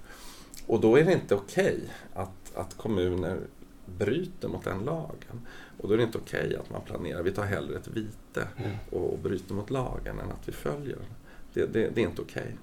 Och 0.67 0.79
då 0.81 0.95
är 0.99 1.03
det 1.05 1.13
inte 1.13 1.35
okej 1.35 1.79
att, 2.13 2.55
att 2.55 2.77
kommuner 2.77 3.39
bryter 3.85 4.47
mot 4.47 4.63
den 4.63 4.79
lagen. 4.79 5.41
Och 5.85 5.89
då 5.89 5.93
är 5.93 5.97
det 5.97 6.03
inte 6.03 6.17
okej 6.17 6.57
att 6.59 6.69
man 6.69 6.81
planerar, 6.81 7.23
vi 7.23 7.31
tar 7.31 7.43
hellre 7.43 7.77
ett 7.77 7.87
vite 7.87 8.47
och, 8.91 9.13
och 9.13 9.19
bryter 9.19 9.53
mot 9.53 9.69
lagen 9.69 10.19
än 10.19 10.31
att 10.31 10.47
vi 10.47 10.51
följer 10.51 10.95
den. 10.95 11.05
Det, 11.53 11.73
det, 11.73 11.89
det 11.95 12.01
är 12.01 12.05
inte 12.07 12.21
okej. 12.21 12.57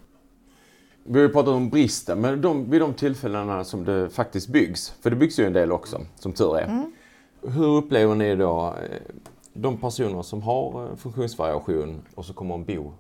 Vi 1.05 1.19
har 1.19 1.27
ju 1.27 1.33
pratat 1.33 1.55
om 1.55 1.71
bristen, 1.71 2.21
men 2.21 2.41
de, 2.41 2.71
vid 2.71 2.81
de 2.81 2.95
tillfällena 2.95 3.65
som 3.65 3.85
det 3.85 4.11
faktiskt 4.11 4.49
byggs, 4.49 4.91
för 5.01 5.11
det 5.11 5.17
byggs 5.17 5.39
ju 5.39 5.45
en 5.45 5.53
del 5.53 5.73
också, 5.73 6.01
som 6.15 6.33
tur 6.33 6.59
är. 6.59 6.85
Hur 7.43 7.77
upplever 7.77 8.15
ni 8.15 8.37
då 8.37 8.75
eh, 8.91 9.01
de 9.53 9.79
personer 9.79 10.23
som 10.23 10.43
har 10.43 10.87
eh, 10.87 10.97
funktionsvariation 10.97 12.03
och 12.15 12.25
så 12.25 12.33
kommer 12.33 12.55
att 12.55 12.67
bo 12.67 12.93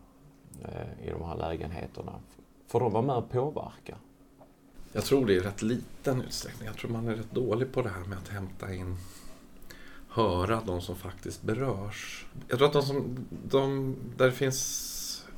eh, 0.64 1.06
i 1.06 1.11
de 1.11 1.22
här 1.24 1.37
lägenheterna? 1.37 2.12
Får 2.68 2.80
de 2.80 2.92
vara 2.92 3.02
med 3.02 3.16
och 3.16 3.30
påverka? 3.30 3.96
Jag 4.92 5.04
tror 5.04 5.26
det 5.26 5.37
är 5.37 5.40
rätt 5.40 5.62
liten 5.62 6.22
utsträckning. 6.22 6.66
Jag 6.66 6.76
tror 6.76 6.90
man 6.90 7.08
är 7.08 7.14
rätt 7.14 7.30
dålig 7.30 7.72
på 7.72 7.82
det 7.82 7.88
här 7.88 8.04
med 8.04 8.18
att 8.18 8.28
hämta 8.28 8.74
in, 8.74 8.96
höra 10.12 10.62
de 10.66 10.81
som 10.81 10.96
faktiskt 10.96 11.42
berörs. 11.42 12.27
Jag 12.48 12.59
tror 12.59 12.68
att 12.68 12.72
de 12.72 12.83
som, 12.83 13.27
de, 13.48 13.96
där 14.16 14.27
det 14.27 14.33
finns 14.33 14.88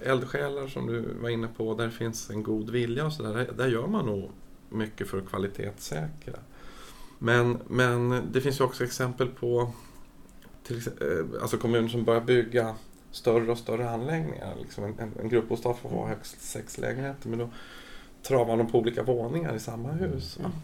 eldsjälar 0.00 0.68
som 0.68 0.86
du 0.86 1.14
var 1.20 1.28
inne 1.28 1.48
på, 1.48 1.74
där 1.74 1.84
det 1.84 1.92
finns 1.92 2.30
en 2.30 2.42
god 2.42 2.70
vilja 2.70 3.06
och 3.06 3.12
sådär, 3.12 3.34
där, 3.34 3.52
där 3.56 3.68
gör 3.68 3.86
man 3.86 4.06
nog 4.06 4.30
mycket 4.68 5.08
för 5.08 5.18
att 5.18 5.28
kvalitetssäkra. 5.28 6.38
Men, 7.18 7.58
men 7.68 8.22
det 8.32 8.40
finns 8.40 8.60
ju 8.60 8.64
också 8.64 8.84
exempel 8.84 9.28
på 9.28 9.72
till, 10.62 10.76
eh, 10.76 11.42
alltså 11.42 11.56
kommuner 11.56 11.88
som 11.88 12.04
börjar 12.04 12.20
bygga 12.20 12.74
större 13.10 13.52
och 13.52 13.58
större 13.58 13.90
anläggningar. 13.90 14.54
Liksom 14.60 14.84
en, 14.84 14.98
en, 14.98 15.12
en 15.20 15.28
gruppbostad 15.28 15.74
får 15.74 15.90
vara 15.90 16.08
högst 16.08 16.42
sex 16.42 16.78
lägenheter 16.78 17.28
men 17.28 17.38
då 17.38 17.50
travar 18.22 18.56
de 18.56 18.66
på 18.66 18.78
olika 18.78 19.02
våningar 19.02 19.54
i 19.54 19.60
samma 19.60 19.92
hus. 19.92 20.38
Va? 20.38 20.44
Mm. 20.44 20.58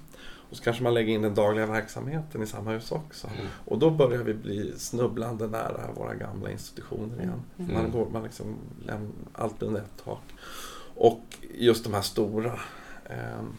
Och 0.50 0.56
så 0.56 0.62
kanske 0.62 0.82
man 0.82 0.94
lägger 0.94 1.14
in 1.14 1.22
den 1.22 1.34
dagliga 1.34 1.66
verksamheten 1.66 2.42
i 2.42 2.46
samma 2.46 2.70
hus 2.70 2.92
också. 2.92 3.30
Och 3.66 3.78
då 3.78 3.90
börjar 3.90 4.22
vi 4.22 4.34
bli 4.34 4.72
snubblande 4.76 5.46
nära 5.46 5.92
våra 5.96 6.14
gamla 6.14 6.50
institutioner 6.50 7.22
igen. 7.22 7.42
Mm. 7.58 7.74
Man 7.74 7.90
går 7.90 8.10
man 8.10 8.22
liksom 8.22 8.56
läm- 8.86 9.12
allt 9.32 9.62
under 9.62 9.80
ett 9.80 10.04
tak. 10.04 10.22
Och 10.94 11.22
just 11.54 11.84
de 11.84 11.94
här 11.94 12.02
stora 12.02 12.58
ehm, 13.04 13.52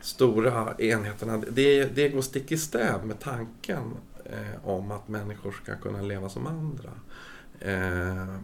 stora 0.00 0.74
enheterna, 0.78 1.36
det, 1.50 1.84
det 1.84 2.08
går 2.08 2.22
stick 2.22 2.52
i 2.52 2.58
stäv 2.58 3.06
med 3.06 3.20
tanken 3.20 3.96
eh, 4.24 4.68
om 4.68 4.90
att 4.90 5.08
människor 5.08 5.52
ska 5.52 5.76
kunna 5.76 6.02
leva 6.02 6.28
som 6.28 6.46
andra. 6.46 6.90
Eh, 7.60 8.34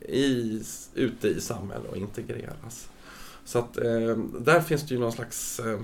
i, 0.00 0.62
ute 0.94 1.28
i 1.28 1.40
samhället 1.40 1.90
och 1.90 1.96
integreras. 1.96 2.90
Så 3.44 3.58
att 3.58 3.76
eh, 3.76 4.16
där 4.40 4.60
finns 4.60 4.82
det 4.82 4.94
ju 4.94 5.00
någon 5.00 5.12
slags, 5.12 5.60
eh, 5.60 5.80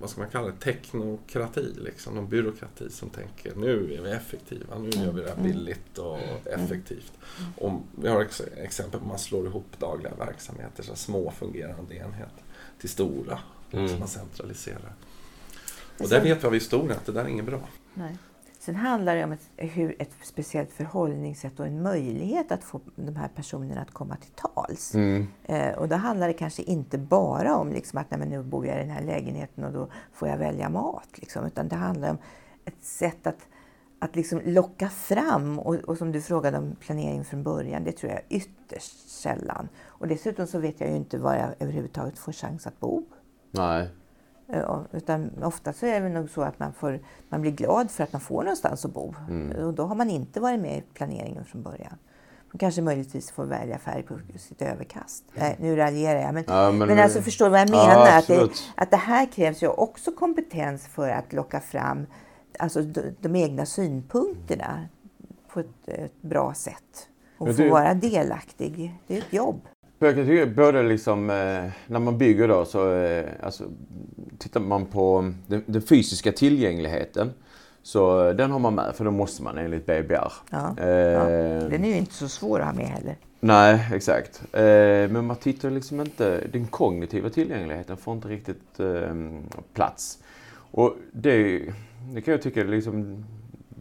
vad 0.00 0.10
ska 0.10 0.20
man 0.20 0.30
kalla 0.30 0.46
det, 0.46 0.52
teknokrati, 0.60 1.74
liksom, 1.78 2.14
någon 2.14 2.28
byråkrati 2.28 2.90
som 2.90 3.10
tänker 3.10 3.54
nu 3.56 3.94
är 3.94 4.02
vi 4.02 4.10
effektiva, 4.10 4.78
nu 4.78 4.90
gör 4.90 5.12
vi 5.12 5.20
det 5.22 5.28
här 5.28 5.42
billigt 5.42 5.98
och 5.98 6.18
effektivt. 6.44 7.12
Och 7.56 7.72
vi 8.02 8.08
har 8.08 8.20
ex- 8.22 8.42
exempel 8.56 9.00
på 9.00 9.04
att 9.04 9.10
man 9.10 9.18
slår 9.18 9.46
ihop 9.46 9.66
dagliga 9.78 10.14
verksamheter, 10.14 10.82
så 10.82 10.96
små 10.96 11.30
fungerande 11.30 11.94
enheter, 11.94 12.42
till 12.80 12.88
stora, 12.88 13.38
Mm. 13.72 13.88
som 13.88 13.98
man 13.98 14.08
centraliserar. 14.08 14.92
Och 15.98 16.08
där 16.08 16.20
vet 16.20 16.42
vi 16.42 16.46
av 16.46 16.54
historien 16.54 16.98
att 16.98 17.06
det 17.06 17.12
där 17.12 17.24
är 17.24 17.28
inget 17.28 17.44
bra. 17.46 17.60
Nej. 17.94 18.16
Sen 18.68 18.76
handlar 18.76 19.16
det 19.16 19.24
om 19.24 19.32
ett, 19.32 19.50
hur 19.56 20.02
ett 20.02 20.10
speciellt 20.22 20.72
förhållningssätt 20.72 21.60
och 21.60 21.66
en 21.66 21.82
möjlighet 21.82 22.52
att 22.52 22.64
få 22.64 22.80
de 22.96 23.16
här 23.16 23.28
personerna 23.28 23.80
att 23.80 23.90
komma 23.90 24.16
till 24.16 24.30
tals. 24.30 24.94
Mm. 24.94 25.26
Eh, 25.44 25.72
och 25.72 25.88
då 25.88 25.96
handlar 25.96 26.28
det 26.28 26.32
kanske 26.32 26.62
inte 26.62 26.98
bara 26.98 27.56
om 27.56 27.72
liksom 27.72 27.98
att 27.98 28.10
nej, 28.10 28.28
nu 28.28 28.42
bor 28.42 28.66
jag 28.66 28.76
i 28.76 28.80
den 28.80 28.90
här 28.90 29.02
lägenheten 29.02 29.64
och 29.64 29.72
då 29.72 29.88
får 30.12 30.28
jag 30.28 30.38
välja 30.38 30.68
mat. 30.68 31.08
Liksom, 31.14 31.46
utan 31.46 31.68
det 31.68 31.76
handlar 31.76 32.10
om 32.10 32.18
ett 32.64 32.84
sätt 32.84 33.26
att, 33.26 33.46
att 33.98 34.16
liksom 34.16 34.40
locka 34.44 34.88
fram. 34.88 35.58
Och, 35.58 35.74
och 35.74 35.98
som 35.98 36.12
du 36.12 36.22
frågade 36.22 36.58
om 36.58 36.76
planering 36.80 37.24
från 37.24 37.42
början, 37.42 37.84
det 37.84 37.92
tror 37.92 38.12
jag 38.12 38.22
ytterst 38.28 39.10
sällan. 39.10 39.68
Och 39.86 40.08
dessutom 40.08 40.46
så 40.46 40.58
vet 40.58 40.80
jag 40.80 40.90
ju 40.90 40.96
inte 40.96 41.18
var 41.18 41.34
jag 41.34 41.54
överhuvudtaget 41.58 42.18
får 42.18 42.32
chans 42.32 42.66
att 42.66 42.80
bo. 42.80 43.04
Nej. 43.50 43.88
Eh, 44.52 44.80
Utan 44.92 45.30
ofta 45.42 45.72
så 45.72 45.86
är 45.86 46.00
det 46.00 46.08
nog 46.08 46.30
så 46.30 46.42
att 46.42 46.58
man, 46.58 46.72
får, 46.72 47.00
man 47.28 47.40
blir 47.40 47.52
glad 47.52 47.90
för 47.90 48.04
att 48.04 48.12
man 48.12 48.20
får 48.20 48.42
någonstans 48.42 48.84
att 48.84 48.94
bo. 48.94 49.14
Mm. 49.28 49.64
Och 49.66 49.74
då 49.74 49.84
har 49.86 49.94
man 49.94 50.10
inte 50.10 50.40
varit 50.40 50.60
med 50.60 50.78
i 50.78 50.82
planeringen 50.94 51.44
från 51.44 51.62
början. 51.62 51.94
Man 52.52 52.58
kanske 52.58 52.82
möjligtvis 52.82 53.30
får 53.30 53.44
välja 53.44 53.78
färg 53.78 54.02
på 54.02 54.18
sitt 54.38 54.62
överkast. 54.62 55.24
Nej, 55.34 55.56
nu 55.60 55.76
raljerar 55.76 56.20
jag. 56.20 56.34
Men, 56.34 56.44
Ja, 56.46 56.70
men 56.70 56.88
men, 56.88 56.98
alltså 56.98 57.22
förstår 57.22 57.44
du 57.44 57.50
vad 57.50 57.60
jag 57.60 57.68
Ja, 57.68 57.72
menar? 57.88 58.18
att, 58.18 58.26
det, 58.26 58.48
att 58.74 58.90
det 58.90 58.96
här 58.96 59.26
krävs 59.26 59.62
ju 59.62 59.68
också 59.68 60.12
kompetens 60.12 60.86
för 60.86 61.08
att 61.10 61.32
locka 61.32 61.60
fram 61.60 62.06
alltså, 62.58 62.82
de, 62.82 63.02
de 63.20 63.36
egna 63.36 63.66
synpunkterna 63.66 64.86
på 65.52 65.60
ett, 65.60 65.88
ett 65.88 66.22
bra 66.22 66.54
sätt. 66.54 67.08
Och 67.38 67.46
Men 67.46 67.56
få 67.56 67.62
du- 67.62 67.68
vara 67.70 67.94
delaktig. 67.94 68.94
Det 69.06 69.14
är 69.14 69.18
ett 69.18 69.32
jobb. 69.32 69.60
Jag 70.00 70.14
kan 70.14 70.26
tycka 70.26 70.46
både 70.46 70.82
liksom, 70.82 71.30
eh, 71.30 71.70
när 71.86 71.98
man 71.98 72.18
bygger 72.18 72.48
då 72.48 72.64
så 72.64 72.94
eh, 72.94 73.26
alltså, 73.42 73.64
tittar 74.38 74.60
man 74.60 74.86
på 74.86 75.32
den, 75.46 75.62
den 75.66 75.82
fysiska 75.82 76.32
tillgängligheten 76.32 77.30
så 77.82 78.28
eh, 78.28 78.34
den 78.34 78.50
har 78.50 78.58
man 78.58 78.74
med 78.74 78.94
för 78.94 79.04
då 79.04 79.10
måste 79.10 79.42
man 79.42 79.58
enligt 79.58 79.86
BBR. 79.86 80.32
Ja, 80.50 80.74
Eh, 80.78 80.88
ja. 80.88 81.24
Den 81.68 81.84
är 81.84 81.88
ju 81.88 81.96
inte 81.96 82.14
så 82.14 82.28
svår 82.28 82.60
att 82.60 82.66
ha 82.66 82.72
med 82.72 82.86
heller. 82.86 83.16
Nej, 83.40 83.88
exakt. 83.94 84.42
Eh, 84.52 84.60
men 85.10 85.26
man 85.26 85.36
tittar 85.36 85.70
liksom 85.70 86.00
inte, 86.00 86.46
den 86.52 86.66
kognitiva 86.66 87.30
tillgängligheten 87.30 87.96
får 87.96 88.14
inte 88.14 88.28
riktigt 88.28 88.80
plats. 89.74 90.18
Och 90.70 90.96
det, 91.12 91.58
det 92.14 92.20
kan 92.20 92.32
jag 92.32 92.42
tycka 92.42 92.60
är 92.60 92.64
liksom, 92.64 93.24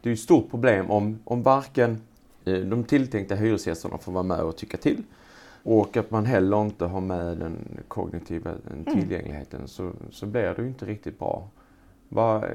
det 0.01 0.09
är 0.09 0.13
ett 0.13 0.19
stort 0.19 0.49
problem 0.51 0.91
om, 0.91 1.19
om 1.23 1.43
varken 1.43 2.01
de 2.43 2.83
tilltänkta 2.83 3.35
hyresgästerna 3.35 3.97
får 3.97 4.11
vara 4.11 4.23
med 4.23 4.39
och 4.39 4.57
tycka 4.57 4.77
till 4.77 5.03
och 5.67 5.97
att 5.97 6.11
man 6.11 6.25
heller 6.25 6.61
inte 6.61 6.85
har 6.85 7.01
med 7.01 7.37
den 7.37 7.79
kognitiva 7.87 8.51
den 8.63 8.85
tillgängligheten 8.85 9.67
så, 9.67 9.91
så 10.11 10.25
blir 10.25 10.53
det 10.55 10.61
ju 10.61 10.67
inte 10.67 10.85
riktigt 10.85 11.19
bra. 11.19 11.47
Vad, 12.09 12.43
eh, 12.43 12.49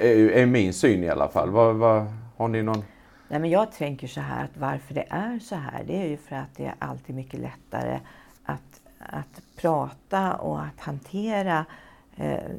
är, 0.00 0.30
är 0.30 0.46
min 0.46 0.72
syn 0.72 1.04
i 1.04 1.08
alla 1.08 1.28
fall. 1.28 1.50
Vad, 1.50 1.76
vad, 1.76 2.06
har 2.36 2.48
ni 2.48 2.62
någon? 2.62 2.82
Nej, 3.28 3.40
men 3.40 3.50
jag 3.50 3.72
tänker 3.72 4.06
så 4.08 4.20
här 4.20 4.44
att 4.44 4.56
varför 4.56 4.94
det 4.94 5.06
är 5.10 5.38
så 5.38 5.54
här, 5.54 5.84
det 5.86 6.02
är 6.02 6.06
ju 6.06 6.16
för 6.16 6.36
att 6.36 6.56
det 6.56 6.66
är 6.66 6.74
alltid 6.78 7.16
mycket 7.16 7.40
lättare 7.40 8.00
att, 8.44 8.80
att 8.98 9.42
prata 9.56 10.34
och 10.34 10.60
att 10.62 10.80
hantera 10.80 11.64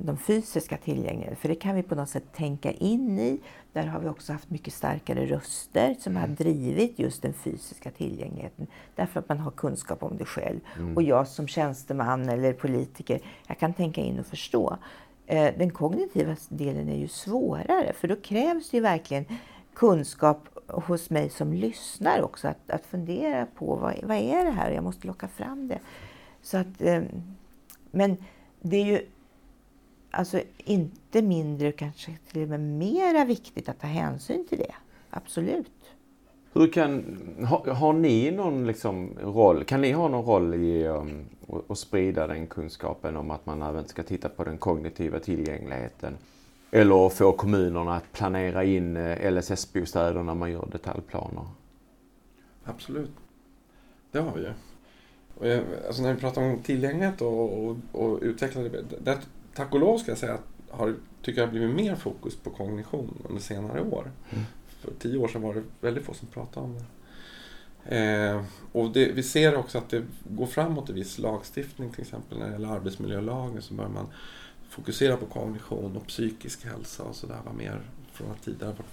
de 0.04 0.18
fysiska 0.18 0.78
tillgängligheten. 0.78 1.36
För 1.36 1.50
det 1.50 1.56
kan 1.56 1.76
vi 1.76 1.84
på 1.84 1.96
något 1.96 2.10
sätt 2.10 2.34
tänka 2.34 2.72
in 2.72 3.20
i. 3.20 3.40
Där 3.74 3.84
har 3.84 4.00
vi 4.00 4.10
också 4.10 4.34
haft 4.34 4.50
mycket 4.50 4.74
starkare 4.74 5.26
röster 5.26 5.96
som 6.00 6.16
har 6.16 6.28
drivit 6.28 7.00
just 7.00 7.22
den 7.22 7.34
fysiska 7.34 7.92
tillgängligheten. 7.92 8.68
Därför 8.96 9.20
att 9.20 9.30
man 9.30 9.40
har 9.40 9.52
kunskap 9.52 10.04
om 10.04 10.18
det 10.18 10.26
själv. 10.26 10.60
Och 10.96 11.04
jag 11.04 11.28
som 11.28 11.48
tjänsteman 11.48 12.30
eller 12.30 12.54
politiker, 12.54 13.22
jag 13.48 13.60
kan 13.60 13.74
tänka 13.74 14.02
in 14.02 14.20
och 14.20 14.26
förstå. 14.26 14.78
Eh, 15.28 15.54
Den 15.58 15.72
kognitiva 15.72 16.36
delen 16.50 16.90
är 16.90 16.98
ju 16.98 17.08
svårare 17.08 17.94
för 17.94 18.08
då 18.08 18.16
krävs 18.16 18.70
det 18.70 18.78
ju 18.78 18.84
verkligen 18.84 19.26
kunskap 19.74 20.50
hos 20.68 21.10
mig 21.10 21.30
som 21.30 21.54
lyssnar 21.54 22.22
också. 22.22 22.48
Att, 22.48 22.72
att 22.72 22.86
fundera 22.86 23.46
på 23.46 23.76
vad, 23.76 23.96
vad 24.04 24.18
är 24.18 24.46
det 24.46 24.52
här? 24.52 24.72
Jag 24.72 24.84
måste 24.84 25.08
locka 25.08 25.28
fram 25.28 25.68
det. 25.68 25.80
Så 26.42 26.58
att, 26.58 26.82
eh, 26.82 27.02
men 27.92 28.18
det 28.62 28.78
är 28.78 28.86
ju 28.86 29.06
alltså 30.12 30.42
inte 30.58 31.22
mindre, 31.22 31.72
kanske 31.72 32.18
till 32.32 32.42
och 32.44 32.50
med 32.50 32.60
mera 32.60 33.26
viktigt 33.26 33.70
att 33.70 33.80
ta 33.80 33.88
hänsyn 33.88 34.46
till 34.50 34.58
det. 34.58 34.76
Absolut. 35.10 35.72
Hur 36.54 36.72
kan, 36.72 37.18
har, 37.46 37.74
har 37.74 37.94
ni 37.94 38.32
någon 38.32 38.68
liksom 38.68 39.10
roll, 39.24 39.64
kan 39.64 39.82
ni 39.82 39.92
ha 39.92 40.08
någon 40.08 40.26
roll 40.26 40.54
i 40.54 40.88
um, 40.88 41.26
att- 41.70 41.78
sprida 41.78 42.28
den 42.28 42.48
kunskapen 42.48 43.18
om 43.18 43.32
att 43.32 43.46
man 43.46 43.62
även 43.62 43.88
ska 43.88 44.04
titta 44.04 44.30
på 44.30 44.44
den 44.44 44.58
kognitiva 44.58 45.20
tillgängligheten? 45.20 46.18
Eller 46.72 47.10
få 47.10 47.32
kommunerna 47.32 47.96
att 47.96 48.12
planera 48.12 48.64
in 48.64 48.98
eh, 48.98 49.32
LSS-bostäder 49.32 50.24
när 50.24 50.36
man 50.36 50.52
gör 50.52 50.68
detaljplaner? 50.72 51.44
Absolut. 52.64 53.12
Det 54.12 54.20
har 54.20 54.32
vi 54.36 54.42
ju. 54.42 55.64
Alltså 55.88 56.02
när 56.02 56.14
vi 56.14 56.20
pratar 56.20 56.42
om 56.42 56.60
tillgänglighet 56.60 57.22
och, 57.22 57.66
och, 57.66 57.78
och 57.92 58.20
utveckla 58.22 58.62
det. 58.62 58.84
Där, 59.04 59.18
tack 59.54 59.74
och 59.74 59.80
lov 59.80 59.98
ska 59.98 60.12
jag 60.12 60.18
säga 60.18 60.34
att 60.34 60.48
har, 60.70 60.96
tycker 61.22 61.42
jag 61.42 61.48
har 61.48 61.52
blivit 61.52 61.76
mer 61.76 61.96
fokus 61.96 62.36
på 62.36 62.50
kognition 62.50 63.26
under 63.30 63.42
senare 63.42 63.82
år. 63.82 64.12
Mm. 64.30 64.44
För 64.82 64.92
tio 65.00 65.18
år 65.18 65.28
sedan 65.28 65.42
var 65.42 65.54
det 65.54 65.64
väldigt 65.82 66.06
få 66.06 66.14
som 66.14 66.28
pratade 66.28 66.66
om 66.66 66.78
det. 66.78 66.86
Eh, 67.86 68.44
och 68.72 68.92
det, 68.92 69.12
vi 69.12 69.24
ser 69.24 69.56
också 69.56 69.78
att 69.78 69.90
det 69.90 70.04
går 70.24 70.46
framåt 70.46 70.90
i 70.90 70.94
viss 70.94 71.18
lagstiftning 71.18 71.92
till 71.92 72.02
exempel 72.02 72.38
när 72.38 72.46
det 72.46 72.52
gäller 72.52 72.70
arbetsmiljölagen 72.70 73.62
så 73.62 73.74
börjar 73.74 73.90
man 73.90 74.08
fokusera 74.70 75.18
på 75.18 75.26
kognition 75.26 75.98
och 75.98 76.08
psykisk 76.08 76.66
hälsa 76.66 77.04
och 77.04 77.16
sådär. 77.16 77.40
Var 77.46 77.54
mer 77.54 77.82
från 78.12 78.32
att 78.32 78.44
tidigare 78.44 78.72
varit 78.72 78.86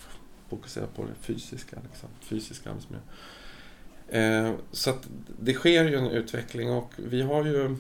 fokusera 0.49 0.87
på 0.87 1.03
det 1.03 1.15
fysiska, 1.21 1.77
liksom, 1.91 2.09
fysisk 2.21 2.67
arbetsmiljö. 2.67 3.01
Eh, 4.09 4.55
så 4.73 4.91
att 4.91 5.09
det 5.41 5.55
sker 5.55 5.85
ju 5.85 5.97
en 5.97 6.07
utveckling 6.07 6.71
och 6.71 6.93
vi 6.97 7.23
har 7.23 7.45
ju 7.45 7.77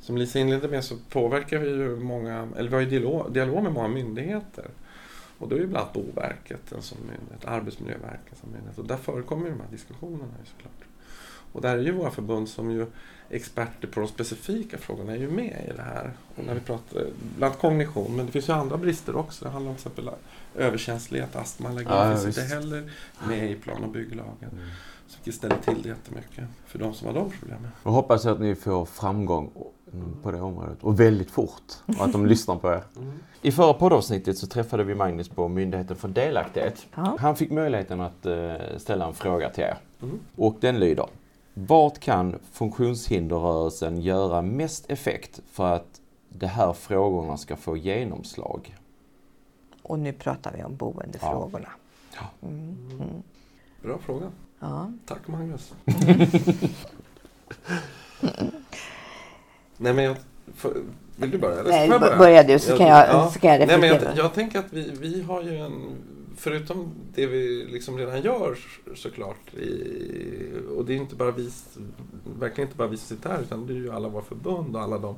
som 0.00 0.16
Lisa 0.16 0.38
inledde 0.38 0.68
med 0.68 0.84
så 0.84 0.96
påverkar 1.08 1.58
vi 1.58 1.68
ju 1.68 1.96
många, 1.96 2.48
eller 2.56 2.68
vi 2.68 2.74
har 2.74 2.80
ju 2.82 2.90
dialog, 2.90 3.32
dialog 3.32 3.62
med 3.62 3.72
många 3.72 3.88
myndigheter. 3.88 4.70
Och 5.38 5.48
då 5.48 5.56
är 5.56 5.60
ju 5.60 5.66
bland 5.66 5.82
annat 5.82 5.92
Boverket 5.94 6.72
en 6.72 6.82
sån 6.82 6.98
myndighet, 6.98 7.44
Arbetsmiljöverket 7.44 8.38
som 8.40 8.50
myndighet. 8.52 8.78
Och 8.78 8.86
där 8.86 8.96
förekommer 8.96 9.44
ju 9.46 9.50
de 9.52 9.60
här 9.60 9.70
diskussionerna 9.70 10.32
såklart. 10.44 10.72
Och 11.52 11.60
där 11.60 11.78
är 11.78 11.82
ju 11.82 11.92
våra 11.92 12.10
förbund 12.10 12.48
som 12.48 12.70
ju 12.70 12.86
experter 13.30 13.88
på 13.88 14.00
de 14.00 14.08
specifika 14.08 14.78
frågorna 14.78 15.12
är 15.12 15.16
ju 15.16 15.30
med 15.30 15.66
i 15.68 15.72
det 15.76 15.82
här. 15.82 16.12
Och 16.36 16.44
när 16.44 16.54
vi 16.54 16.60
pratar, 16.60 17.06
bland 17.38 17.58
kognition, 17.58 18.16
men 18.16 18.26
det 18.26 18.32
finns 18.32 18.48
ju 18.48 18.52
andra 18.52 18.76
brister 18.76 19.16
också. 19.16 19.44
Det 19.44 19.50
handlar 19.50 19.70
om 19.70 19.76
till 19.76 19.88
exempel 19.88 20.14
överkänslighet, 20.54 21.36
astma, 21.36 21.68
allergi 21.68 21.86
Ja, 21.90 22.10
finns 22.10 22.26
visst. 22.26 22.38
inte 22.38 22.54
heller 22.54 22.90
med 23.28 23.50
i 23.50 23.54
plan 23.54 23.84
och 23.84 23.90
bygglagen. 23.90 24.60
Så 25.08 25.18
det 25.24 25.32
ställer 25.32 25.56
till 25.56 25.82
det 25.82 25.88
jättemycket 25.88 26.44
för 26.66 26.78
de 26.78 26.94
som 26.94 27.06
har 27.06 27.14
de 27.14 27.30
problemen. 27.40 27.68
Jag 27.84 27.90
hoppas 27.90 28.26
att 28.26 28.40
ni 28.40 28.54
får 28.54 28.84
framgång 28.84 29.50
på 30.22 30.30
det 30.30 30.40
området 30.40 30.78
och 30.80 31.00
väldigt 31.00 31.30
fort 31.30 31.72
och 31.98 32.04
att 32.04 32.12
de 32.12 32.26
lyssnar 32.34 32.56
på 32.56 32.72
er. 32.72 32.82
I 33.42 33.52
förra 33.52 33.74
poddavsnittet 33.74 34.38
så 34.38 34.46
träffade 34.46 34.84
vi 34.84 34.94
Magnus 34.94 35.28
på 35.28 35.48
Myndigheten 35.48 35.96
för 35.96 36.08
delaktighet. 36.08 36.86
Ja. 36.94 37.16
Han 37.20 37.36
fick 37.36 37.50
möjligheten 37.50 38.00
att 38.00 38.26
eh, 38.26 38.54
ställa 38.76 39.06
en 39.06 39.14
fråga 39.14 39.50
till 39.50 39.64
er. 39.64 39.78
Mm. 40.02 40.18
Och 40.36 40.56
den 40.60 40.80
lyder. 40.80 41.06
Vart 41.54 41.98
kan 41.98 42.38
funktionshinderrörelsen 42.52 44.00
göra 44.00 44.42
mest 44.42 44.90
effekt 44.90 45.40
för 45.50 45.72
att 45.72 46.00
de 46.28 46.46
här 46.46 46.72
frågorna 46.72 47.36
ska 47.36 47.56
få 47.56 47.76
genomslag? 47.76 48.76
Och 49.82 49.98
nu 49.98 50.12
pratar 50.12 50.52
vi 50.56 50.64
om 50.64 50.76
boendefrågorna. 50.76 51.68
Ja. 52.14 52.48
Mm. 52.48 52.76
Mm. 52.90 53.22
Bra 53.82 53.98
fråga. 53.98 54.30
Ja. 54.60 54.92
Tack 55.06 55.28
Magnus. 55.28 55.74
Nej 59.78 59.94
men 59.94 60.04
jag, 60.04 60.16
för, 60.54 60.72
vill 61.16 61.30
du 61.30 61.38
börja? 61.38 61.60
Eller 61.60 61.70
Nej, 61.70 61.88
jag 61.88 62.18
börja 62.18 62.42
du 62.42 62.58
så 62.58 62.76
kan 62.76 62.86
jag, 62.86 63.32
så 63.32 63.38
kan 63.38 63.50
jag 63.50 63.58
Nej, 63.58 63.66
men 63.66 63.80
reflektera. 63.80 64.10
jag, 64.16 64.24
jag 64.24 64.34
tänker 64.34 64.58
att 64.58 64.72
vi, 64.72 64.92
vi 65.00 65.22
har 65.22 65.42
ju 65.42 65.56
en, 65.56 65.96
förutom 66.36 66.90
det 67.14 67.26
vi 67.26 67.64
liksom 67.70 67.98
redan 67.98 68.22
gör 68.22 68.58
såklart, 68.94 69.54
i, 69.54 70.52
och 70.76 70.84
det 70.84 70.92
är 70.92 70.96
inte 70.96 71.14
bara 71.14 71.30
vi, 71.30 71.50
verkligen 72.38 72.68
inte 72.68 72.78
bara 72.78 72.88
vi 72.88 72.96
som 72.96 73.16
sitter 73.16 73.30
här, 73.30 73.40
utan 73.40 73.66
det 73.66 73.72
är 73.72 73.76
ju 73.76 73.92
alla 73.92 74.08
våra 74.08 74.22
förbund 74.22 74.76
och 74.76 74.82
alla 74.82 74.98
de 74.98 75.14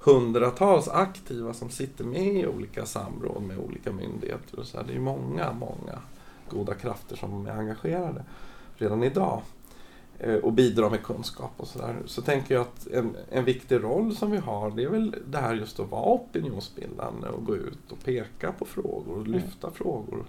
hundratals 0.00 0.88
aktiva 0.88 1.54
som 1.54 1.70
sitter 1.70 2.04
med 2.04 2.34
i 2.34 2.46
olika 2.46 2.86
samråd 2.86 3.42
med 3.42 3.58
olika 3.58 3.92
myndigheter. 3.92 4.58
Och 4.58 4.66
så 4.66 4.76
här. 4.76 4.84
Det 4.86 4.94
är 4.94 4.98
många, 4.98 5.52
många 5.52 5.98
goda 6.50 6.74
krafter 6.74 7.16
som 7.16 7.46
är 7.46 7.50
engagerade 7.50 8.24
redan 8.76 9.02
idag 9.02 9.42
och 10.42 10.52
bidrar 10.52 10.90
med 10.90 11.02
kunskap 11.02 11.52
och 11.56 11.68
sådär. 11.68 11.96
Så 12.06 12.22
tänker 12.22 12.54
jag 12.54 12.62
att 12.62 12.86
en, 12.86 13.16
en 13.30 13.44
viktig 13.44 13.82
roll 13.82 14.16
som 14.16 14.30
vi 14.30 14.38
har 14.38 14.70
det 14.70 14.82
är 14.82 14.88
väl 14.88 15.14
det 15.26 15.38
här 15.38 15.54
just 15.54 15.80
att 15.80 15.90
vara 15.90 16.14
opinionsbildande 16.14 17.28
och 17.28 17.44
gå 17.44 17.56
ut 17.56 17.92
och 17.92 18.04
peka 18.04 18.52
på 18.52 18.64
frågor 18.64 19.18
och 19.18 19.26
lyfta 19.26 19.70
frågor. 19.70 20.24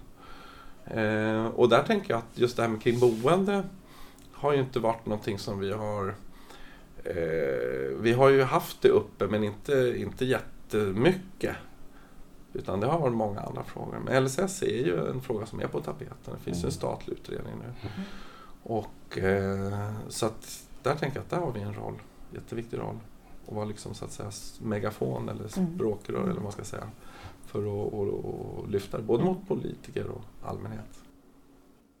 Eh, 0.84 1.46
och 1.46 1.68
där 1.68 1.82
tänker 1.82 2.10
jag 2.10 2.18
att 2.18 2.38
just 2.38 2.56
det 2.56 2.62
här 2.62 2.68
med 2.68 2.82
kring 2.82 3.00
boende 3.00 3.62
har 4.32 4.52
ju 4.52 4.60
inte 4.60 4.80
varit 4.80 5.06
någonting 5.06 5.38
som 5.38 5.58
vi 5.58 5.72
har 5.72 6.14
eh, 7.04 7.98
Vi 8.00 8.12
har 8.12 8.28
ju 8.28 8.42
haft 8.42 8.82
det 8.82 8.88
uppe 8.88 9.26
men 9.26 9.44
inte, 9.44 9.94
inte 9.96 10.24
jättemycket 10.24 11.56
Utan 12.52 12.80
det 12.80 12.86
har 12.86 12.98
varit 12.98 13.16
många 13.16 13.40
andra 13.40 13.64
frågor. 13.64 13.98
Men 14.04 14.24
LSS 14.24 14.62
är 14.62 14.86
ju 14.86 15.10
en 15.10 15.20
fråga 15.20 15.46
som 15.46 15.60
är 15.60 15.66
på 15.66 15.80
tapeten. 15.80 16.34
Det 16.34 16.44
finns 16.44 16.64
ju 16.64 16.66
en 16.66 16.72
statlig 16.72 17.14
utredning 17.14 17.54
nu. 17.58 17.90
Och, 18.68 19.18
eh, 19.18 19.92
så 20.08 20.26
att 20.26 20.64
där 20.82 20.94
tänker 20.94 21.16
jag 21.16 21.24
att 21.24 21.30
där 21.30 21.38
har 21.38 21.52
vi 21.52 21.60
en 21.60 21.74
roll, 21.74 21.94
jätteviktig 22.34 22.78
roll. 22.78 22.98
Att 23.46 23.54
vara 23.54 23.64
liksom 23.64 23.94
så 23.94 24.04
att 24.04 24.12
säga 24.12 24.30
megafon 24.60 25.28
eller 25.28 25.48
språkrör 25.48 26.22
eller 26.22 26.32
vad 26.32 26.42
man 26.42 26.52
ska 26.52 26.64
säga. 26.64 26.90
För 27.46 27.58
att 27.58 27.92
och, 27.92 28.02
och 28.02 28.68
lyfta 28.68 29.02
både 29.02 29.24
mot 29.24 29.48
politiker 29.48 30.06
och 30.06 30.48
allmänhet. 30.48 31.00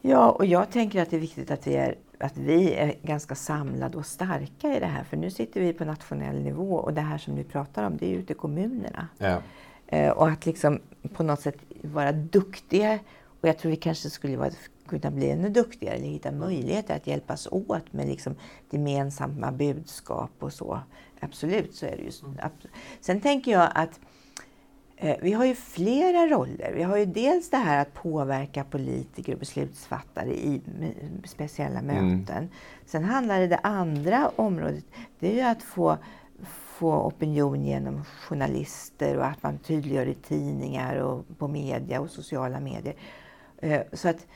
Ja, 0.00 0.30
och 0.30 0.46
jag 0.46 0.70
tänker 0.70 1.02
att 1.02 1.10
det 1.10 1.16
är 1.16 1.20
viktigt 1.20 1.50
att 1.50 1.66
vi 1.66 1.74
är, 1.74 1.94
att 2.18 2.36
vi 2.36 2.74
är 2.74 2.94
ganska 3.02 3.34
samlade 3.34 3.98
och 3.98 4.06
starka 4.06 4.76
i 4.76 4.80
det 4.80 4.86
här. 4.86 5.04
För 5.04 5.16
nu 5.16 5.30
sitter 5.30 5.60
vi 5.60 5.72
på 5.72 5.84
nationell 5.84 6.42
nivå 6.42 6.74
och 6.74 6.94
det 6.94 7.00
här 7.00 7.18
som 7.18 7.34
ni 7.34 7.44
pratar 7.44 7.84
om, 7.84 7.96
det 7.96 8.06
är 8.06 8.18
ute 8.18 8.32
i 8.32 8.36
kommunerna. 8.36 9.08
Ja. 9.18 9.42
Eh, 9.86 10.10
och 10.10 10.28
att 10.28 10.46
liksom 10.46 10.80
på 11.14 11.22
något 11.22 11.40
sätt 11.40 11.56
vara 11.82 12.12
duktiga. 12.12 12.98
Och 13.40 13.48
jag 13.48 13.58
tror 13.58 13.70
vi 13.70 13.76
kanske 13.76 14.10
skulle 14.10 14.36
vara, 14.36 14.50
kunna 14.88 15.10
bli 15.10 15.30
ännu 15.30 15.48
duktigare 15.48 15.94
eller 15.96 16.06
hitta 16.06 16.32
möjligheter 16.32 16.96
att 16.96 17.06
hjälpas 17.06 17.48
åt 17.50 17.92
med 17.92 18.08
liksom 18.08 18.34
gemensamma 18.70 19.52
budskap 19.52 20.30
och 20.38 20.52
så. 20.52 20.80
Absolut, 21.20 21.74
så 21.74 21.86
är 21.86 21.96
det 21.96 22.02
ju. 22.02 22.10
Sen 23.00 23.20
tänker 23.20 23.52
jag 23.52 23.70
att 23.74 24.00
eh, 24.96 25.16
vi 25.22 25.32
har 25.32 25.44
ju 25.44 25.54
flera 25.54 26.26
roller. 26.26 26.72
Vi 26.76 26.82
har 26.82 26.96
ju 26.96 27.06
dels 27.06 27.50
det 27.50 27.56
här 27.56 27.82
att 27.82 27.94
påverka 27.94 28.64
politiker 28.64 29.32
och 29.32 29.38
beslutsfattare 29.38 30.30
i 30.30 30.60
speciella 31.24 31.82
möten. 31.82 32.36
Mm. 32.36 32.48
Sen 32.86 33.04
handlar 33.04 33.40
det, 33.40 33.46
det 33.46 33.60
andra 33.62 34.30
området, 34.36 34.84
det 35.18 35.30
är 35.30 35.34
ju 35.34 35.40
att 35.40 35.62
få 35.62 35.98
få 36.78 37.06
opinion 37.06 37.64
genom 37.64 38.04
journalister 38.04 39.16
och 39.16 39.26
att 39.26 39.42
man 39.42 39.58
tydliggör 39.58 40.06
i 40.06 40.14
tidningar 40.14 40.96
och 40.96 41.24
på 41.38 41.48
media 41.48 42.00
och 42.00 42.10
sociala 42.10 42.60
medier. 42.60 42.94
Eh, 43.56 43.80
så 43.92 44.08
att, 44.08 44.26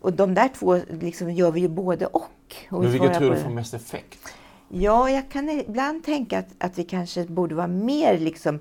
och 0.00 0.12
de 0.12 0.34
där 0.34 0.48
två 0.48 0.78
liksom 0.90 1.30
gör 1.30 1.50
vi 1.50 1.60
ju 1.60 1.68
både 1.68 2.06
och. 2.06 2.56
och 2.70 2.82
Men 2.82 2.92
vilket 2.92 3.14
tror 3.14 3.30
du 3.30 3.36
får 3.36 3.50
mest 3.50 3.74
effekt? 3.74 4.34
Ja, 4.68 5.10
jag 5.10 5.28
kan 5.28 5.48
ibland 5.48 6.04
tänka 6.04 6.38
att, 6.38 6.48
att 6.58 6.78
vi 6.78 6.84
kanske 6.84 7.24
borde 7.24 7.54
vara 7.54 7.66
mer 7.66 8.18
liksom, 8.18 8.58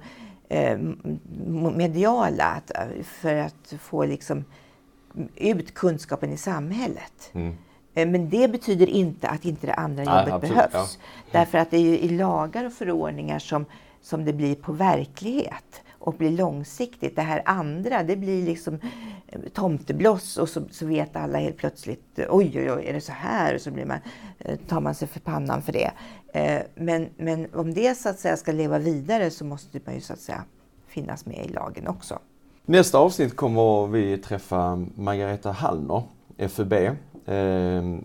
eh, 0.50 0.78
mediala 1.76 2.62
för 3.04 3.36
att 3.36 3.74
få 3.82 4.06
liksom, 4.06 4.44
ut 5.36 5.74
kunskapen 5.74 6.32
i 6.32 6.38
samhället. 6.38 7.30
Mm. 7.34 7.58
Eh, 7.94 8.08
men 8.08 8.30
det 8.30 8.52
betyder 8.52 8.88
inte 8.88 9.28
att 9.28 9.46
inte 9.46 9.68
det 9.68 9.74
andra 9.74 10.04
jobbet 10.04 10.42
Nej, 10.42 10.52
behövs. 10.52 10.74
Ja. 10.74 11.30
Därför 11.32 11.58
att 11.58 11.72
det 11.72 11.78
är 11.78 11.82
ju 11.82 12.00
i 12.00 12.10
lagar 12.10 12.66
och 12.66 12.74
förordningar 12.74 13.40
som, 13.40 13.66
som 14.02 14.26
det 14.26 14.34
blir 14.34 14.56
på 14.56 14.72
verklighet 14.72 15.82
och 16.00 16.14
blir 16.14 16.32
långsiktigt. 16.32 17.16
Det 17.16 17.22
här 17.22 17.42
andra, 17.46 18.04
det 18.04 18.16
blir 18.16 18.46
liksom 18.46 18.80
eh, 19.28 19.40
tomtebloss 19.54 20.38
och 20.38 20.50
så, 20.50 20.62
så 20.72 20.86
vet 20.86 21.16
alla 21.16 21.38
helt 21.38 21.58
plötsligt, 21.58 22.20
oj 22.30 22.52
oj 22.56 22.72
oj, 22.72 22.86
är 22.86 22.94
det 22.94 23.02
så 23.02 23.12
här? 23.12 23.56
Och 23.56 23.62
så 23.62 23.72
blir 23.72 23.86
man, 23.86 24.00
eh, 24.40 24.60
tar 24.68 24.82
man 24.82 24.96
sig 24.96 25.08
för 25.08 25.20
pannan 25.20 25.62
för 25.62 25.74
det. 25.74 25.92
Eh, 26.34 26.62
men, 26.76 27.10
men 27.18 27.48
om 27.54 27.74
det 27.74 27.98
så 27.98 28.10
att 28.10 28.20
säga 28.20 28.38
ska 28.38 28.52
leva 28.52 28.80
vidare 28.80 29.30
så 29.30 29.46
måste 29.46 29.80
man 29.86 29.96
ju 29.96 30.02
så 30.02 30.14
att 30.14 30.20
säga 30.20 30.44
finnas 30.88 31.26
med 31.26 31.46
i 31.46 31.50
lagen 31.50 31.88
också. 31.88 32.20
Nästa 32.66 32.98
avsnitt 32.98 33.36
kommer 33.36 33.88
vi 33.88 34.18
träffa 34.18 34.86
Margareta 34.96 35.52
Hallner, 35.52 36.04
FUB, 36.48 36.74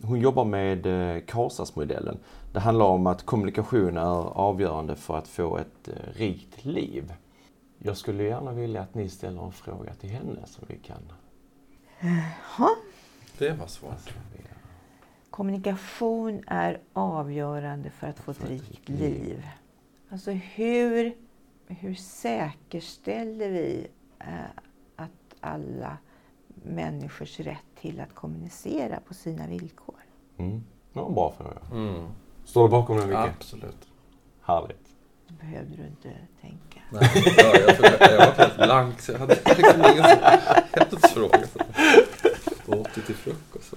hon 0.02 0.20
jobbar 0.20 0.44
med 0.44 0.82
Karlstadsmodellen. 0.82 1.26
KASAS-modellen. 1.26 2.18
Det 2.52 2.60
handlar 2.60 2.86
om 2.86 3.06
att 3.06 3.26
kommunikation 3.26 3.96
är 3.96 4.38
avgörande 4.38 4.96
för 4.96 5.18
att 5.18 5.28
få 5.28 5.58
ett 5.58 5.88
rikt 6.16 6.64
liv. 6.64 7.12
Jag 7.86 7.96
skulle 7.96 8.24
gärna 8.24 8.52
vilja 8.52 8.82
att 8.82 8.94
ni 8.94 9.08
ställer 9.08 9.44
en 9.44 9.52
fråga 9.52 9.94
till 9.94 10.10
henne 10.10 10.46
som 10.46 10.64
vi 10.68 10.78
kan... 10.78 11.12
Jaha. 12.00 12.70
Det 13.38 13.52
var 13.52 13.66
svårt. 13.66 14.14
Kommunikation 15.30 16.44
är 16.46 16.80
avgörande 16.92 17.90
för 17.90 18.06
att 18.06 18.18
få 18.18 18.30
ett 18.30 18.48
rikt 18.48 18.88
liv. 18.88 19.48
Alltså 20.08 20.30
hur, 20.30 21.16
hur 21.66 21.94
säkerställer 21.94 23.50
vi 23.50 23.86
eh, 24.18 24.26
att 24.96 25.34
alla 25.40 25.98
människors 26.54 27.40
rätt 27.40 27.74
till 27.80 28.00
att 28.00 28.14
kommunicera 28.14 29.00
på 29.00 29.14
sina 29.14 29.46
villkor. 29.46 30.00
Mm. 30.36 30.64
Det 30.92 31.00
var 31.00 31.08
en 31.08 31.14
bra 31.14 31.32
fråga. 31.38 31.60
Mm. 31.72 32.08
Står 32.44 32.64
du 32.64 32.70
bakom 32.70 32.96
den 32.96 33.08
mycket? 33.08 33.36
Absolut. 33.36 33.88
Härligt. 34.42 34.83
Behövde 35.40 35.76
du 35.76 35.86
inte 35.86 36.10
tänka. 36.40 36.80
Nej, 36.90 37.10
jag, 37.36 38.12
jag, 38.12 38.18
var 38.18 38.32
helt 38.32 38.56
blank 38.56 39.00
så 39.00 39.12
jag 39.12 39.18
hade 39.18 39.34
liksom 39.44 39.84
ingen 39.92 40.04
hetsfråga. 40.72 41.40
Vad 42.66 42.78
åt 42.78 42.94
du 42.94 43.00
till 43.00 43.14
frukost? 43.14 43.74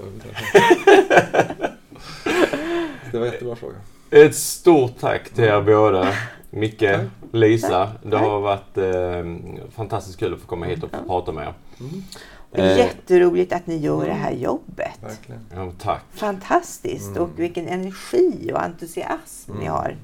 Det 3.11 3.17
var 3.17 3.25
en 3.25 3.31
jättebra 3.31 3.55
fråga. 3.55 3.75
Ett 4.09 4.35
stort 4.35 4.99
tack 4.99 5.29
till 5.29 5.43
er 5.43 5.61
båda. 5.61 6.13
Micke, 6.49 6.99
Lisa. 7.31 7.91
Det 8.03 8.17
har 8.17 8.39
varit 8.39 8.77
eh, 8.77 9.71
fantastiskt 9.71 10.19
kul 10.19 10.33
att 10.33 10.39
få 10.39 10.47
komma 10.47 10.65
hit 10.65 10.83
och 10.83 10.91
få 10.91 11.03
prata 11.07 11.31
med 11.31 11.47
er. 11.47 11.53
Mm. 11.79 12.03
Eh, 12.51 12.77
Jätteroligt 12.77 13.53
att 13.53 13.67
ni 13.67 13.77
gör 13.77 14.05
det 14.05 14.13
här 14.13 14.31
jobbet. 14.31 14.99
Verkligen. 15.01 15.41
Ja, 15.55 15.71
tack. 15.79 16.01
Fantastiskt 16.11 17.07
mm. 17.07 17.21
och 17.21 17.29
vilken 17.39 17.67
energi 17.67 18.51
och 18.53 18.63
entusiasm 18.63 19.51
mm. 19.51 19.63
ni 19.63 19.69
har. 19.69 19.95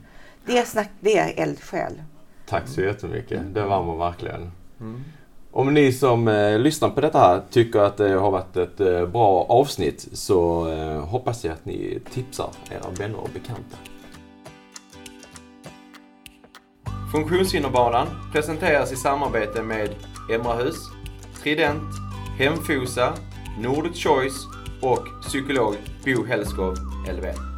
Det 0.46 0.58
är, 0.58 0.66
snack, 0.66 0.90
det 1.00 1.18
är 1.18 1.44
eldsjäl. 1.44 1.94
Tack 2.46 2.68
så 2.68 2.82
jättemycket. 2.82 3.42
Det 3.54 3.62
värmer 3.62 3.98
verkligen. 3.98 4.52
Mm. 4.80 5.04
Om 5.52 5.74
ni 5.74 5.94
som 5.94 6.28
eh, 6.28 6.60
lyssnar 6.60 6.90
på 6.90 7.02
detta 7.02 7.20
här 7.20 7.42
tycker 7.50 7.80
att 7.80 7.98
det 7.98 8.10
har 8.10 8.32
varit 8.32 8.58
ett 8.58 8.80
eh, 8.80 9.06
bra 9.06 9.46
avsnitt 9.50 10.08
så 10.14 10.72
eh, 10.72 11.06
hoppas 11.06 11.46
jag 11.46 11.54
att 11.54 11.66
ni 11.66 12.00
tipsar 12.14 12.50
era 12.72 12.90
vänner 13.00 13.20
och 13.20 13.30
bekanta. 13.34 13.78
Funktionshinderbanan 17.12 18.08
presenteras 18.32 18.92
i 18.92 18.96
samarbete 18.96 19.64
med 19.64 19.90
Emrahus, 20.32 20.76
Trident 21.44 21.94
Hemfosa, 22.38 23.14
Nordic 23.60 24.04
Choice 24.04 24.48
och 24.82 25.08
psykolog 25.22 25.76
Bo 26.06 26.26
Hellskov, 26.26 26.76
LV. 27.08 27.53